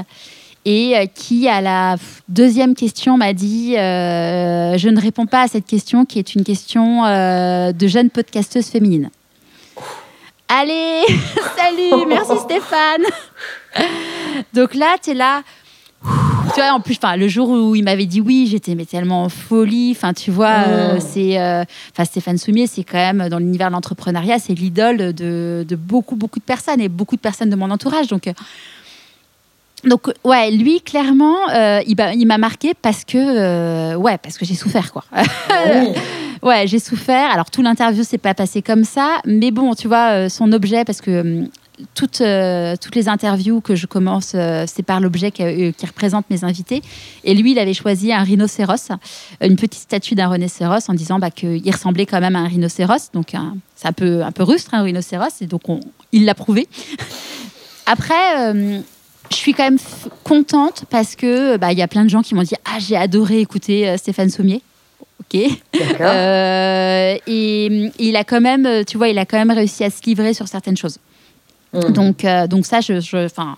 et 0.65 0.95
qui, 1.13 1.47
à 1.49 1.59
la 1.59 1.97
deuxième 2.29 2.73
question, 2.73 3.17
m'a 3.17 3.33
dit 3.33 3.73
Je 3.73 4.89
ne 4.89 4.99
réponds 4.99 5.27
pas 5.27 5.43
à 5.43 5.47
cette 5.47 5.67
question 5.67 6.05
qui 6.05 6.17
est 6.17 6.33
une 6.33 6.43
question 6.43 7.03
de 7.03 7.87
jeune 7.87 8.09
podcasteuse 8.09 8.65
féminine. 8.65 9.11
Allez, 10.55 11.01
salut, 11.57 12.05
merci 12.07 12.37
Stéphane. 12.43 13.01
Donc 14.53 14.75
là, 14.75 14.97
tu 15.01 15.09
es 15.09 15.13
là. 15.15 15.41
Tu 16.53 16.61
vois, 16.61 16.73
en 16.73 16.79
plus, 16.79 16.99
le 17.17 17.27
jour 17.27 17.49
où 17.49 17.73
il 17.73 17.83
m'avait 17.83 18.05
dit 18.05 18.21
oui, 18.21 18.47
j'étais 18.51 18.75
mais 18.75 18.85
tellement 18.85 19.23
en 19.23 19.29
folie. 19.29 19.95
Enfin, 19.97 20.13
tu 20.13 20.29
vois, 20.29 20.65
euh, 20.67 20.99
c'est, 20.99 21.39
euh, 21.39 21.63
enfin, 21.91 22.05
Stéphane 22.05 22.37
Soumier, 22.37 22.67
c'est 22.67 22.83
quand 22.83 22.99
même 22.99 23.29
dans 23.29 23.39
l'univers 23.39 23.69
de 23.69 23.73
l'entrepreneuriat, 23.73 24.37
c'est 24.37 24.53
l'idole 24.53 25.13
de, 25.13 25.65
beaucoup, 25.75 26.15
beaucoup 26.15 26.37
de 26.37 26.45
personnes 26.45 26.81
et 26.81 26.89
beaucoup 26.89 27.15
de 27.15 27.21
personnes 27.21 27.49
de 27.49 27.55
mon 27.55 27.71
entourage. 27.71 28.05
Donc, 28.05 28.27
euh, 28.27 28.33
donc 29.85 30.11
ouais, 30.23 30.51
lui 30.51 30.81
clairement, 30.81 31.35
il 31.87 32.25
m'a 32.27 32.37
marqué 32.37 32.73
parce 32.79 33.03
que 33.05 33.95
ouais, 33.95 34.19
parce 34.19 34.37
que 34.37 34.45
j'ai 34.45 34.55
souffert 34.55 34.93
quoi. 34.93 35.03
Ouais, 36.43 36.67
j'ai 36.67 36.79
souffert. 36.79 37.31
Alors 37.31 37.49
tout 37.49 37.61
l'interview 37.61 38.03
s'est 38.03 38.17
pas 38.17 38.33
passé 38.33 38.61
comme 38.61 38.83
ça, 38.83 39.21
mais 39.25 39.49
bon, 39.49 39.75
tu 39.75 39.87
vois, 39.87 40.11
euh, 40.11 40.29
son 40.29 40.51
objet, 40.51 40.83
parce 40.83 40.99
que 40.99 41.21
hum, 41.21 41.47
toutes, 41.95 42.19
euh, 42.19 42.75
toutes 42.79 42.95
les 42.95 43.07
interviews 43.07 43.61
que 43.61 43.75
je 43.75 43.87
commence, 43.87 44.33
euh, 44.35 44.65
c'est 44.67 44.83
par 44.83 44.99
l'objet 44.99 45.31
qui, 45.31 45.73
représente 45.85 46.29
mes 46.29 46.43
invités. 46.43 46.81
Et 47.23 47.33
lui, 47.33 47.53
il 47.53 47.59
avait 47.59 47.73
choisi 47.73 48.11
un 48.11 48.23
rhinocéros, 48.23 48.89
une 49.41 49.55
petite 49.55 49.83
statue 49.83 50.15
d'un 50.15 50.27
rhinocéros, 50.27 50.89
en 50.89 50.93
disant 50.93 51.17
bah, 51.17 51.31
qu'il 51.31 51.71
ressemblait 51.71 52.05
quand 52.05 52.19
même 52.19 52.35
à 52.35 52.39
un 52.39 52.47
rhinocéros. 52.47 53.11
Donc 53.13 53.31
c'est 53.75 53.87
un 53.87 53.93
peu, 53.93 54.21
un 54.21 54.33
peu 54.33 54.43
rustre, 54.43 54.73
un 54.73 54.83
rhinocéros, 54.83 55.41
et 55.41 55.47
donc 55.47 55.61
il 56.11 56.25
l'a 56.25 56.35
prouvé. 56.35 56.67
Après, 57.85 58.49
hum, 58.49 58.83
je 59.31 59.35
suis 59.37 59.53
quand 59.53 59.63
même 59.63 59.79
contente 60.25 60.83
parce 60.89 61.15
que 61.15 61.55
bah, 61.55 61.71
il 61.71 61.77
y 61.77 61.81
a 61.81 61.87
plein 61.87 62.03
de 62.03 62.09
gens 62.09 62.21
qui 62.21 62.35
m'ont 62.35 62.43
dit 62.43 62.55
ah 62.65 62.79
j'ai 62.79 62.97
adoré 62.97 63.39
écouter 63.39 63.95
Stéphane 63.97 64.29
Sommier 64.29 64.61
ok. 65.23 65.41
Euh, 66.01 67.17
et, 67.27 67.91
il 67.99 68.15
a 68.15 68.23
quand 68.23 68.41
même, 68.41 68.85
tu 68.85 68.97
vois, 68.97 69.09
il 69.09 69.17
a 69.17 69.25
quand 69.25 69.37
même 69.37 69.51
réussi 69.51 69.83
à 69.83 69.89
se 69.89 70.01
livrer 70.05 70.33
sur 70.33 70.47
certaines 70.47 70.77
choses. 70.77 70.99
Hmm. 71.73 71.91
Donc, 71.91 72.25
euh, 72.25 72.47
donc 72.47 72.65
ça, 72.65 72.81
je, 72.81 73.25
enfin, 73.25 73.57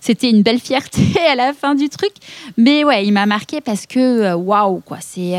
c'était 0.00 0.30
une 0.30 0.42
belle 0.42 0.58
fierté 0.58 1.02
à 1.30 1.34
la 1.34 1.52
fin 1.52 1.74
du 1.74 1.88
truc. 1.88 2.12
Mais 2.56 2.84
ouais, 2.84 3.06
il 3.06 3.12
m'a 3.12 3.26
marqué 3.26 3.60
parce 3.60 3.86
que 3.86 3.98
euh, 3.98 4.34
waouh, 4.34 4.80
quoi. 4.80 4.98
C'est 5.00 5.38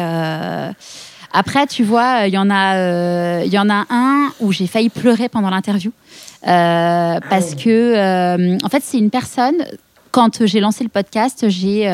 Après, 1.34 1.68
tu 1.68 1.84
vois, 1.84 2.28
il 2.28 2.34
y 2.34 2.38
en 2.38 2.50
a, 2.50 3.44
il 3.44 3.52
y 3.52 3.60
en 3.60 3.70
a 3.70 3.86
un 3.90 4.32
où 4.40 4.52
j'ai 4.52 4.68
failli 4.68 4.90
pleurer 4.90 5.30
pendant 5.30 5.50
l'interview 5.50 5.92
parce 6.44 7.56
que, 7.56 8.64
en 8.64 8.70
fait, 8.70 8.84
c'est 8.84 8.98
une 8.98 9.10
personne. 9.10 9.66
Quand 10.12 10.46
j'ai 10.46 10.60
lancé 10.60 10.84
le 10.84 10.92
podcast, 10.92 11.50
j'ai 11.50 11.88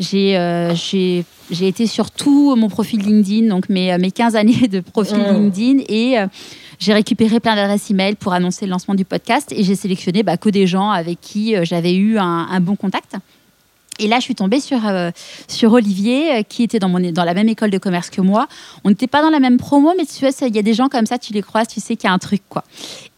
j'ai 0.00 1.24
j'ai 1.50 1.68
été 1.68 1.86
sur 1.86 2.10
tout 2.10 2.56
mon 2.56 2.68
profil 2.68 3.00
LinkedIn, 3.00 3.48
donc 3.48 3.68
mes, 3.68 3.96
mes 3.98 4.10
15 4.10 4.34
années 4.34 4.66
de 4.66 4.80
profil 4.80 5.18
mmh. 5.18 5.34
LinkedIn, 5.34 5.84
et 5.88 6.16
j'ai 6.78 6.94
récupéré 6.94 7.38
plein 7.38 7.54
d'adresses 7.54 7.90
email 7.90 8.14
pour 8.14 8.32
annoncer 8.32 8.64
le 8.64 8.70
lancement 8.70 8.94
du 8.94 9.04
podcast, 9.04 9.52
et 9.52 9.62
j'ai 9.62 9.74
sélectionné 9.74 10.22
bah, 10.22 10.38
que 10.38 10.48
des 10.48 10.66
gens 10.66 10.90
avec 10.90 11.20
qui 11.20 11.54
j'avais 11.64 11.94
eu 11.94 12.18
un, 12.18 12.48
un 12.50 12.60
bon 12.60 12.76
contact. 12.76 13.16
Et 13.98 14.08
là, 14.08 14.18
je 14.18 14.24
suis 14.24 14.34
tombée 14.34 14.60
sur, 14.60 14.86
euh, 14.86 15.10
sur 15.48 15.72
Olivier, 15.72 16.38
euh, 16.38 16.42
qui 16.42 16.62
était 16.62 16.78
dans, 16.78 16.88
mon, 16.88 17.00
dans 17.12 17.24
la 17.24 17.34
même 17.34 17.48
école 17.48 17.70
de 17.70 17.78
commerce 17.78 18.10
que 18.10 18.20
moi. 18.20 18.48
On 18.82 18.88
n'était 18.88 19.06
pas 19.06 19.22
dans 19.22 19.30
la 19.30 19.40
même 19.40 19.56
promo, 19.56 19.92
mais 19.96 20.04
tu 20.04 20.30
sais, 20.30 20.48
il 20.48 20.56
y 20.56 20.58
a 20.58 20.62
des 20.62 20.74
gens 20.74 20.88
comme 20.88 21.06
ça, 21.06 21.18
tu 21.18 21.32
les 21.32 21.42
croises, 21.42 21.68
tu 21.68 21.80
sais 21.80 21.96
qu'il 21.96 22.08
y 22.08 22.10
a 22.10 22.12
un 22.12 22.18
truc, 22.18 22.42
quoi. 22.48 22.64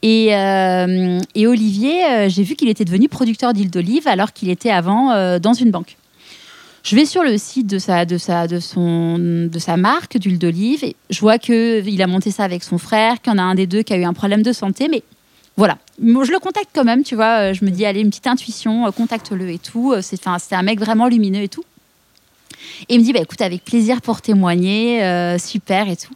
Et, 0.03 0.35
euh, 0.35 1.19
et 1.35 1.47
Olivier, 1.47 2.29
j'ai 2.29 2.43
vu 2.43 2.57
qu'il 2.57 2.69
était 2.69 2.85
devenu 2.85 3.09
producteur 3.09 3.55
d'huile 3.55 3.71
d'olive 3.71 4.07
alors 4.07 4.33
qu'il 4.33 4.51
était 4.51 4.71
avant 4.71 5.39
dans 5.39 5.55
une 5.55 5.71
banque. 5.71 5.97
Je 6.87 6.94
vais 6.94 7.05
sur 7.05 7.25
le 7.25 7.37
site 7.37 7.66
de 7.66 7.81
sa, 7.81 8.05
de 8.05 8.16
sa, 8.16 8.46
de 8.46 8.61
son, 8.61 9.18
de 9.18 9.59
sa 9.59 9.77
marque 9.77 10.18
d'huile 10.18 10.38
d'olive 10.38 10.85
et 10.85 10.94
je 11.11 11.18
vois 11.18 11.37
qu'il 11.37 12.01
a 12.01 12.07
monté 12.07 12.31
ça 12.31 12.44
avec 12.44 12.62
son 12.62 12.79
frère, 12.79 13.20
qu'il 13.20 13.33
y 13.33 13.35
en 13.35 13.38
a 13.38 13.42
un 13.42 13.57
des 13.57 13.66
deux 13.66 13.83
qui 13.83 13.92
a 13.92 13.96
eu 13.96 14.05
un 14.05 14.12
problème 14.12 14.44
de 14.44 14.53
santé, 14.53 14.87
mais 14.88 15.03
voilà. 15.57 15.79
Je 16.01 16.31
le 16.31 16.38
contacte 16.38 16.68
quand 16.72 16.85
même, 16.85 17.03
tu 17.03 17.16
vois. 17.16 17.51
Euh, 17.51 17.55
je 17.55 17.64
me 17.64 17.70
dis, 17.70 17.85
allez, 17.85 18.03
une 18.03 18.11
petite 18.11 18.29
intuition, 18.29 18.87
euh, 18.87 18.92
contacte-le 18.92 19.51
et 19.51 19.59
tout. 19.59 19.94
Euh, 19.94 20.01
c'est 20.01 20.29
un 20.29 20.62
mec 20.62 20.79
vraiment 20.79 21.09
lumineux 21.09 21.42
et 21.42 21.49
tout. 21.49 21.64
Et 22.88 22.94
il 22.94 23.01
me 23.01 23.05
dit, 23.05 23.12
bah, 23.12 23.20
écoute, 23.20 23.40
avec 23.40 23.64
plaisir 23.64 24.01
pour 24.01 24.22
témoigner, 24.22 25.37
super 25.40 25.88
et 25.88 25.96
tout. 25.96 26.14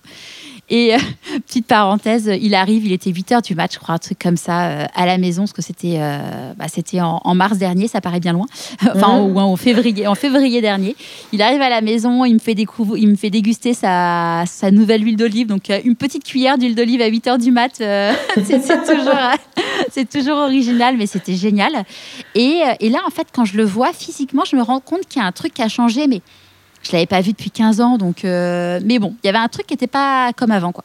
Et 0.70 0.94
euh, 0.94 0.98
petite 1.46 1.66
parenthèse, 1.66 2.30
il 2.40 2.54
arrive, 2.54 2.86
il 2.86 2.92
était 2.92 3.10
8 3.10 3.32
h 3.32 3.42
du 3.42 3.54
match, 3.54 3.74
je 3.74 3.78
crois, 3.80 3.96
un 3.96 3.98
truc 3.98 4.18
comme 4.18 4.36
ça, 4.36 4.68
euh, 4.68 4.86
à 4.94 5.04
la 5.04 5.18
maison, 5.18 5.42
parce 5.42 5.52
que 5.52 5.62
c'était 5.62 5.96
euh, 5.98 6.52
bah, 6.56 6.66
c'était 6.68 7.00
en, 7.00 7.34
mars 7.34 7.58
dernier, 7.58 7.88
ça 7.88 8.00
paraît 8.00 8.20
bien 8.20 8.32
loin, 8.32 8.46
enfin, 8.94 9.18
ou 9.18 9.38
en, 9.38 9.56
février, 9.56 10.06
en 10.06 10.14
février 10.14 10.60
dernier. 10.60 10.94
Il 11.32 11.42
arrive 11.42 11.60
à 11.60 11.68
la 11.68 11.80
maison, 11.80 12.24
il 12.24 12.34
me 12.34 12.38
fait, 12.38 12.54
il 12.54 13.08
me 13.08 13.16
fait 13.16 13.30
déguster 13.30 13.74
sa, 13.74 14.44
sa 14.46 14.70
nouvelle 14.70 15.04
huile 15.04 15.16
d'olive, 15.16 15.48
donc 15.48 15.72
une 15.84 15.96
petite 15.96 16.24
cuillère 16.24 16.56
d'huile 16.56 16.74
d'olive 16.74 17.00
à 17.00 17.08
8 17.08 17.26
h 17.26 17.38
du 17.38 17.50
mat, 17.50 17.72
c'est 18.44 18.84
toujours, 18.84 19.14
c'est 19.90 20.08
toujours 20.08 20.38
original, 20.38 20.96
mais 20.96 21.06
c'était 21.06 21.34
génial. 21.34 21.84
Et, 22.34 22.60
et 22.78 22.88
là, 22.88 23.00
en 23.06 23.10
fait, 23.10 23.28
quand 23.32 23.44
je 23.44 23.56
le 23.56 23.64
vois 23.64 23.92
physiquement, 23.92 24.44
je 24.48 24.56
me 24.56 24.62
rends 24.62 24.80
compte 24.80 25.06
qu'il 25.08 25.20
y 25.20 25.24
a 25.24 25.26
un 25.26 25.32
truc 25.32 25.54
qui 25.54 25.62
a 25.62 25.68
changé, 25.68 26.06
mais 26.06 26.20
je 26.82 26.92
l'avais 26.92 27.06
pas 27.06 27.20
vu 27.20 27.32
depuis 27.32 27.50
15 27.50 27.80
ans, 27.80 27.98
donc. 27.98 28.24
Euh, 28.24 28.80
mais 28.84 28.98
bon, 28.98 29.14
il 29.22 29.26
y 29.26 29.28
avait 29.28 29.38
un 29.38 29.48
truc 29.48 29.66
qui 29.66 29.74
n'était 29.74 29.86
pas 29.86 30.32
comme 30.32 30.50
avant, 30.50 30.72
quoi. 30.72 30.84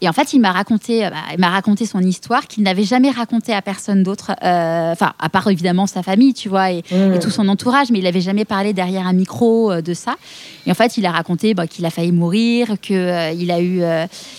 Et 0.00 0.08
en 0.08 0.12
fait, 0.12 0.32
il 0.32 0.40
m'a 0.40 0.52
raconté, 0.52 1.04
euh, 1.04 1.10
bah, 1.10 1.16
il 1.32 1.40
m'a 1.40 1.50
raconté 1.50 1.86
son 1.86 2.00
histoire 2.00 2.46
qu'il 2.46 2.62
n'avait 2.62 2.84
jamais 2.84 3.10
raconté 3.10 3.52
à 3.52 3.62
personne 3.62 4.02
d'autre. 4.02 4.32
Euh, 4.42 4.92
enfin, 4.92 5.12
à 5.18 5.28
part 5.28 5.48
évidemment 5.48 5.86
sa 5.86 6.02
famille, 6.02 6.34
tu 6.34 6.48
vois, 6.48 6.70
et, 6.70 6.82
mmh. 6.90 7.18
tout 7.20 7.30
son 7.30 7.48
entourage, 7.48 7.90
mais 7.90 7.98
il 7.98 8.04
n'avait 8.04 8.20
jamais 8.20 8.44
parlé 8.44 8.72
derrière 8.72 9.06
un 9.06 9.12
micro 9.12 9.70
euh, 9.70 9.82
de 9.82 9.94
ça. 9.94 10.16
Et 10.66 10.70
en 10.70 10.74
fait, 10.74 10.96
il 10.96 11.06
a 11.06 11.10
raconté 11.10 11.54
bah, 11.54 11.66
qu'il 11.66 11.84
a 11.84 11.90
failli 11.90 12.12
mourir, 12.12 12.76
que 12.80 13.34
il 13.34 13.50
a 13.50 13.60
eu, 13.60 13.82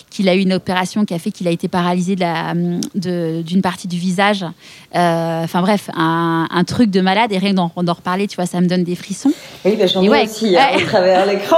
qu'il 0.09 0.29
a 0.29 0.35
eu 0.35 0.39
une 0.39 0.53
opération 0.53 1.03
qui 1.05 1.13
a 1.13 1.19
fait 1.19 1.31
qu'il 1.31 1.47
a 1.47 1.51
été 1.51 1.67
paralysé 1.67 2.15
d'une 2.15 2.79
de 2.93 3.61
partie 3.61 3.87
du 3.87 3.97
visage. 3.97 4.45
Enfin 4.93 5.61
bref, 5.61 5.89
un, 5.95 6.63
truc 6.65 6.91
de 6.91 7.01
malade. 7.01 7.31
Et 7.33 7.37
rien 7.37 7.53
d'en 7.53 7.67
reparler, 7.75 8.27
tu 8.27 8.37
vois, 8.37 8.45
ça 8.45 8.61
me 8.61 8.67
donne 8.67 8.83
des 8.83 8.95
frissons. 8.95 9.33
Oui, 9.65 9.75
bah, 9.77 9.87
j'en 9.87 10.01
ai 10.01 10.23
aussi 10.23 10.57
hein, 10.57 10.67
à 10.75 10.79
travers 10.81 11.25
l'écran. 11.31 11.57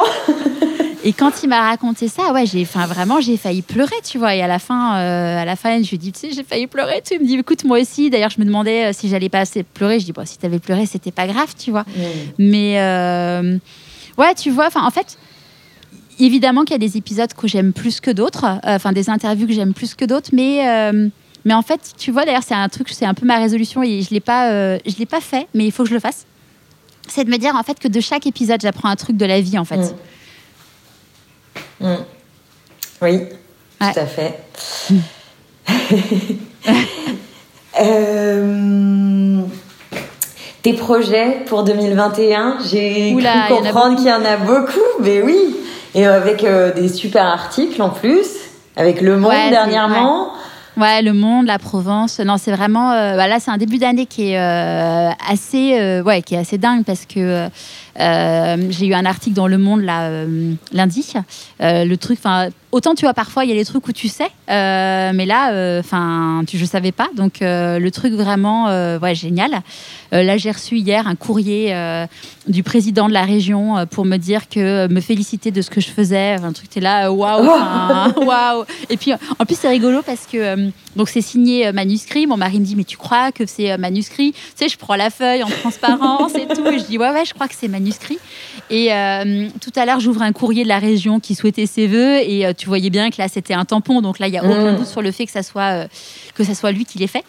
Et 1.08 1.14
quand 1.14 1.44
il 1.44 1.50
m'a 1.50 1.62
raconté 1.62 2.08
ça, 2.08 2.34
ouais, 2.34 2.48
j'ai, 2.48 2.64
enfin, 2.64 2.88
vraiment, 2.88 3.22
j'ai 3.22 3.38
failli 3.38 3.62
pleurer, 3.62 3.96
tu 4.04 4.18
vois. 4.18 4.34
Et 4.34 4.42
à 4.42 4.48
la 4.48 4.58
fin, 4.58 4.98
euh, 4.98 5.38
à 5.40 5.46
la 5.46 5.56
fin, 5.56 5.82
je 5.84 5.92
lui 5.92 6.00
dis, 6.00 6.12
tu 6.12 6.20
sais, 6.20 6.32
j'ai 6.32 6.44
failli 6.44 6.66
pleurer. 6.66 7.04
Tu 7.06 7.14
il 7.14 7.22
me 7.22 7.28
dit, 7.28 7.36
écoute, 7.36 7.64
moi 7.64 7.80
aussi. 7.80 8.10
D'ailleurs, 8.10 8.32
je 8.32 8.40
me 8.40 8.46
demandais 8.46 8.86
euh, 8.86 8.92
si 8.92 9.08
j'allais 9.08 9.30
pas 9.30 9.42
assez 9.42 9.62
pleurer. 9.62 10.00
Je 10.00 10.06
dis, 10.06 10.14
bon, 10.14 10.26
si 10.26 10.40
t'avais 10.40 10.58
pleuré, 10.58 10.88
c'était 10.88 11.12
pas 11.12 11.28
grave, 11.28 11.54
tu 11.56 11.70
vois. 11.70 11.86
Mais 12.40 12.82
euh, 12.82 13.60
ouais, 14.18 14.34
tu 14.34 14.50
vois. 14.50 14.66
Enfin, 14.66 14.84
en 14.84 14.90
fait, 14.90 15.20
évidemment 16.20 16.64
qu'il 16.64 16.72
y 16.72 16.76
a 16.76 16.80
des 16.80 16.98
épisodes 16.98 17.32
que 17.36 17.48
j'aime 17.48 17.72
plus 17.72 18.00
que 18.00 18.10
d'autres. 18.10 18.60
Enfin, 18.64 18.92
des 18.92 19.12
interviews 19.12 19.46
que 19.46 19.54
j'aime 19.54 19.76
plus 19.76 19.94
que 19.94 20.06
d'autres, 20.06 20.32
mais. 20.34 20.92
mais 21.46 21.54
en 21.54 21.62
fait, 21.62 21.94
tu 22.00 22.10
vois, 22.10 22.26
d'ailleurs, 22.26 22.42
c'est 22.44 22.56
un 22.56 22.68
truc, 22.68 22.90
c'est 22.90 23.06
un 23.06 23.14
peu 23.14 23.28
ma 23.28 23.38
résolution 23.38 23.84
et 23.84 24.02
je 24.02 24.10
l'ai 24.10 24.22
pas, 24.22 24.50
je 24.80 24.98
l'ai 24.98 25.06
pas 25.06 25.22
fait, 25.22 25.46
mais 25.54 25.68
il 25.68 25.72
faut 25.72 25.84
que 25.84 25.90
je 25.90 25.94
le 25.94 26.00
fasse. 26.00 26.26
C'est 27.08 27.26
de 27.26 27.30
me 27.30 27.38
dire 27.38 27.54
en 27.56 27.62
fait 27.62 27.78
que 27.78 27.88
de 27.88 28.00
chaque 28.00 28.26
épisode, 28.26 28.60
j'apprends 28.60 28.90
un 28.90 28.96
truc 28.96 29.18
de 29.18 29.26
la 29.28 29.40
vie, 29.40 29.60
en 29.60 29.66
fait. 29.66 29.94
Mm. 31.80 31.96
Oui, 33.02 33.22
tout 33.80 34.00
à 34.00 34.06
fait. 34.06 34.40
Euh, 37.78 39.42
tes 40.62 40.72
projets 40.74 41.44
pour 41.46 41.64
2021, 41.64 42.60
j'ai 42.72 43.14
cru 43.14 43.24
comprendre 43.50 43.98
qu'il 43.98 44.08
y 44.08 44.14
en 44.14 44.24
a 44.24 44.38
beaucoup, 44.38 44.80
mais 45.02 45.22
oui. 45.22 45.58
Et 45.94 46.06
avec 46.06 46.46
euh, 46.46 46.74
des 46.74 46.88
super 46.88 47.26
articles 47.26 47.82
en 47.82 47.90
plus, 47.90 48.28
avec 48.78 49.02
Le 49.02 49.18
Monde 49.18 49.34
dernièrement. 49.50 50.30
Ouais, 50.78 51.02
Le 51.02 51.12
Monde, 51.12 51.48
la 51.48 51.60
Provence. 51.60 52.20
Non, 52.20 52.38
c'est 52.38 52.54
vraiment. 52.54 52.94
Euh, 52.94 53.18
bah 53.18 53.28
là, 53.28 53.42
c'est 53.42 53.52
un 53.52 53.58
début 53.58 53.78
d'année 53.78 54.06
qui 54.06 54.32
est 54.32 54.38
assez, 54.38 56.02
ouais, 56.02 56.22
qui 56.22 56.36
est 56.36 56.40
assez 56.40 56.58
dingue 56.58 56.86
parce 56.86 57.06
que 57.06 57.50
j'ai 57.98 58.88
eu 58.88 58.94
un 58.94 59.06
article 59.06 59.36
dans 59.36 59.48
Le 59.48 59.58
Monde 59.58 59.82
là 59.82 60.26
lundi. 60.72 61.14
le 61.60 61.96
truc, 61.96 62.18
enfin 62.20 62.50
Autant 62.76 62.94
tu 62.94 63.06
vois 63.06 63.14
parfois 63.14 63.46
il 63.46 63.50
y 63.50 63.54
a 63.54 63.56
des 63.56 63.64
trucs 63.64 63.88
où 63.88 63.94
tu 63.94 64.10
sais, 64.10 64.28
euh, 64.50 65.12
mais 65.16 65.26
là, 65.26 65.54
euh, 65.54 65.80
enfin, 65.80 66.42
ne 66.42 66.60
je 66.60 66.66
savais 66.66 66.92
pas. 66.92 67.08
Donc 67.16 67.42
euh, 67.42 67.80
le 67.80 67.90
truc 67.90 68.12
vraiment, 68.12 68.66
ouais, 68.98 69.16
génial. 69.16 69.62
là, 70.12 70.36
j'ai 70.36 70.52
reçu 70.52 70.76
hier 70.76 71.08
un 71.08 71.16
courrier 71.16 71.74
du 72.50 72.64
président 72.64 73.08
de 73.08 73.14
la 73.14 73.24
région 73.24 73.86
pour 73.90 74.04
me 74.04 74.18
dire 74.18 74.50
que 74.50 74.90
me 74.90 75.00
féliciter 75.00 75.52
de 75.52 75.62
ce 75.62 75.70
que 75.70 75.80
je 75.80 75.88
faisais. 75.88 76.34
Un 76.34 76.52
truc, 76.52 76.76
es 76.76 76.82
là, 76.82 77.14
waouh, 77.14 77.46
waouh. 78.26 78.66
Et 78.90 78.98
puis 78.98 79.14
en 79.14 79.46
plus 79.46 79.58
c'est 79.58 79.70
rigolo 79.70 80.02
parce 80.06 80.26
que 80.26 80.70
donc 80.96 81.10
c'est 81.10 81.22
signé 81.22 81.72
manuscrit. 81.72 82.28
Mon 82.28 82.38
mari 82.38 82.60
me 82.60 82.66
dit 82.66 82.76
mais 82.76 82.84
tu 82.84 82.98
crois 82.98 83.32
que 83.32 83.46
c'est 83.46 83.78
manuscrit? 83.78 84.34
Tu 84.34 84.40
sais, 84.56 84.70
je 84.70 84.78
prends 84.78 84.96
la 84.96 85.10
feuille 85.10 85.44
en 85.44 85.50
transparence 85.50 86.34
et 86.36 86.48
tout, 86.48 86.66
et 86.68 86.80
je 86.80 86.86
dis 86.86 86.98
ouais 86.98 87.12
ouais, 87.12 87.26
je 87.26 87.34
crois 87.34 87.48
que 87.48 87.56
c'est 87.56 87.68
manuscrit. 87.68 88.18
Et 88.70 88.90
tout 89.62 89.72
à 89.76 89.86
l'heure, 89.86 90.00
j'ouvre 90.00 90.22
un 90.22 90.32
courrier 90.32 90.64
de 90.64 90.70
la 90.70 90.80
région 90.80 91.20
qui 91.20 91.36
souhaitait 91.36 91.66
ses 91.66 91.88
vœux 91.88 92.18
et 92.20 92.54
tu 92.58 92.68
voyais 92.68 92.90
bien 92.90 93.10
que 93.10 93.18
là, 93.18 93.28
c'était 93.28 93.54
un 93.54 93.66
tampon. 93.66 94.02
Donc 94.02 94.20
là, 94.20 94.28
il 94.28 94.32
n'y 94.32 94.38
a 94.38 94.44
aucun 94.44 94.74
mm. 94.74 94.78
doute 94.78 94.88
sur 94.88 95.02
le 95.02 95.12
fait 95.12 95.26
que 95.26 95.32
ça 95.32 95.44
soit, 95.44 95.84
euh, 95.84 95.88
que 96.34 96.44
ça 96.44 96.56
soit 96.56 96.72
lui 96.72 96.86
qui 96.86 96.98
l'ait 96.98 97.08
fait. 97.08 97.24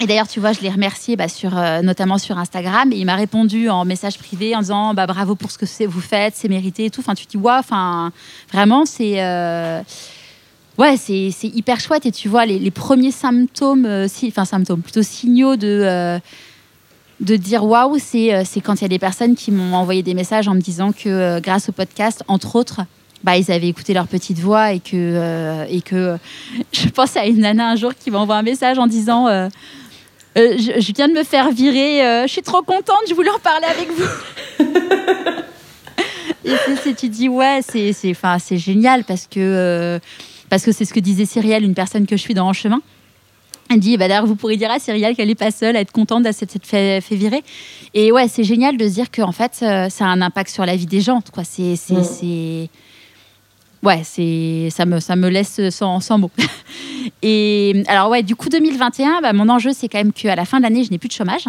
Et 0.00 0.06
d'ailleurs, 0.06 0.28
tu 0.28 0.38
vois, 0.38 0.52
je 0.52 0.60
l'ai 0.60 0.70
remercié 0.70 1.16
bah, 1.16 1.28
sur, 1.28 1.58
euh, 1.58 1.82
notamment 1.82 2.18
sur 2.18 2.38
Instagram 2.38 2.92
et 2.92 2.96
il 2.96 3.04
m'a 3.04 3.16
répondu 3.16 3.68
en 3.68 3.84
message 3.84 4.16
privé 4.18 4.54
en 4.54 4.60
disant 4.60 4.94
bah, 4.94 5.06
bravo 5.06 5.34
pour 5.34 5.50
ce 5.50 5.58
que 5.58 5.86
vous 5.86 6.00
faites, 6.00 6.34
c'est 6.36 6.48
mérité 6.48 6.84
et 6.84 6.90
tout. 6.90 7.00
Enfin, 7.00 7.14
tu 7.14 7.26
te 7.26 7.32
dis, 7.32 7.36
ouais, 7.36 7.52
enfin, 7.52 8.12
vraiment, 8.52 8.84
c'est. 8.84 9.22
Euh, 9.22 9.82
ouais, 10.78 10.96
c'est 10.96 11.32
hyper 11.42 11.80
chouette. 11.80 12.06
Et 12.06 12.12
tu 12.12 12.28
vois, 12.28 12.46
les, 12.46 12.70
premiers 12.70 13.12
symptômes, 13.12 13.86
enfin, 14.26 14.44
symptômes, 14.44 14.82
plutôt 14.82 15.02
signaux 15.02 15.56
de 15.56 16.20
de 17.20 17.34
dire 17.34 17.64
waouh, 17.64 17.98
c'est 17.98 18.46
quand 18.62 18.76
il 18.76 18.82
y 18.82 18.84
a 18.84 18.88
des 18.88 19.00
personnes 19.00 19.34
qui 19.34 19.50
m'ont 19.50 19.74
envoyé 19.74 20.04
des 20.04 20.14
messages 20.14 20.46
en 20.46 20.54
me 20.54 20.60
disant 20.60 20.92
que 20.92 21.40
grâce 21.40 21.68
au 21.68 21.72
podcast, 21.72 22.22
entre 22.28 22.54
autres, 22.54 22.82
bah, 23.24 23.36
ils 23.36 23.50
avaient 23.50 23.68
écouté 23.68 23.94
leur 23.94 24.06
petite 24.06 24.38
voix 24.38 24.72
et 24.72 24.80
que, 24.80 24.94
euh, 24.94 25.64
et 25.68 25.82
que 25.82 26.16
je 26.72 26.88
pense 26.88 27.16
à 27.16 27.26
une 27.26 27.40
nana 27.40 27.70
un 27.70 27.76
jour 27.76 27.94
qui 27.94 28.10
m'envoie 28.10 28.36
un 28.36 28.42
message 28.42 28.78
en 28.78 28.86
disant 28.86 29.26
euh, 29.28 29.48
euh, 30.36 30.56
je, 30.56 30.92
viens 30.92 31.08
de 31.08 31.14
me 31.14 31.24
faire 31.24 31.50
virer, 31.50 32.24
je 32.26 32.32
suis 32.32 32.42
trop 32.42 32.62
contente, 32.62 33.02
je 33.08 33.14
voulais 33.14 33.30
en 33.30 33.38
parler 33.38 33.66
avec 33.66 33.90
vous. 33.90 34.64
et 36.44 36.54
c'est, 36.82 36.94
tu 36.94 37.08
dis 37.08 37.28
ouais, 37.28 37.60
c'est, 37.66 37.92
c'est 37.92 38.58
génial 38.58 39.02
parce 39.04 39.26
que, 39.26 39.98
parce 40.48 40.64
que 40.64 40.72
c'est 40.72 40.84
ce 40.84 40.94
que 40.94 41.00
disait 41.00 41.24
Cyrielle, 41.24 41.64
une 41.64 41.74
personne 41.74 42.06
que 42.06 42.16
je 42.16 42.22
suis 42.22 42.34
dans 42.34 42.48
En 42.48 42.52
chemin. 42.52 42.80
Elle 43.70 43.80
dit, 43.80 43.98
bah 43.98 44.08
d'ailleurs, 44.08 44.24
vous 44.24 44.34
pourrez 44.34 44.56
dire 44.56 44.70
à 44.70 44.78
Cyrielle 44.78 45.14
qu'elle 45.14 45.28
n'est 45.28 45.34
pas 45.34 45.50
seule 45.50 45.76
à 45.76 45.80
être 45.80 45.92
contente 45.92 46.22
d'être 46.22 46.64
fait, 46.64 47.02
fait 47.02 47.16
virer. 47.16 47.42
Et 47.92 48.10
ouais, 48.12 48.26
c'est 48.26 48.44
génial 48.44 48.78
de 48.78 48.88
se 48.88 48.94
dire 48.94 49.10
qu'en 49.10 49.32
fait, 49.32 49.56
ça 49.56 49.86
a 49.86 50.06
un 50.06 50.22
impact 50.22 50.50
sur 50.50 50.64
la 50.64 50.74
vie 50.74 50.86
des 50.86 51.02
gens. 51.02 51.20
Quoi. 51.32 51.44
C'est, 51.44 51.76
c'est, 51.76 51.94
mm. 51.94 52.04
c'est, 52.04 52.70
ouais, 53.82 54.00
c'est 54.04 54.68
ça 54.70 54.86
me 54.86 55.00
ça 55.00 55.16
me 55.16 55.28
laisse 55.28 55.60
sans, 55.70 56.00
sans 56.00 56.18
mots. 56.18 56.30
Et 57.22 57.84
alors 57.88 58.10
ouais, 58.10 58.22
du 58.22 58.36
coup 58.36 58.48
2021, 58.48 59.20
bah, 59.20 59.32
mon 59.32 59.48
enjeu 59.48 59.72
c'est 59.72 59.88
quand 59.88 59.98
même 59.98 60.12
qu'à 60.12 60.34
la 60.34 60.44
fin 60.44 60.58
de 60.58 60.62
l'année, 60.62 60.84
je 60.84 60.90
n'ai 60.90 60.98
plus 60.98 61.08
de 61.08 61.14
chômage. 61.14 61.44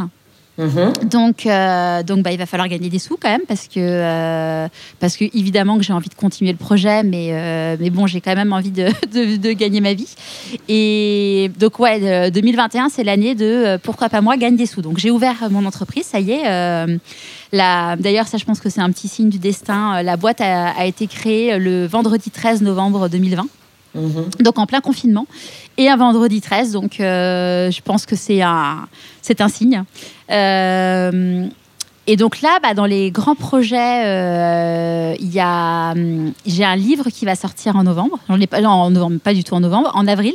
Mhm. 0.60 0.92
Donc, 1.06 1.46
euh, 1.46 2.04
donc 2.04 2.22
bah, 2.22 2.34
il 2.34 2.38
va 2.38 2.46
falloir 2.46 2.68
gagner 2.68 2.90
des 2.90 3.00
sous 3.00 3.18
quand 3.18 3.30
même 3.30 3.46
parce 3.48 3.70
que, 3.70 3.80
euh, 3.80 4.68
parce 5.00 5.16
que 5.16 5.24
évidemment 5.34 5.78
que 5.78 5.84
j'ai 5.84 5.94
envie 5.94 6.10
de 6.10 6.16
continuer 6.16 6.52
le 6.52 6.58
projet, 6.58 7.02
mais, 7.04 7.30
euh, 7.32 7.78
mais 7.80 7.90
bon, 7.90 8.08
j'ai 8.08 8.20
quand 8.20 8.36
même 8.36 8.52
envie 8.52 8.72
de, 8.72 9.54
gagner 9.54 9.80
ma 9.80 9.94
vie. 9.94 10.14
Et 10.68 11.50
donc, 11.58 11.80
ouais, 11.80 12.30
2021, 12.30 12.90
c'est 12.90 13.06
l'année 13.06 13.36
de 13.36 13.78
pourquoi 13.84 14.10
pas 14.10 14.20
moi 14.20 14.36
gagne 14.36 14.58
des 14.58 14.66
sous. 14.66 14.82
Donc, 14.82 14.98
j'ai 14.98 15.12
ouvert 15.12 15.50
mon 15.50 15.66
entreprise, 15.66 16.06
ça 16.06 16.20
y 16.20 16.32
est. 16.32 16.44
D'ailleurs, 17.54 18.28
ça, 18.28 18.38
je 18.38 18.44
pense 18.44 18.60
que 18.60 18.70
c'est 18.70 18.82
un 18.82 18.92
petit 18.92 19.08
signe 19.08 19.30
du 19.30 19.40
destin. 19.40 20.04
La 20.04 20.18
boîte 20.18 20.42
a 20.42 20.86
été 20.86 21.08
créée 21.08 21.58
le 21.58 21.88
vendredi 21.88 22.32
13 22.32 22.62
novembre 22.62 23.08
2020. 23.08 23.48
Mhm. 23.96 24.30
Donc 24.42 24.60
en 24.60 24.66
plein 24.66 24.82
confinement 24.82 25.26
et 25.78 25.90
un 25.90 25.98
vendredi 25.98 26.42
13, 26.42 26.74
donc 26.74 27.00
euh, 27.00 27.72
je 27.72 27.82
pense 27.82 28.06
que 28.06 28.16
c'est 28.16 28.42
un, 28.42 28.88
c'est 29.22 29.42
un 29.42 29.50
signe. 29.50 29.84
Euh, 30.32 31.48
et 32.08 32.16
donc 32.16 32.42
là, 32.42 32.58
bah, 32.62 32.74
dans 32.74 32.86
les 32.86 33.12
grands 33.12 33.36
projets, 33.36 34.06
euh, 34.06 35.16
il 35.20 35.32
y 35.32 35.40
a, 35.40 35.92
hum, 35.92 36.34
j'ai 36.46 36.66
un 36.66 36.76
livre 36.76 37.10
qui 37.10 37.26
va 37.26 37.36
sortir 37.36 37.76
en 37.76 37.84
novembre. 37.84 38.18
J'en 38.28 38.40
ai 38.40 38.48
pas, 38.48 38.62
en 38.64 38.90
novembre, 38.90 39.20
pas 39.20 39.34
du 39.34 39.44
tout 39.44 39.54
en 39.54 39.60
novembre, 39.60 39.92
en 39.94 40.08
avril. 40.08 40.34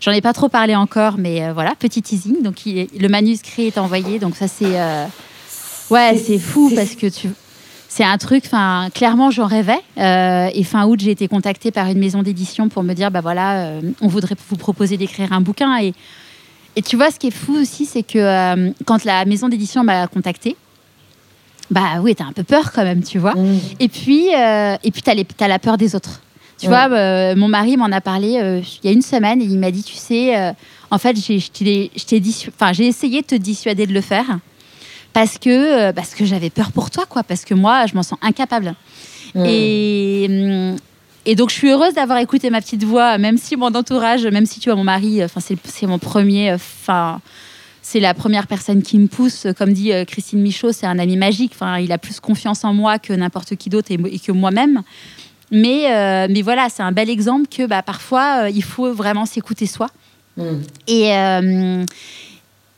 J'en 0.00 0.12
ai 0.12 0.20
pas 0.20 0.32
trop 0.32 0.48
parlé 0.48 0.74
encore, 0.74 1.14
mais 1.18 1.52
voilà, 1.52 1.74
petit 1.78 2.02
teasing. 2.02 2.42
Donc 2.42 2.62
le 2.66 3.08
manuscrit 3.08 3.66
est 3.66 3.78
envoyé, 3.78 4.18
donc 4.18 4.34
ça 4.36 4.48
c'est, 4.48 4.78
ouais, 5.90 6.16
c'est 6.18 6.38
fou 6.38 6.72
parce 6.74 6.96
que 6.96 7.06
tu, 7.06 7.28
c'est 7.94 8.04
un 8.04 8.16
truc, 8.16 8.44
enfin, 8.46 8.88
clairement, 8.94 9.30
j'en 9.30 9.44
rêvais. 9.44 9.78
Euh, 9.98 10.48
et 10.54 10.64
fin 10.64 10.86
août, 10.86 10.98
j'ai 10.98 11.10
été 11.10 11.28
contactée 11.28 11.70
par 11.70 11.88
une 11.88 11.98
maison 11.98 12.22
d'édition 12.22 12.70
pour 12.70 12.82
me 12.82 12.94
dire, 12.94 13.10
bah 13.10 13.20
voilà, 13.20 13.66
euh, 13.66 13.80
on 14.00 14.08
voudrait 14.08 14.34
vous 14.48 14.56
proposer 14.56 14.96
d'écrire 14.96 15.30
un 15.34 15.42
bouquin. 15.42 15.78
Et, 15.78 15.92
et 16.74 16.80
tu 16.80 16.96
vois, 16.96 17.10
ce 17.10 17.18
qui 17.18 17.26
est 17.26 17.30
fou 17.30 17.54
aussi, 17.54 17.84
c'est 17.84 18.02
que 18.02 18.16
euh, 18.16 18.70
quand 18.86 19.04
la 19.04 19.26
maison 19.26 19.50
d'édition 19.50 19.84
m'a 19.84 20.06
contactée, 20.06 20.56
bah 21.70 22.00
oui, 22.00 22.14
t'as 22.14 22.24
un 22.24 22.32
peu 22.32 22.44
peur 22.44 22.72
quand 22.72 22.82
même, 22.82 23.02
tu 23.02 23.18
vois. 23.18 23.34
Mmh. 23.34 23.58
Et 23.78 23.88
puis, 23.88 24.28
et 24.28 24.90
puis 24.90 25.02
t'as, 25.02 25.44
as 25.44 25.48
la 25.48 25.58
peur 25.58 25.76
des 25.76 25.94
autres. 25.94 26.22
Tu 26.58 26.68
vois, 26.68 26.88
mon 27.34 27.48
mari 27.48 27.76
m'en 27.76 27.92
a 27.92 28.00
parlé 28.00 28.62
il 28.82 28.86
y 28.86 28.88
a 28.88 28.92
une 28.92 29.02
semaine 29.02 29.42
et 29.42 29.44
il 29.44 29.58
m'a 29.58 29.70
dit, 29.70 29.82
tu 29.82 29.96
sais, 29.96 30.54
en 30.90 30.96
fait, 30.96 31.14
j'ai, 31.18 31.38
j'ai 31.38 32.86
essayé 32.86 33.20
de 33.20 33.26
te 33.26 33.34
dissuader 33.34 33.86
de 33.86 33.92
le 33.92 34.00
faire 34.00 34.38
parce 35.12 35.38
que, 35.38 35.50
euh, 35.88 35.92
parce 35.92 36.14
que 36.14 36.24
j'avais 36.24 36.50
peur 36.50 36.72
pour 36.72 36.90
toi, 36.90 37.04
quoi, 37.08 37.22
parce 37.22 37.44
que 37.44 37.54
moi, 37.54 37.86
je 37.86 37.94
m'en 37.94 38.02
sens 38.02 38.18
incapable. 38.22 38.74
Et, 39.34 40.26
hum, 40.28 40.76
et 41.24 41.36
donc, 41.36 41.50
je 41.50 41.54
suis 41.54 41.70
heureuse 41.70 41.94
d'avoir 41.94 42.18
écouté 42.18 42.50
ma 42.50 42.60
petite 42.60 42.84
voix, 42.84 43.16
même 43.18 43.38
si 43.38 43.56
mon 43.56 43.74
entourage, 43.74 44.26
même 44.26 44.46
si 44.46 44.60
tu 44.60 44.68
vois, 44.68 44.76
mon 44.76 44.84
mari, 44.84 45.22
enfin, 45.24 45.40
c'est 45.40 45.86
mon 45.86 45.98
premier, 45.98 46.52
enfin, 46.52 47.20
c'est 47.80 48.00
la 48.00 48.12
première 48.14 48.46
personne 48.46 48.82
qui 48.82 48.98
me 48.98 49.06
pousse. 49.06 49.46
Comme 49.56 49.72
dit 49.72 49.92
euh, 49.92 50.04
Christine 50.04 50.40
Michaud, 50.40 50.72
c'est 50.72 50.86
un 50.86 50.98
ami 50.98 51.16
magique. 51.16 51.52
Enfin, 51.54 51.78
il 51.78 51.92
a 51.92 51.98
plus 51.98 52.20
confiance 52.20 52.64
en 52.64 52.74
moi 52.74 52.98
que 52.98 53.12
n'importe 53.12 53.56
qui 53.56 53.70
d'autre 53.70 53.90
et, 53.90 54.18
que 54.18 54.32
moi-même. 54.32 54.82
Mais, 55.50 55.92
euh, 55.92 56.26
mais 56.30 56.42
voilà, 56.42 56.68
c'est 56.68 56.82
un 56.82 56.92
bel 56.92 57.10
exemple 57.10 57.46
que 57.48 57.66
bah, 57.66 57.82
parfois, 57.82 58.48
il 58.50 58.64
faut 58.64 58.92
vraiment 58.92 59.26
s'écouter 59.26 59.66
soi. 59.66 59.88
Mm. 60.36 60.42
Et, 60.88 61.12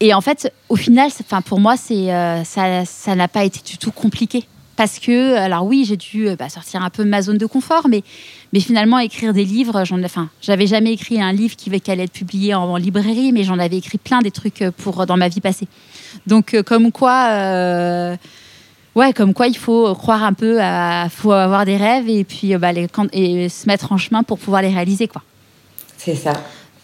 et 0.01 0.13
en 0.13 0.21
fait, 0.21 0.53
au 0.69 0.77
final, 0.77 1.11
enfin 1.21 1.41
pour 1.41 1.61
moi, 1.61 1.77
euh, 1.91 2.43
ça 2.45 3.15
n'a 3.15 3.29
pas 3.29 3.45
été 3.45 3.61
du 3.65 3.79
tout 3.79 3.93
compliqué 3.93 4.45
parce 4.77 4.99
que 4.99 5.37
alors 5.37 5.65
oui, 5.65 5.85
j'ai 5.87 5.97
dû 5.97 6.29
euh, 6.29 6.37
bah, 6.37 6.49
sortir 6.49 6.83
un 6.83 6.91
peu 6.91 7.05
de 7.05 7.09
ma 7.09 7.23
zone 7.23 7.39
de 7.39 7.47
confort, 7.47 7.89
mais 7.89 8.03
mais 8.53 8.61
finalement 8.61 8.99
écrire 8.99 9.33
des 9.33 9.45
livres, 9.45 9.85
j'en 9.85 10.03
enfin 10.03 10.29
j'avais 10.43 10.67
jamais 10.67 10.93
écrit 10.93 11.23
un 11.23 11.33
livre 11.33 11.55
qui, 11.55 11.71
allait 11.89 12.05
être 12.05 12.13
publié 12.13 12.55
en, 12.55 12.77
librairie, 12.77 13.33
mais 13.33 13.45
j'en 13.45 13.59
avais 13.59 13.77
écrit 13.77 13.99
plein 13.99 14.21
des 14.21 14.33
trucs 14.33 14.63
euh, 14.63 14.73
pour 14.77 15.07
dans 15.07 15.17
ma 15.17 15.29
vie 15.29 15.41
passée. 15.41 15.69
Donc 16.27 16.61
comme 16.63 16.93
quoi. 16.93 18.17
Ouais, 18.97 19.13
comme 19.13 19.35
quoi 19.35 19.49
il 19.49 19.57
faut 19.57 19.93
croire 19.97 20.23
un 20.23 20.35
peu, 20.35 20.59
à, 20.61 21.09
faut 21.11 21.33
avoir 21.33 21.65
des 21.65 21.77
rêves 21.77 22.09
et 22.09 22.23
puis 22.23 22.57
bah, 22.57 22.73
se 22.73 23.67
mettre 23.67 23.91
en 23.91 23.97
chemin 23.97 24.23
pour 24.23 24.39
pouvoir 24.39 24.63
les 24.63 24.69
réaliser. 24.69 25.09
C'est 25.99 26.15
ça. 26.15 26.33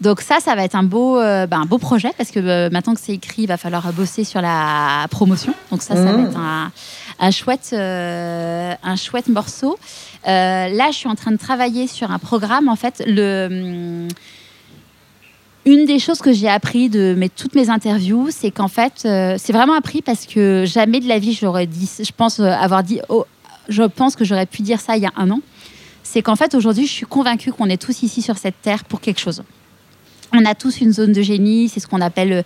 Donc 0.01 0.23
ça, 0.23 0.41
ça 0.41 0.55
va 0.55 0.65
être 0.65 0.75
un 0.75 0.83
beau, 0.83 1.19
euh, 1.19 1.47
ben, 1.47 1.61
un 1.61 1.67
beau 1.67 1.77
projet 1.77 2.11
parce 2.17 2.31
que 2.31 2.41
euh, 2.41 2.71
maintenant 2.71 2.95
que 2.95 3.01
c'est 3.01 3.13
écrit, 3.13 3.43
il 3.43 3.47
va 3.47 3.59
falloir 3.59 3.93
bosser 3.93 4.25
sur 4.25 4.41
la 4.41 5.07
promotion. 5.11 5.55
Donc 5.71 5.83
ça, 5.83 5.95
ça 5.95 6.05
va 6.05 6.17
mmh. 6.17 6.27
être 6.27 6.39
un, 7.19 7.31
chouette, 7.31 7.71
euh, 7.75 8.75
un 8.83 8.97
chouette 8.97 9.29
morceau. 9.29 9.79
là, 10.25 10.91
je 10.91 10.97
suis 10.97 11.09
en 11.09 11.17
train 11.17 11.33
de 11.33 11.37
travailler 11.37 11.87
sur 11.87 12.11
un 12.11 12.19
programme. 12.19 12.69
En 12.69 12.77
fait, 12.77 13.03
le 13.07 13.49
hum, 13.51 14.09
une 15.67 15.85
des 15.85 15.99
choses 15.99 16.21
que 16.21 16.33
j'ai 16.33 16.49
appris 16.49 16.89
de 16.89 17.15
mes, 17.19 17.29
toutes 17.29 17.55
mes 17.55 17.69
interviews, 17.69 18.29
c'est 18.31 18.51
qu'en 18.51 18.69
fait, 18.69 19.01
c'est 19.03 19.53
vraiment 19.53 19.75
appris 19.75 20.01
parce 20.01 20.25
que 20.25 20.65
jamais 20.67 21.01
de 21.01 21.09
la 21.09 21.19
vie 21.19 21.35
j'aurais 21.35 21.67
dit, 21.67 21.89
je 22.03 22.13
pense 22.17 22.41
avoir 22.41 22.83
dit, 22.83 23.01
oh, 23.11 23.27
je 23.69 23.83
pense 23.83 24.17
que 24.17 24.25
j'aurais 24.25 24.47
pu 24.47 24.63
dire 24.63 24.81
ça 24.81 24.97
il 24.97 25.03
y 25.03 25.07
a 25.07 25.13
un 25.17 25.31
an. 25.31 25.41
C'est 26.03 26.23
qu'en 26.23 26.37
fait, 26.37 26.55
aujourd'hui, 26.55 26.87
je 26.87 26.93
suis 26.93 27.07
convaincue 27.07 27.53
qu'on 27.53 27.69
est 27.69 27.81
tous 27.81 28.03
ici 28.03 28.23
sur 28.23 28.39
cette 28.39 28.63
terre 28.63 28.85
pour 28.85 29.03
quelque 29.03 29.21
chose. 29.21 29.43
On 30.33 30.45
a 30.45 30.55
tous 30.55 30.81
une 30.81 30.93
zone 30.93 31.13
de 31.13 31.23
génie, 31.23 31.69
c'est 31.69 31.81
ce 31.81 31.89
qu'on 31.89 32.01
appelle 32.01 32.33
euh, 32.33 32.43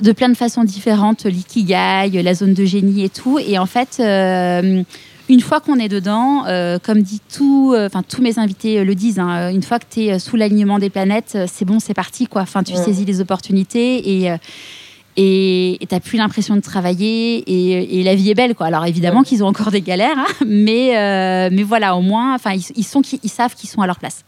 de 0.00 0.12
plein 0.12 0.28
de 0.28 0.36
façons 0.36 0.64
différentes 0.64 1.24
l'ikigai, 1.24 2.22
la 2.22 2.34
zone 2.34 2.54
de 2.54 2.64
génie 2.64 3.04
et 3.04 3.08
tout. 3.08 3.38
Et 3.38 3.58
en 3.58 3.66
fait, 3.66 3.96
euh, 4.00 4.82
une 5.30 5.40
fois 5.40 5.60
qu'on 5.60 5.78
est 5.78 5.88
dedans, 5.88 6.44
euh, 6.46 6.78
comme 6.78 7.02
dit 7.02 7.20
tout, 7.34 7.74
enfin 7.76 8.02
tous 8.02 8.20
mes 8.20 8.38
invités 8.38 8.84
le 8.84 8.94
disent, 8.94 9.18
hein, 9.18 9.50
une 9.50 9.62
fois 9.62 9.78
que 9.78 9.86
tu 9.90 10.00
es 10.00 10.18
sous 10.18 10.36
l'alignement 10.36 10.78
des 10.78 10.90
planètes, 10.90 11.38
c'est 11.50 11.64
bon, 11.64 11.80
c'est 11.80 11.94
parti 11.94 12.26
quoi. 12.26 12.42
Enfin, 12.42 12.62
tu 12.62 12.74
saisis 12.74 13.04
les 13.04 13.20
opportunités 13.20 14.24
et 14.24 14.32
et 15.18 15.78
tu 15.78 15.94
n'as 15.94 16.00
plus 16.00 16.16
l'impression 16.16 16.56
de 16.56 16.62
travailler 16.62 17.44
et, 17.46 18.02
la 18.02 18.14
vie 18.14 18.30
est 18.30 18.34
belle 18.34 18.54
quoi. 18.54 18.66
Alors 18.66 18.86
évidemment 18.86 19.22
qu'ils 19.22 19.44
ont 19.44 19.46
encore 19.46 19.70
des 19.70 19.82
galères, 19.82 20.18
hein, 20.18 20.44
mais 20.46 21.50
mais 21.50 21.62
voilà 21.62 21.96
au 21.96 22.02
moins, 22.02 22.34
enfin 22.34 22.52
ils, 22.52 22.84
sont 22.84 23.02
ils 23.22 23.30
savent 23.30 23.54
qu'ils 23.54 23.70
sont 23.70 23.80
à 23.80 23.86
leur 23.86 23.98
place. 23.98 24.24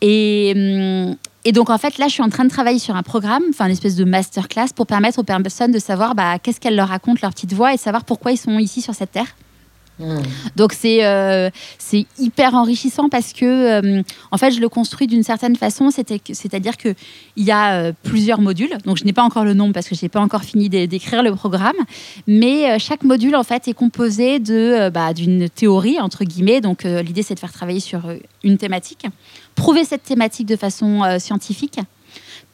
Et 0.00 0.52
hum, 0.56 1.16
et 1.46 1.52
donc, 1.52 1.70
en 1.70 1.78
fait, 1.78 1.98
là, 1.98 2.08
je 2.08 2.12
suis 2.12 2.24
en 2.24 2.28
train 2.28 2.44
de 2.44 2.50
travailler 2.50 2.80
sur 2.80 2.96
un 2.96 3.04
programme, 3.04 3.44
enfin, 3.50 3.66
une 3.66 3.70
espèce 3.70 3.94
de 3.94 4.04
masterclass 4.04 4.70
pour 4.74 4.84
permettre 4.84 5.20
aux 5.20 5.22
personnes 5.22 5.70
de 5.70 5.78
savoir 5.78 6.16
bah, 6.16 6.40
qu'est-ce 6.40 6.58
qu'elles 6.58 6.74
leur 6.74 6.88
racontent, 6.88 7.20
leur 7.22 7.30
petite 7.30 7.52
voix, 7.52 7.72
et 7.72 7.76
savoir 7.76 8.04
pourquoi 8.04 8.32
ils 8.32 8.36
sont 8.36 8.58
ici 8.58 8.82
sur 8.82 8.94
cette 8.94 9.12
terre. 9.12 9.28
Hmm. 9.98 10.18
Donc 10.56 10.74
c'est 10.74 11.06
euh, 11.06 11.48
c'est 11.78 12.04
hyper 12.18 12.52
enrichissant 12.52 13.08
parce 13.08 13.32
que 13.32 13.46
euh, 13.46 14.02
en 14.30 14.36
fait 14.36 14.50
je 14.50 14.60
le 14.60 14.68
construis 14.68 15.06
d'une 15.06 15.22
certaine 15.22 15.56
façon, 15.56 15.88
c'est-à-dire 15.90 16.76
que 16.76 16.94
il 17.36 17.44
y 17.44 17.50
a 17.50 17.76
euh, 17.76 17.92
plusieurs 18.02 18.42
modules. 18.42 18.76
Donc 18.84 18.98
je 18.98 19.04
n'ai 19.04 19.14
pas 19.14 19.22
encore 19.22 19.44
le 19.44 19.54
nom 19.54 19.72
parce 19.72 19.88
que 19.88 19.94
je 19.94 20.04
n'ai 20.04 20.10
pas 20.10 20.20
encore 20.20 20.42
fini 20.42 20.68
d'écrire 20.68 21.22
le 21.22 21.34
programme, 21.34 21.76
mais 22.26 22.78
chaque 22.78 23.04
module 23.04 23.34
en 23.36 23.42
fait 23.42 23.68
est 23.68 23.72
composé 23.72 24.38
de 24.38 24.90
bah, 24.90 25.14
d'une 25.14 25.48
théorie 25.48 25.98
entre 25.98 26.24
guillemets. 26.24 26.60
Donc 26.60 26.82
l'idée 26.84 27.22
c'est 27.22 27.34
de 27.34 27.40
faire 27.40 27.52
travailler 27.52 27.80
sur 27.80 28.02
une 28.44 28.58
thématique, 28.58 29.06
prouver 29.56 29.84
cette 29.84 30.04
thématique 30.04 30.46
de 30.46 30.56
façon 30.56 31.02
scientifique 31.18 31.80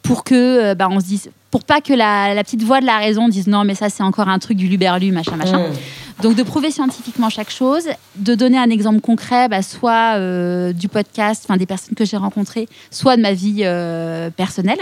pour 0.01 0.25
que 0.25 0.73
bah, 0.75 0.89
on 0.91 0.99
se 0.99 1.05
dise 1.05 1.31
pour 1.51 1.65
pas 1.65 1.83
que 1.83 1.93
la, 1.93 2.43
petite 2.43 2.63
voix 2.63 2.81
de 2.81 2.87
la 2.87 2.97
raison 2.97 3.29
dise 3.29 3.47
non 3.47 3.65
mais 3.65 3.75
ça 3.75 3.91
c'est 3.91 4.03
encore 4.03 4.29
un 4.29 4.39
truc 4.39 4.57
du 4.57 4.69
luberlu 4.69 5.13
machin 5.13 5.37
machin. 5.37 5.69
Hmm. 5.69 5.75
Donc 6.23 6.37
de 6.37 6.43
prouver 6.43 6.71
scientifiquement 6.71 7.31
chaque 7.31 7.51
chose, 7.51 7.89
de 8.17 8.35
donner 8.35 8.57
un 8.57 8.71
exemple 8.71 9.01
concret, 9.01 9.49
bah, 9.49 9.63
soit 9.63 10.17
euh, 10.17 10.73
du 10.73 10.89
podcast, 10.89 11.45
enfin 11.45 11.57
des 11.57 11.67
personnes 11.67 11.95
que 11.95 12.05
j'ai 12.05 12.17
rencontrées, 12.17 12.69
soit 12.91 13.17
de 13.17 13.23
ma 13.23 13.33
vie 13.33 13.63
euh, 13.63 14.31
personnelle, 14.31 14.79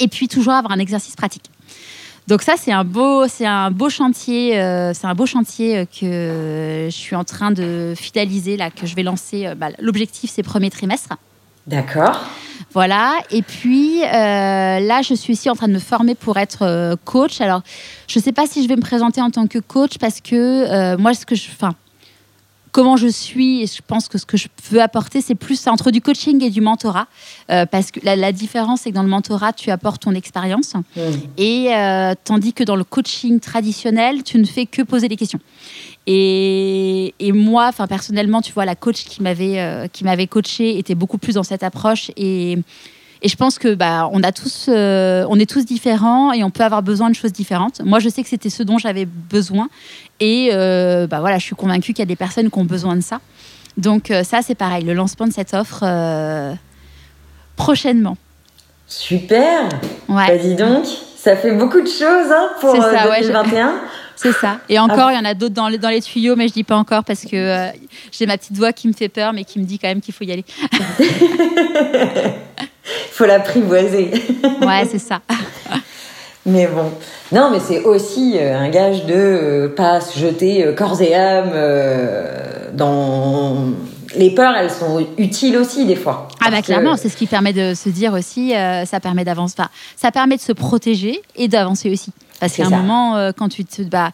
et 0.00 0.08
puis 0.08 0.26
toujours 0.28 0.54
avoir 0.54 0.72
un 0.72 0.78
exercice 0.78 1.14
pratique. 1.14 1.50
Donc 2.28 2.42
ça 2.42 2.54
c'est 2.56 2.72
un 2.72 2.84
beau, 2.84 3.26
c'est 3.26 3.46
un 3.46 3.70
beau 3.70 3.90
chantier, 3.90 4.58
euh, 4.58 4.94
c'est 4.94 5.06
un 5.06 5.14
beau 5.14 5.26
chantier 5.26 5.86
que 5.86 6.86
je 6.88 6.96
suis 6.96 7.16
en 7.16 7.24
train 7.24 7.50
de 7.50 7.94
fidéliser 7.96 8.56
là, 8.56 8.70
que 8.70 8.86
je 8.86 8.94
vais 8.94 9.02
lancer. 9.02 9.52
Bah, 9.56 9.68
l'objectif 9.80 10.30
c'est 10.32 10.42
premier 10.42 10.70
trimestre. 10.70 11.16
D'accord. 11.66 12.20
Voilà. 12.72 13.20
Et 13.30 13.42
puis 13.42 14.02
euh, 14.02 14.06
là, 14.80 15.02
je 15.02 15.14
suis 15.14 15.34
ici 15.34 15.50
en 15.50 15.54
train 15.54 15.68
de 15.68 15.74
me 15.74 15.78
former 15.78 16.14
pour 16.14 16.38
être 16.38 16.62
euh, 16.62 16.96
coach. 17.04 17.40
Alors, 17.40 17.62
je 18.08 18.18
ne 18.18 18.24
sais 18.24 18.32
pas 18.32 18.46
si 18.46 18.62
je 18.62 18.68
vais 18.68 18.76
me 18.76 18.82
présenter 18.82 19.20
en 19.20 19.30
tant 19.30 19.46
que 19.46 19.58
coach 19.58 19.98
parce 19.98 20.20
que 20.20 20.34
euh, 20.34 20.96
moi, 20.98 21.14
ce 21.14 21.26
que 21.26 21.34
je, 21.34 21.48
enfin, 21.50 21.74
comment 22.72 22.96
je 22.96 23.06
suis 23.06 23.62
et 23.62 23.66
je 23.66 23.82
pense 23.86 24.08
que 24.08 24.18
ce 24.18 24.26
que 24.26 24.36
je 24.36 24.48
veux 24.70 24.80
apporter, 24.80 25.20
c'est 25.20 25.34
plus 25.34 25.66
entre 25.68 25.90
du 25.90 26.00
coaching 26.00 26.42
et 26.42 26.50
du 26.50 26.60
mentorat. 26.60 27.06
parce 27.46 27.90
que 27.90 28.00
la, 28.02 28.32
différence, 28.32 28.80
c'est 28.82 28.90
que 28.90 28.94
dans 28.94 29.02
le 29.02 29.08
mentorat, 29.08 29.52
tu 29.52 29.70
apportes 29.70 30.02
ton 30.02 30.14
expérience. 30.14 30.74
Mmh. 30.74 31.00
Et 31.38 32.14
tandis 32.24 32.52
que 32.52 32.64
dans 32.64 32.76
le 32.76 32.84
coaching 32.84 33.40
traditionnel, 33.40 34.22
tu 34.22 34.38
ne 34.38 34.44
fais 34.44 34.66
que 34.66 34.82
poser 34.82 35.08
des 35.08 35.16
questions. 35.16 35.40
Et, 36.06 37.32
moi, 37.32 37.66
enfin 37.68 37.86
personnellement, 37.86 38.40
tu 38.40 38.52
vois, 38.52 38.64
la 38.64 38.74
coach 38.74 39.04
qui 39.04 39.22
m'avait 39.22 39.60
euh, 39.60 39.86
qui 39.86 40.04
m'avait 40.04 40.26
coaché 40.26 40.78
était 40.78 40.94
beaucoup 40.94 41.18
plus 41.18 41.34
dans 41.34 41.42
cette 41.42 41.62
approche 41.62 42.10
et, 42.16 42.58
et 43.22 43.28
je 43.28 43.36
pense 43.36 43.58
que 43.58 43.74
bah 43.74 44.08
on 44.12 44.22
a 44.22 44.32
tous 44.32 44.66
euh, 44.68 45.24
on 45.28 45.38
est 45.38 45.48
tous 45.48 45.64
différents 45.64 46.32
et 46.32 46.42
on 46.42 46.50
peut 46.50 46.64
avoir 46.64 46.82
besoin 46.82 47.08
de 47.08 47.14
choses 47.14 47.32
différentes. 47.32 47.80
Moi, 47.82 48.00
je 48.00 48.08
sais 48.08 48.22
que 48.22 48.28
c'était 48.28 48.50
ce 48.50 48.64
dont 48.64 48.78
j'avais 48.78 49.04
besoin 49.06 49.68
et 50.22 50.50
euh, 50.52 51.08
bah 51.08 51.18
voilà, 51.18 51.38
je 51.38 51.44
suis 51.44 51.56
convaincue 51.56 51.92
qu'il 51.92 51.98
y 51.98 52.02
a 52.02 52.06
des 52.06 52.16
personnes 52.16 52.48
qui 52.48 52.58
ont 52.58 52.64
besoin 52.64 52.94
de 52.94 53.00
ça. 53.00 53.20
Donc 53.76 54.12
ça, 54.22 54.40
c'est 54.42 54.54
pareil, 54.54 54.84
le 54.84 54.92
lancement 54.92 55.26
de 55.26 55.32
cette 55.32 55.52
offre 55.54 55.84
prochainement. 57.56 58.16
Super. 58.86 59.68
Ouais. 60.08 60.28
Bah, 60.28 60.36
dis 60.36 60.54
donc, 60.54 60.84
Ça 61.16 61.36
fait 61.36 61.52
beaucoup 61.52 61.80
de 61.80 61.88
choses 61.88 62.30
hein, 62.30 62.50
pour 62.60 62.76
ça, 62.76 63.08
2021. 63.18 63.66
Ouais, 63.66 63.74
c'est 64.16 64.32
ça. 64.32 64.58
Et 64.68 64.78
encore, 64.78 65.10
il 65.10 65.16
y 65.16 65.18
en 65.18 65.24
a 65.24 65.34
d'autres 65.34 65.54
dans, 65.54 65.70
dans, 65.70 65.88
les 65.88 66.02
tuyaux, 66.02 66.36
mais 66.36 66.46
je 66.46 66.52
dis 66.52 66.64
pas 66.64 66.76
encore 66.76 67.02
parce 67.02 67.24
que 67.24 67.70
j'ai 68.12 68.26
ma 68.26 68.36
petite 68.36 68.56
voix 68.56 68.72
qui 68.72 68.86
me 68.88 68.92
fait 68.92 69.08
peur, 69.08 69.32
mais 69.32 69.44
qui 69.44 69.58
me 69.58 69.64
dit 69.64 69.78
quand 69.78 69.88
même 69.88 70.02
qu'il 70.02 70.14
faut 70.14 70.24
y 70.24 70.32
aller. 70.32 70.44
Il 70.70 71.06
faut 73.12 73.24
l'apprivoiser. 73.24 74.10
ouais, 74.60 74.84
c'est 74.90 74.98
ça. 74.98 75.20
Mais 76.44 76.66
bon, 76.66 76.90
non, 77.30 77.50
mais 77.52 77.60
c'est 77.60 77.84
aussi 77.84 78.36
euh, 78.36 78.58
un 78.58 78.68
gage 78.68 79.06
de 79.06 79.14
euh, 79.14 79.68
pas 79.68 80.00
se 80.00 80.18
jeter 80.18 80.64
euh, 80.64 80.74
corps 80.74 81.00
et 81.00 81.14
âme 81.14 81.52
dans 82.74 83.68
les 84.16 84.34
peurs. 84.34 84.56
Elles 84.56 84.70
sont 84.70 85.06
utiles 85.18 85.56
aussi 85.56 85.86
des 85.86 85.94
fois. 85.94 86.26
Ah 86.44 86.50
bah 86.50 86.60
clairement, 86.60 86.96
c'est 86.96 87.08
ce 87.08 87.16
qui 87.16 87.26
permet 87.26 87.52
de 87.52 87.74
se 87.74 87.88
dire 87.88 88.12
aussi, 88.12 88.52
ça 88.86 89.00
permet 89.00 89.24
d'avancer, 89.24 89.54
enfin, 89.58 89.70
ça 89.96 90.10
permet 90.10 90.36
de 90.36 90.40
se 90.42 90.52
protéger 90.52 91.22
et 91.36 91.46
d'avancer 91.46 91.90
aussi. 91.90 92.10
Parce 92.40 92.56
qu'à 92.56 92.66
un 92.66 92.70
moment, 92.70 93.30
quand 93.36 93.48
tu 93.48 93.64
te 93.64 93.82
bah, 93.82 94.10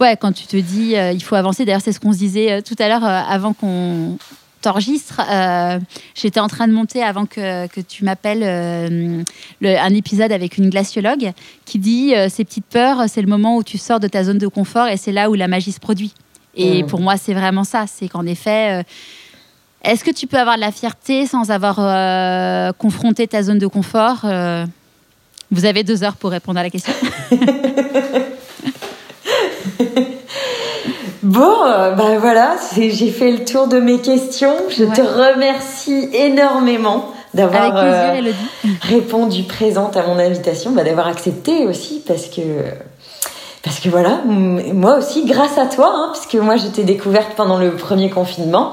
ouais, 0.00 0.16
quand 0.16 0.32
tu 0.32 0.46
te 0.46 0.56
dis 0.56 0.94
il 0.94 1.22
faut 1.22 1.34
avancer. 1.34 1.64
D'ailleurs, 1.64 1.80
c'est 1.82 1.92
ce 1.92 1.98
qu'on 1.98 2.12
se 2.12 2.18
disait 2.18 2.62
tout 2.62 2.76
à 2.78 2.88
l'heure 2.88 3.04
avant 3.04 3.54
qu'on 3.54 4.18
t'enregistres. 4.66 5.20
Euh, 5.30 5.78
j'étais 6.16 6.40
en 6.40 6.48
train 6.48 6.66
de 6.66 6.72
monter 6.72 7.00
avant 7.00 7.24
que, 7.24 7.68
que 7.68 7.80
tu 7.80 8.04
m'appelles 8.04 8.42
euh, 8.42 9.22
un 9.62 9.94
épisode 9.94 10.32
avec 10.32 10.58
une 10.58 10.70
glaciologue 10.70 11.32
qui 11.64 11.78
dit 11.78 12.14
euh, 12.16 12.28
ces 12.28 12.44
petites 12.44 12.66
peurs, 12.66 13.04
c'est 13.08 13.22
le 13.22 13.28
moment 13.28 13.56
où 13.56 13.62
tu 13.62 13.78
sors 13.78 14.00
de 14.00 14.08
ta 14.08 14.24
zone 14.24 14.38
de 14.38 14.48
confort 14.48 14.88
et 14.88 14.96
c'est 14.96 15.12
là 15.12 15.30
où 15.30 15.34
la 15.34 15.46
magie 15.46 15.70
se 15.70 15.78
produit. 15.78 16.12
Et 16.56 16.82
mmh. 16.82 16.86
pour 16.88 17.00
moi, 17.00 17.16
c'est 17.16 17.34
vraiment 17.34 17.62
ça. 17.62 17.84
C'est 17.86 18.08
qu'en 18.08 18.26
effet, 18.26 18.84
est-ce 19.84 20.02
que 20.02 20.10
tu 20.10 20.26
peux 20.26 20.38
avoir 20.38 20.56
de 20.56 20.62
la 20.62 20.72
fierté 20.72 21.26
sans 21.26 21.50
avoir 21.50 22.74
confronté 22.76 23.28
ta 23.28 23.42
zone 23.42 23.58
de 23.58 23.66
confort 23.66 24.24
Vous 25.50 25.64
avez 25.66 25.84
deux 25.84 26.02
heures 26.02 26.16
pour 26.16 26.30
répondre 26.30 26.58
à 26.58 26.62
la 26.62 26.70
question. 26.70 26.94
Bon, 31.36 31.64
ben 31.98 32.16
voilà, 32.18 32.56
j'ai 32.74 33.10
fait 33.10 33.30
le 33.30 33.44
tour 33.44 33.68
de 33.68 33.78
mes 33.78 33.98
questions. 33.98 34.54
Je 34.70 34.84
te 34.84 35.02
remercie 35.02 36.08
énormément 36.14 37.12
d'avoir 37.34 37.76
euh, 37.76 38.22
répondu 38.80 39.42
présente 39.42 39.98
à 39.98 40.06
mon 40.06 40.18
invitation, 40.18 40.70
bah, 40.70 40.82
d'avoir 40.82 41.08
accepté 41.08 41.66
aussi 41.66 42.02
parce 42.06 42.28
que 42.28 42.40
parce 43.62 43.80
que 43.80 43.90
voilà, 43.90 44.20
moi 44.24 44.96
aussi 44.96 45.26
grâce 45.26 45.58
à 45.58 45.66
toi, 45.66 45.92
hein, 45.94 46.12
puisque 46.14 46.42
moi 46.42 46.56
j'étais 46.56 46.84
découverte 46.84 47.32
pendant 47.36 47.58
le 47.58 47.72
premier 47.72 48.08
confinement. 48.08 48.72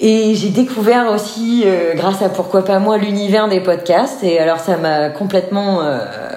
Et 0.00 0.34
j'ai 0.34 0.48
découvert 0.48 1.12
aussi, 1.12 1.62
euh, 1.64 1.94
grâce 1.94 2.22
à 2.22 2.28
pourquoi 2.28 2.64
pas 2.64 2.80
moi, 2.80 2.98
l'univers 2.98 3.46
des 3.46 3.60
podcasts. 3.60 4.24
Et 4.24 4.40
alors 4.40 4.58
ça 4.58 4.78
m'a 4.78 5.10
complètement, 5.10 5.80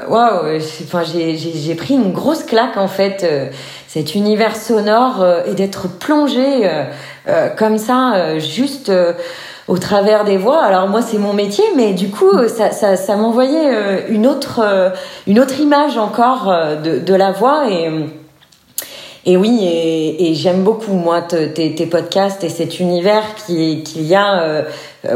waouh, 0.07 0.59
j'ai 0.85 1.75
pris 1.75 1.95
une 1.95 2.11
grosse 2.11 2.43
claque 2.43 2.77
en 2.77 2.87
fait 2.87 3.25
cet 3.95 4.13
univers 4.13 4.57
sonore 4.57 5.21
euh, 5.21 5.43
et 5.45 5.53
d'être 5.53 5.87
plongé 5.87 6.67
euh, 6.67 6.83
euh, 7.29 7.47
comme 7.47 7.77
ça, 7.77 8.37
juste 8.39 8.91
au 9.69 9.77
travers 9.77 10.25
des 10.25 10.35
voix. 10.35 10.61
Alors 10.61 10.89
moi 10.89 11.01
c'est 11.01 11.17
mon 11.17 11.31
métier, 11.31 11.63
mais 11.77 11.93
du 11.93 12.09
coup 12.09 12.33
ça, 12.49 13.15
m'envoyait 13.15 14.05
une 14.09 14.27
autre 14.27 14.91
une 15.27 15.39
autre 15.39 15.61
image 15.61 15.97
encore 15.97 16.53
de, 16.83 17.13
la 17.15 17.31
voix 17.31 17.67
et 19.25 19.37
oui, 19.37 19.61
et, 19.63 20.33
j'aime 20.35 20.63
beaucoup 20.63 20.93
moi 20.93 21.21
tes, 21.21 21.87
podcasts 21.87 22.43
et 22.43 22.49
cet 22.49 22.79
univers 22.79 23.23
qu'il 23.35 23.83
qui 23.83 24.03
y 24.03 24.13
a. 24.13 24.65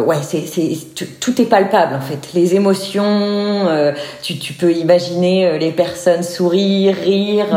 ouais, 0.05 0.17
c'est 0.21 1.19
tout 1.19 1.41
est 1.41 1.45
palpable 1.45 1.95
en 1.95 2.01
fait. 2.01 2.33
Les 2.33 2.55
émotions, 2.55 3.67
tu, 4.21 4.37
tu 4.37 4.53
peux 4.53 4.73
imaginer 4.73 5.57
les 5.59 5.71
personnes 5.71 6.23
sourire, 6.23 6.95
rire 6.95 7.47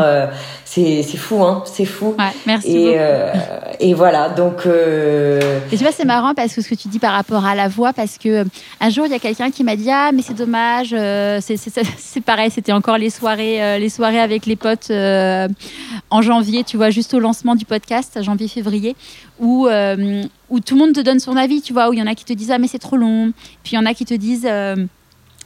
c'est 0.73 1.17
fou 1.17 1.43
hein 1.43 1.63
c'est 1.65 1.85
fou 1.85 2.15
ouais, 2.17 2.31
merci 2.45 2.77
et, 2.77 2.93
euh, 2.97 3.31
et 3.79 3.93
voilà 3.93 4.29
donc 4.29 4.65
euh... 4.65 5.59
et 5.71 5.77
tu 5.77 5.83
vois 5.83 5.91
c'est 5.91 6.05
marrant 6.05 6.33
parce 6.33 6.53
que 6.53 6.61
ce 6.61 6.69
que 6.69 6.75
tu 6.75 6.87
dis 6.87 6.99
par 6.99 7.13
rapport 7.13 7.45
à 7.45 7.53
la 7.53 7.67
voix 7.67 7.93
parce 7.93 8.17
que 8.17 8.29
euh, 8.29 8.43
un 8.79 8.89
jour 8.89 9.05
il 9.05 9.11
y 9.11 9.15
a 9.15 9.19
quelqu'un 9.19 9.51
qui 9.51 9.63
m'a 9.63 9.75
dit 9.75 9.91
ah 9.91 10.11
mais 10.13 10.21
c'est 10.23 10.33
dommage 10.33 10.93
euh, 10.93 11.39
c'est 11.41 12.21
pareil 12.25 12.49
c'était 12.49 12.71
encore 12.71 12.97
les 12.97 13.09
soirées 13.09 13.63
euh, 13.63 13.77
les 13.77 13.89
soirées 13.89 14.19
avec 14.19 14.45
les 14.45 14.55
potes 14.55 14.91
en 16.09 16.21
janvier 16.21 16.63
tu 16.63 16.77
vois 16.77 16.89
juste 16.89 17.13
au 17.13 17.19
lancement 17.19 17.55
du 17.55 17.65
podcast 17.65 18.21
janvier 18.23 18.47
février 18.47 18.95
où 19.39 19.67
où 20.49 20.59
tout 20.59 20.75
le 20.75 20.81
monde 20.81 20.93
te 20.93 21.01
donne 21.01 21.19
son 21.19 21.35
avis 21.35 21.61
tu 21.61 21.73
vois 21.73 21.89
où 21.89 21.93
il 21.93 21.99
y 21.99 22.01
en 22.01 22.07
a 22.07 22.15
qui 22.15 22.25
te 22.25 22.33
disent 22.33 22.51
ah 22.51 22.57
mais 22.57 22.67
c'est 22.67 22.79
trop 22.79 22.97
long 22.97 23.31
puis 23.63 23.73
il 23.73 23.75
y 23.75 23.77
en 23.77 23.85
a 23.85 23.93
qui 23.93 24.05
te 24.05 24.13
disent 24.13 24.47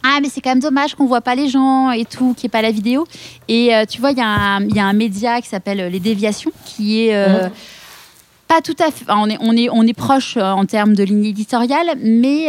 ah 0.03 0.19
mais 0.21 0.29
c'est 0.29 0.41
quand 0.41 0.51
même 0.51 0.59
dommage 0.59 0.95
qu'on 0.95 1.05
voit 1.05 1.21
pas 1.21 1.35
les 1.35 1.49
gens 1.49 1.91
et 1.91 2.05
tout, 2.05 2.33
qu'il 2.33 2.47
n'y 2.47 2.47
ait 2.47 2.49
pas 2.49 2.61
la 2.61 2.71
vidéo. 2.71 3.05
Et 3.47 3.75
euh, 3.75 3.85
tu 3.85 3.99
vois, 3.99 4.11
il 4.11 4.17
y, 4.17 4.75
y, 4.75 4.79
a 4.79 4.85
un 4.85 4.93
média 4.93 5.41
qui 5.41 5.49
s'appelle 5.49 5.81
euh, 5.81 5.89
Les 5.89 5.99
Déviations, 5.99 6.51
qui 6.65 7.01
est 7.01 7.15
euh, 7.15 7.49
pas 8.47 8.61
tout 8.61 8.75
à 8.79 8.91
fait... 8.91 9.05
on, 9.09 9.29
est, 9.29 9.37
on, 9.41 9.55
est, 9.55 9.69
on 9.69 9.83
est 9.83 9.93
proche 9.93 10.37
en 10.37 10.65
termes 10.65 10.93
de 10.93 11.03
ligne 11.03 11.25
éditoriale, 11.25 11.97
mais, 12.01 12.47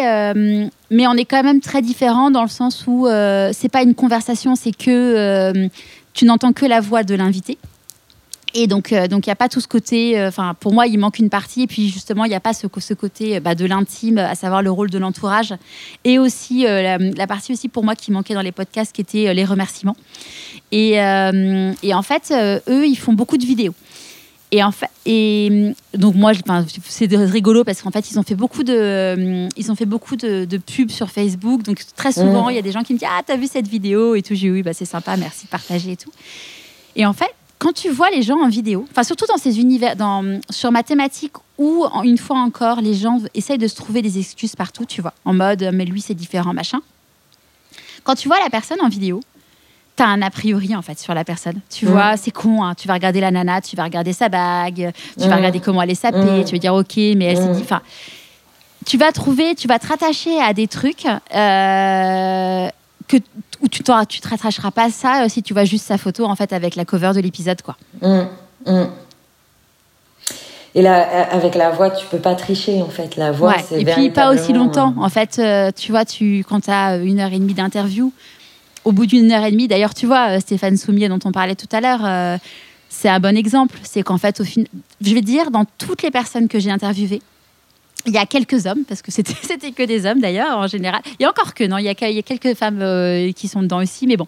mais 0.90 1.06
on 1.08 1.14
est 1.14 1.24
quand 1.24 1.42
même 1.42 1.60
très 1.60 1.82
différent 1.82 2.30
dans 2.30 2.42
le 2.42 2.48
sens 2.48 2.84
où 2.86 3.08
c'est 3.52 3.68
pas 3.68 3.82
une 3.82 3.96
conversation, 3.96 4.54
c'est 4.54 4.76
que 4.76 5.68
tu 6.14 6.24
n'entends 6.24 6.52
que 6.52 6.66
la 6.66 6.80
voix 6.80 7.02
de 7.02 7.16
l'invité. 7.16 7.58
Et 8.54 8.66
donc, 8.66 8.92
euh, 8.92 9.08
donc 9.08 9.26
il 9.26 9.28
n'y 9.28 9.32
a 9.32 9.36
pas 9.36 9.48
tout 9.48 9.60
ce 9.60 9.68
côté. 9.68 10.18
Euh, 10.18 10.28
enfin, 10.28 10.54
pour 10.58 10.72
moi, 10.72 10.86
il 10.86 10.98
manque 10.98 11.18
une 11.18 11.30
partie. 11.30 11.62
Et 11.62 11.66
puis, 11.66 11.88
justement, 11.88 12.24
il 12.24 12.28
n'y 12.28 12.34
a 12.34 12.40
pas 12.40 12.54
ce, 12.54 12.66
ce 12.78 12.94
côté 12.94 13.36
euh, 13.36 13.40
bah, 13.40 13.54
de 13.54 13.66
l'intime, 13.66 14.18
à 14.18 14.34
savoir 14.34 14.62
le 14.62 14.70
rôle 14.70 14.90
de 14.90 14.98
l'entourage. 14.98 15.54
Et 16.04 16.18
aussi, 16.18 16.62
la, 16.62 17.26
partie 17.26 17.52
aussi 17.52 17.68
pour 17.68 17.84
moi 17.84 17.94
qui 17.94 18.10
manquait 18.10 18.34
dans 18.34 18.42
les 18.42 18.52
podcasts, 18.52 18.94
qui 18.94 19.00
était 19.00 19.34
les 19.34 19.44
remerciements. 19.44 19.96
Et, 20.72 20.92
et 20.94 21.94
en 21.94 22.02
fait, 22.02 22.32
eux, 22.68 22.86
ils 22.86 22.96
font 22.96 23.12
beaucoup 23.12 23.36
de 23.36 23.44
vidéos. 23.44 23.74
Et 24.50 24.62
en 24.62 24.72
fait, 24.72 24.88
et 25.04 25.74
donc 25.92 26.14
moi, 26.14 26.32
c'est 26.84 27.14
rigolo 27.14 27.64
parce 27.64 27.82
qu'en 27.82 27.90
fait, 27.90 28.10
ils 28.10 28.18
ont 28.18 28.22
fait 28.22 28.34
beaucoup 28.34 28.62
de, 28.62 29.46
ils 29.56 29.70
ont 29.70 29.74
fait 29.74 29.84
beaucoup 29.84 30.16
de, 30.16 30.46
de 30.46 30.56
pubs 30.56 30.90
sur 30.90 31.10
Facebook. 31.10 31.62
Donc 31.62 31.82
très 31.96 32.12
souvent, 32.12 32.46
mmh. 32.46 32.52
il 32.52 32.56
y 32.56 32.58
a 32.58 32.62
des 32.62 32.72
gens 32.72 32.82
qui 32.82 32.94
me 32.94 32.98
disent 32.98 33.08
ah 33.10 33.20
t'as 33.26 33.36
vu 33.36 33.46
cette 33.46 33.68
vidéo 33.68 34.14
et 34.14 34.22
tout. 34.22 34.34
J'ai 34.34 34.50
oui, 34.50 34.62
bah 34.62 34.72
c'est 34.72 34.86
sympa, 34.86 35.18
merci 35.18 35.44
de 35.44 35.50
partager 35.50 35.92
et 35.92 35.96
tout. 35.96 36.10
Et 36.96 37.04
en 37.04 37.12
fait, 37.12 37.34
quand 37.58 37.72
tu 37.72 37.90
vois 37.90 38.10
les 38.10 38.22
gens 38.22 38.38
en 38.38 38.48
vidéo, 38.48 38.86
enfin 38.90 39.02
surtout 39.02 39.26
dans 39.26 39.36
ces 39.36 39.60
univers, 39.60 39.96
dans, 39.96 40.40
sur 40.50 40.70
mathématiques 40.70 41.34
où 41.58 41.84
une 42.04 42.18
fois 42.18 42.38
encore 42.38 42.80
les 42.80 42.94
gens 42.94 43.18
essayent 43.34 43.58
de 43.58 43.66
se 43.66 43.74
trouver 43.74 44.00
des 44.00 44.18
excuses 44.18 44.54
partout, 44.54 44.84
tu 44.84 45.02
vois, 45.02 45.12
en 45.24 45.34
mode 45.34 45.70
mais 45.72 45.84
lui 45.84 46.00
c'est 46.00 46.14
différent 46.14 46.54
machin. 46.54 46.80
Quand 48.04 48.14
tu 48.14 48.28
vois 48.28 48.38
la 48.40 48.48
personne 48.48 48.78
en 48.80 48.88
vidéo, 48.88 49.20
tu 49.96 50.02
as 50.02 50.06
un 50.06 50.22
a 50.22 50.30
priori 50.30 50.74
en 50.76 50.82
fait 50.82 50.98
sur 50.98 51.12
la 51.12 51.24
personne. 51.24 51.60
Tu 51.68 51.84
vois, 51.84 52.16
c'est 52.16 52.30
con, 52.30 52.62
hein. 52.62 52.74
tu 52.74 52.86
vas 52.86 52.94
regarder 52.94 53.20
la 53.20 53.30
nana, 53.30 53.60
tu 53.60 53.74
vas 53.74 53.84
regarder 53.84 54.12
sa 54.12 54.28
bague, 54.28 54.92
tu 55.20 55.28
vas 55.28 55.36
regarder 55.36 55.60
comment 55.60 55.82
elle 55.82 55.90
est 55.90 55.96
sapée, 55.96 56.44
tu 56.46 56.52
vas 56.52 56.58
dire 56.58 56.74
ok, 56.74 56.96
mais 56.96 57.24
elle 57.24 57.36
s'est 57.36 57.52
dit, 57.52 57.62
enfin, 57.62 57.82
tu 58.86 58.96
vas 58.96 59.12
trouver, 59.12 59.54
tu 59.54 59.68
vas 59.68 59.78
te 59.78 59.88
rattacher 59.88 60.40
à 60.40 60.54
des 60.54 60.68
trucs 60.68 61.04
euh, 61.06 62.68
que 63.08 63.16
où 63.60 63.68
tu, 63.68 63.82
tu 64.08 64.20
te 64.20 64.28
rattracheras 64.28 64.70
pas 64.70 64.90
ça 64.90 65.24
euh, 65.24 65.28
si 65.28 65.42
tu 65.42 65.52
vois 65.52 65.64
juste 65.64 65.86
sa 65.86 65.98
photo 65.98 66.24
en 66.24 66.36
fait 66.36 66.52
avec 66.52 66.76
la 66.76 66.84
cover 66.84 67.12
de 67.14 67.20
l'épisode 67.20 67.60
quoi. 67.62 67.76
Mmh, 68.00 68.22
mmh. 68.66 68.84
Et 70.74 70.82
là, 70.82 71.08
euh, 71.08 71.24
avec 71.36 71.54
la 71.54 71.70
voix, 71.70 71.90
tu 71.90 72.06
peux 72.06 72.18
pas 72.18 72.34
tricher 72.34 72.82
en 72.82 72.88
fait. 72.88 73.16
La 73.16 73.32
voix, 73.32 73.56
c'est 73.66 73.80
Et 73.80 73.84
puis 73.84 74.10
pas 74.10 74.32
aussi 74.32 74.52
longtemps. 74.52 74.94
En 74.98 75.08
fait, 75.08 75.38
euh, 75.38 75.72
tu 75.74 75.90
vois, 75.90 76.04
tu 76.04 76.44
quand 76.48 76.60
tu 76.60 76.70
as 76.70 76.98
une 76.98 77.18
heure 77.18 77.32
et 77.32 77.38
demie 77.38 77.54
d'interview, 77.54 78.12
au 78.84 78.92
bout 78.92 79.06
d'une 79.06 79.32
heure 79.32 79.44
et 79.44 79.50
demie, 79.50 79.66
d'ailleurs, 79.66 79.94
tu 79.94 80.06
vois, 80.06 80.38
Stéphane 80.38 80.76
Soumier 80.76 81.08
dont 81.08 81.18
on 81.24 81.32
parlait 81.32 81.56
tout 81.56 81.68
à 81.72 81.80
l'heure, 81.80 82.38
c'est 82.88 83.08
un 83.08 83.18
bon 83.18 83.36
exemple. 83.36 83.78
C'est 83.82 84.02
qu'en 84.02 84.18
fait, 84.18 84.40
au 84.40 84.44
fin... 84.44 84.62
je 85.00 85.14
vais 85.14 85.20
dire, 85.20 85.50
dans 85.50 85.64
toutes 85.78 86.02
les 86.02 86.10
personnes 86.10 86.48
que 86.48 86.58
j'ai 86.58 86.70
interviewées, 86.70 87.22
il 88.08 88.14
y 88.14 88.18
a 88.18 88.26
quelques 88.26 88.66
hommes, 88.66 88.84
parce 88.88 89.02
que 89.02 89.10
c'était, 89.12 89.70
que 89.72 89.82
des 89.84 90.06
hommes 90.06 90.20
d'ailleurs 90.20 90.58
en 90.58 90.66
général. 90.66 91.00
Il 91.18 91.22
y 91.22 91.26
a 91.26 91.30
encore 91.30 91.54
que, 91.54 91.64
non, 91.64 91.78
il 91.78 91.84
y 91.84 91.88
a, 91.88 91.94
il 92.08 92.16
y 92.16 92.18
a 92.18 92.22
quelques 92.22 92.54
femmes 92.54 92.80
euh, 92.82 93.32
qui 93.32 93.48
sont 93.48 93.62
dedans 93.62 93.78
aussi, 93.78 94.06
mais 94.06 94.16
bon, 94.16 94.26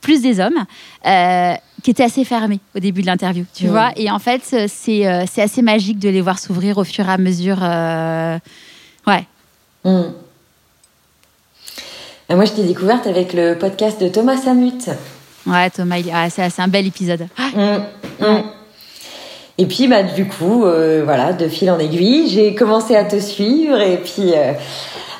plus 0.00 0.22
des 0.22 0.40
hommes, 0.40 0.64
euh, 1.06 1.54
qui 1.82 1.90
étaient 1.90 2.04
assez 2.04 2.24
fermés 2.24 2.60
au 2.74 2.80
début 2.80 3.02
de 3.02 3.06
l'interview, 3.06 3.44
tu 3.54 3.68
vois? 3.68 3.92
Et 3.96 4.10
en 4.10 4.18
fait, 4.18 4.42
c'est, 4.68 5.06
euh, 5.06 5.24
c'est 5.30 5.42
assez 5.42 5.62
magique 5.62 5.98
de 5.98 6.08
les 6.08 6.20
voir 6.20 6.38
s'ouvrir 6.38 6.78
au 6.78 6.84
fur 6.84 7.08
et 7.08 7.12
à 7.12 7.18
mesure. 7.18 7.58
ouais. 9.06 9.26
Mm. 9.84 10.12
Moi, 12.30 12.44
je 12.44 12.52
t'ai 12.52 12.64
découverte 12.64 13.06
avec 13.06 13.32
le 13.32 13.54
podcast 13.54 14.00
de 14.02 14.08
Thomas 14.08 14.36
Samut. 14.36 14.90
Ouais, 15.46 15.70
Thomas, 15.70 15.96
c'est, 16.28 16.50
c'est 16.50 16.60
un 16.60 16.68
bel 16.68 16.86
épisode. 16.86 17.26
Mm. 17.54 17.78
Mm. 18.20 18.57
Et 19.60 19.66
puis, 19.66 19.88
bah, 19.88 20.04
du 20.04 20.26
coup, 20.26 20.64
euh, 20.64 21.02
voilà, 21.04 21.32
de 21.32 21.48
fil 21.48 21.68
en 21.70 21.80
aiguille, 21.80 22.28
j'ai 22.28 22.54
commencé 22.54 22.94
à 22.94 23.02
te 23.02 23.18
suivre 23.18 23.80
et 23.80 23.96
puis 23.96 24.32
euh, 24.32 24.52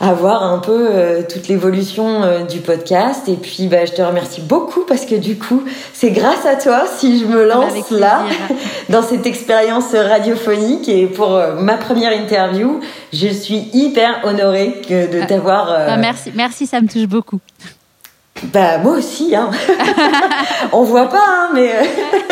à 0.00 0.12
voir 0.14 0.44
un 0.44 0.58
peu 0.58 0.88
euh, 0.92 1.22
toute 1.28 1.48
l'évolution 1.48 2.44
du 2.48 2.60
podcast. 2.60 3.28
Et 3.28 3.34
puis, 3.34 3.66
bah, 3.66 3.84
je 3.84 3.92
te 3.92 4.00
remercie 4.00 4.40
beaucoup 4.40 4.82
parce 4.86 5.06
que 5.06 5.16
du 5.16 5.36
coup, 5.36 5.64
c'est 5.92 6.12
grâce 6.12 6.46
à 6.46 6.54
toi 6.54 6.84
si 6.86 7.18
je 7.18 7.24
me 7.24 7.48
lance 7.48 7.90
là 7.90 8.22
dans 8.90 9.02
cette 9.02 9.26
expérience 9.26 9.92
radiophonique. 9.92 10.88
Et 10.88 11.06
pour 11.06 11.30
ma 11.58 11.74
première 11.74 12.12
interview, 12.12 12.78
je 13.12 13.26
suis 13.26 13.68
hyper 13.72 14.20
honorée 14.22 14.82
de 14.88 15.20
ah. 15.20 15.26
t'avoir. 15.26 15.68
Ah, 15.68 15.96
merci, 15.96 16.30
merci, 16.32 16.68
ça 16.68 16.80
me 16.80 16.86
touche 16.86 17.08
beaucoup. 17.08 17.40
Bah 18.44 18.78
moi 18.78 18.92
aussi, 18.92 19.34
hein. 19.34 19.50
on 20.72 20.82
voit 20.82 21.08
pas, 21.08 21.24
hein, 21.26 21.50
mais 21.54 21.72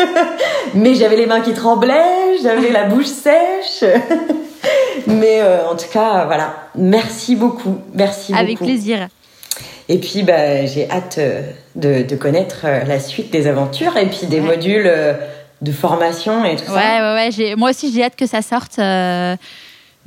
mais 0.73 0.95
j'avais 0.95 1.17
les 1.17 1.25
mains 1.25 1.41
qui 1.41 1.53
tremblaient, 1.53 2.37
j'avais 2.41 2.71
la 2.71 2.85
bouche 2.85 3.07
sèche. 3.07 3.83
mais 5.07 5.41
en 5.69 5.75
tout 5.75 5.89
cas, 5.91 6.25
voilà, 6.25 6.53
merci 6.75 7.35
beaucoup, 7.35 7.77
merci 7.93 8.33
Avec 8.33 8.57
beaucoup. 8.57 8.63
Avec 8.63 8.75
plaisir. 8.75 9.07
Et 9.89 9.99
puis, 9.99 10.23
bah, 10.23 10.65
j'ai 10.65 10.89
hâte 10.89 11.19
de, 11.75 12.03
de, 12.03 12.15
connaître 12.17 12.65
la 12.85 12.99
suite 12.99 13.31
des 13.31 13.47
aventures 13.47 13.95
et 13.95 14.07
puis 14.07 14.27
des 14.27 14.41
ouais. 14.41 14.45
modules 14.45 14.91
de 15.61 15.71
formation 15.71 16.45
et 16.45 16.55
tout 16.55 16.71
ouais, 16.71 16.81
ça. 16.81 17.15
Ouais, 17.15 17.29
ouais, 17.29 17.55
Moi 17.55 17.69
aussi, 17.71 17.91
j'ai 17.91 18.03
hâte 18.03 18.15
que 18.15 18.27
ça 18.27 18.41
sorte. 18.41 18.79
Euh... 18.79 19.35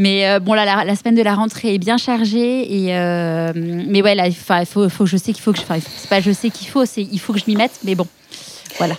Mais 0.00 0.26
euh, 0.26 0.40
bon, 0.40 0.54
là, 0.54 0.64
la, 0.64 0.82
la, 0.82 0.96
semaine 0.96 1.14
de 1.14 1.20
la 1.20 1.34
rentrée 1.34 1.74
est 1.74 1.78
bien 1.78 1.98
chargée. 1.98 2.86
Et, 2.86 2.96
euh, 2.96 3.52
mais 3.54 4.00
ouais, 4.00 4.14
là, 4.14 4.28
il 4.28 4.34
faut, 4.34 4.88
faut, 4.88 5.04
je 5.04 5.18
sais 5.18 5.34
qu'il 5.34 5.42
faut 5.42 5.52
que 5.52 5.58
je. 5.58 5.64
C'est 5.94 6.08
pas 6.08 6.22
je 6.22 6.32
sais 6.32 6.48
qu'il 6.48 6.68
faut, 6.68 6.86
c'est 6.86 7.02
il 7.02 7.20
faut 7.20 7.34
que 7.34 7.38
je 7.38 7.44
m'y 7.46 7.54
mette. 7.54 7.78
Mais 7.84 7.94
bon, 7.94 8.06
voilà. 8.78 8.94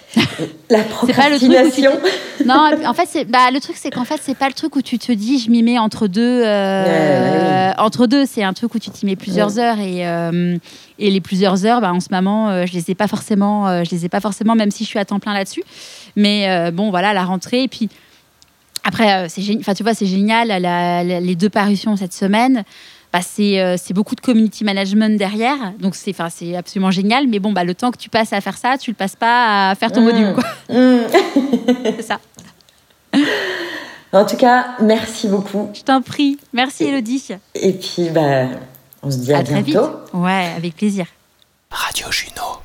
La 0.69 0.83
procrastination. 0.83 1.91
Tu... 2.37 2.45
Non, 2.45 2.69
en 2.85 2.93
fait, 2.93 3.07
c'est 3.09 3.25
bah, 3.25 3.49
le 3.51 3.59
truc, 3.59 3.77
c'est 3.77 3.89
qu'en 3.89 4.05
fait, 4.05 4.19
c'est 4.21 4.37
pas 4.37 4.47
le 4.47 4.53
truc 4.53 4.75
où 4.75 4.83
tu 4.83 4.99
te 4.99 5.11
dis, 5.11 5.39
je 5.39 5.49
m'y 5.49 5.63
mets 5.63 5.79
entre 5.79 6.05
deux. 6.05 6.43
Euh, 6.45 7.69
ouais. 7.71 7.73
Entre 7.79 8.05
deux, 8.05 8.27
c'est 8.27 8.43
un 8.43 8.53
truc 8.53 8.75
où 8.75 8.77
tu 8.77 8.91
t'y 8.91 9.07
mets 9.07 9.15
plusieurs 9.15 9.55
ouais. 9.55 9.63
heures 9.63 9.79
et, 9.79 10.07
euh, 10.07 10.55
et 10.99 11.09
les 11.09 11.19
plusieurs 11.19 11.65
heures, 11.65 11.81
bah, 11.81 11.91
en 11.91 11.99
ce 11.99 12.09
moment, 12.11 12.49
euh, 12.49 12.67
je 12.67 12.73
les 12.73 12.91
ai 12.91 12.95
pas 12.95 13.07
forcément. 13.07 13.83
je 13.83 13.89
les 13.89 14.05
ai 14.05 14.09
pas 14.09 14.19
forcément, 14.19 14.53
même 14.53 14.69
si 14.69 14.83
je 14.83 14.89
suis 14.89 14.99
à 14.99 15.05
temps 15.05 15.19
plein 15.19 15.33
là-dessus. 15.33 15.63
Mais 16.15 16.69
bon, 16.69 16.91
voilà, 16.91 17.11
la 17.13 17.23
rentrée. 17.23 17.63
Et 17.63 17.67
puis 17.67 17.89
après, 18.83 19.29
c'est 19.29 19.41
génial. 19.41 19.61
Enfin, 19.61 19.73
tu 19.73 19.83
vois, 19.83 19.93
c'est 19.93 20.05
génial. 20.05 20.47
La, 20.47 20.59
la, 20.59 21.19
les 21.19 21.35
deux 21.35 21.49
parutions 21.49 21.95
cette 21.95 22.13
semaine. 22.13 22.63
Bah, 23.13 23.19
c'est 23.21 23.59
euh, 23.59 23.75
beaucoup 23.89 24.15
de 24.15 24.21
community 24.21 24.63
management 24.63 25.17
derrière, 25.17 25.73
donc 25.79 25.95
c'est 25.95 26.15
absolument 26.55 26.91
génial. 26.91 27.27
Mais 27.27 27.39
bon, 27.39 27.51
bah, 27.51 27.65
le 27.65 27.75
temps 27.75 27.91
que 27.91 27.97
tu 27.97 28.09
passes 28.09 28.31
à 28.31 28.39
faire 28.39 28.57
ça, 28.57 28.77
tu 28.77 28.91
le 28.91 28.95
passes 28.95 29.17
pas 29.17 29.71
à 29.71 29.75
faire 29.75 29.91
ton 29.91 29.99
mmh. 29.99 30.05
module. 30.05 30.35
Mmh. 30.69 30.97
c'est 31.97 32.01
ça. 32.03 32.19
En 34.13 34.25
tout 34.25 34.37
cas, 34.37 34.77
merci 34.81 35.27
beaucoup. 35.27 35.69
Je 35.73 35.81
t'en 35.81 36.01
prie. 36.01 36.37
Merci, 36.53 36.85
Elodie. 36.85 37.27
Et 37.55 37.73
puis, 37.73 38.09
bah, 38.09 38.45
on 39.03 39.11
se 39.11 39.17
dit 39.17 39.33
à, 39.33 39.39
à 39.39 39.43
bientôt. 39.43 39.61
Très 39.61 39.71
vite. 39.71 40.13
Ouais, 40.13 40.49
avec 40.55 40.75
plaisir. 40.77 41.05
Radio 41.69 42.09
Juno. 42.11 42.61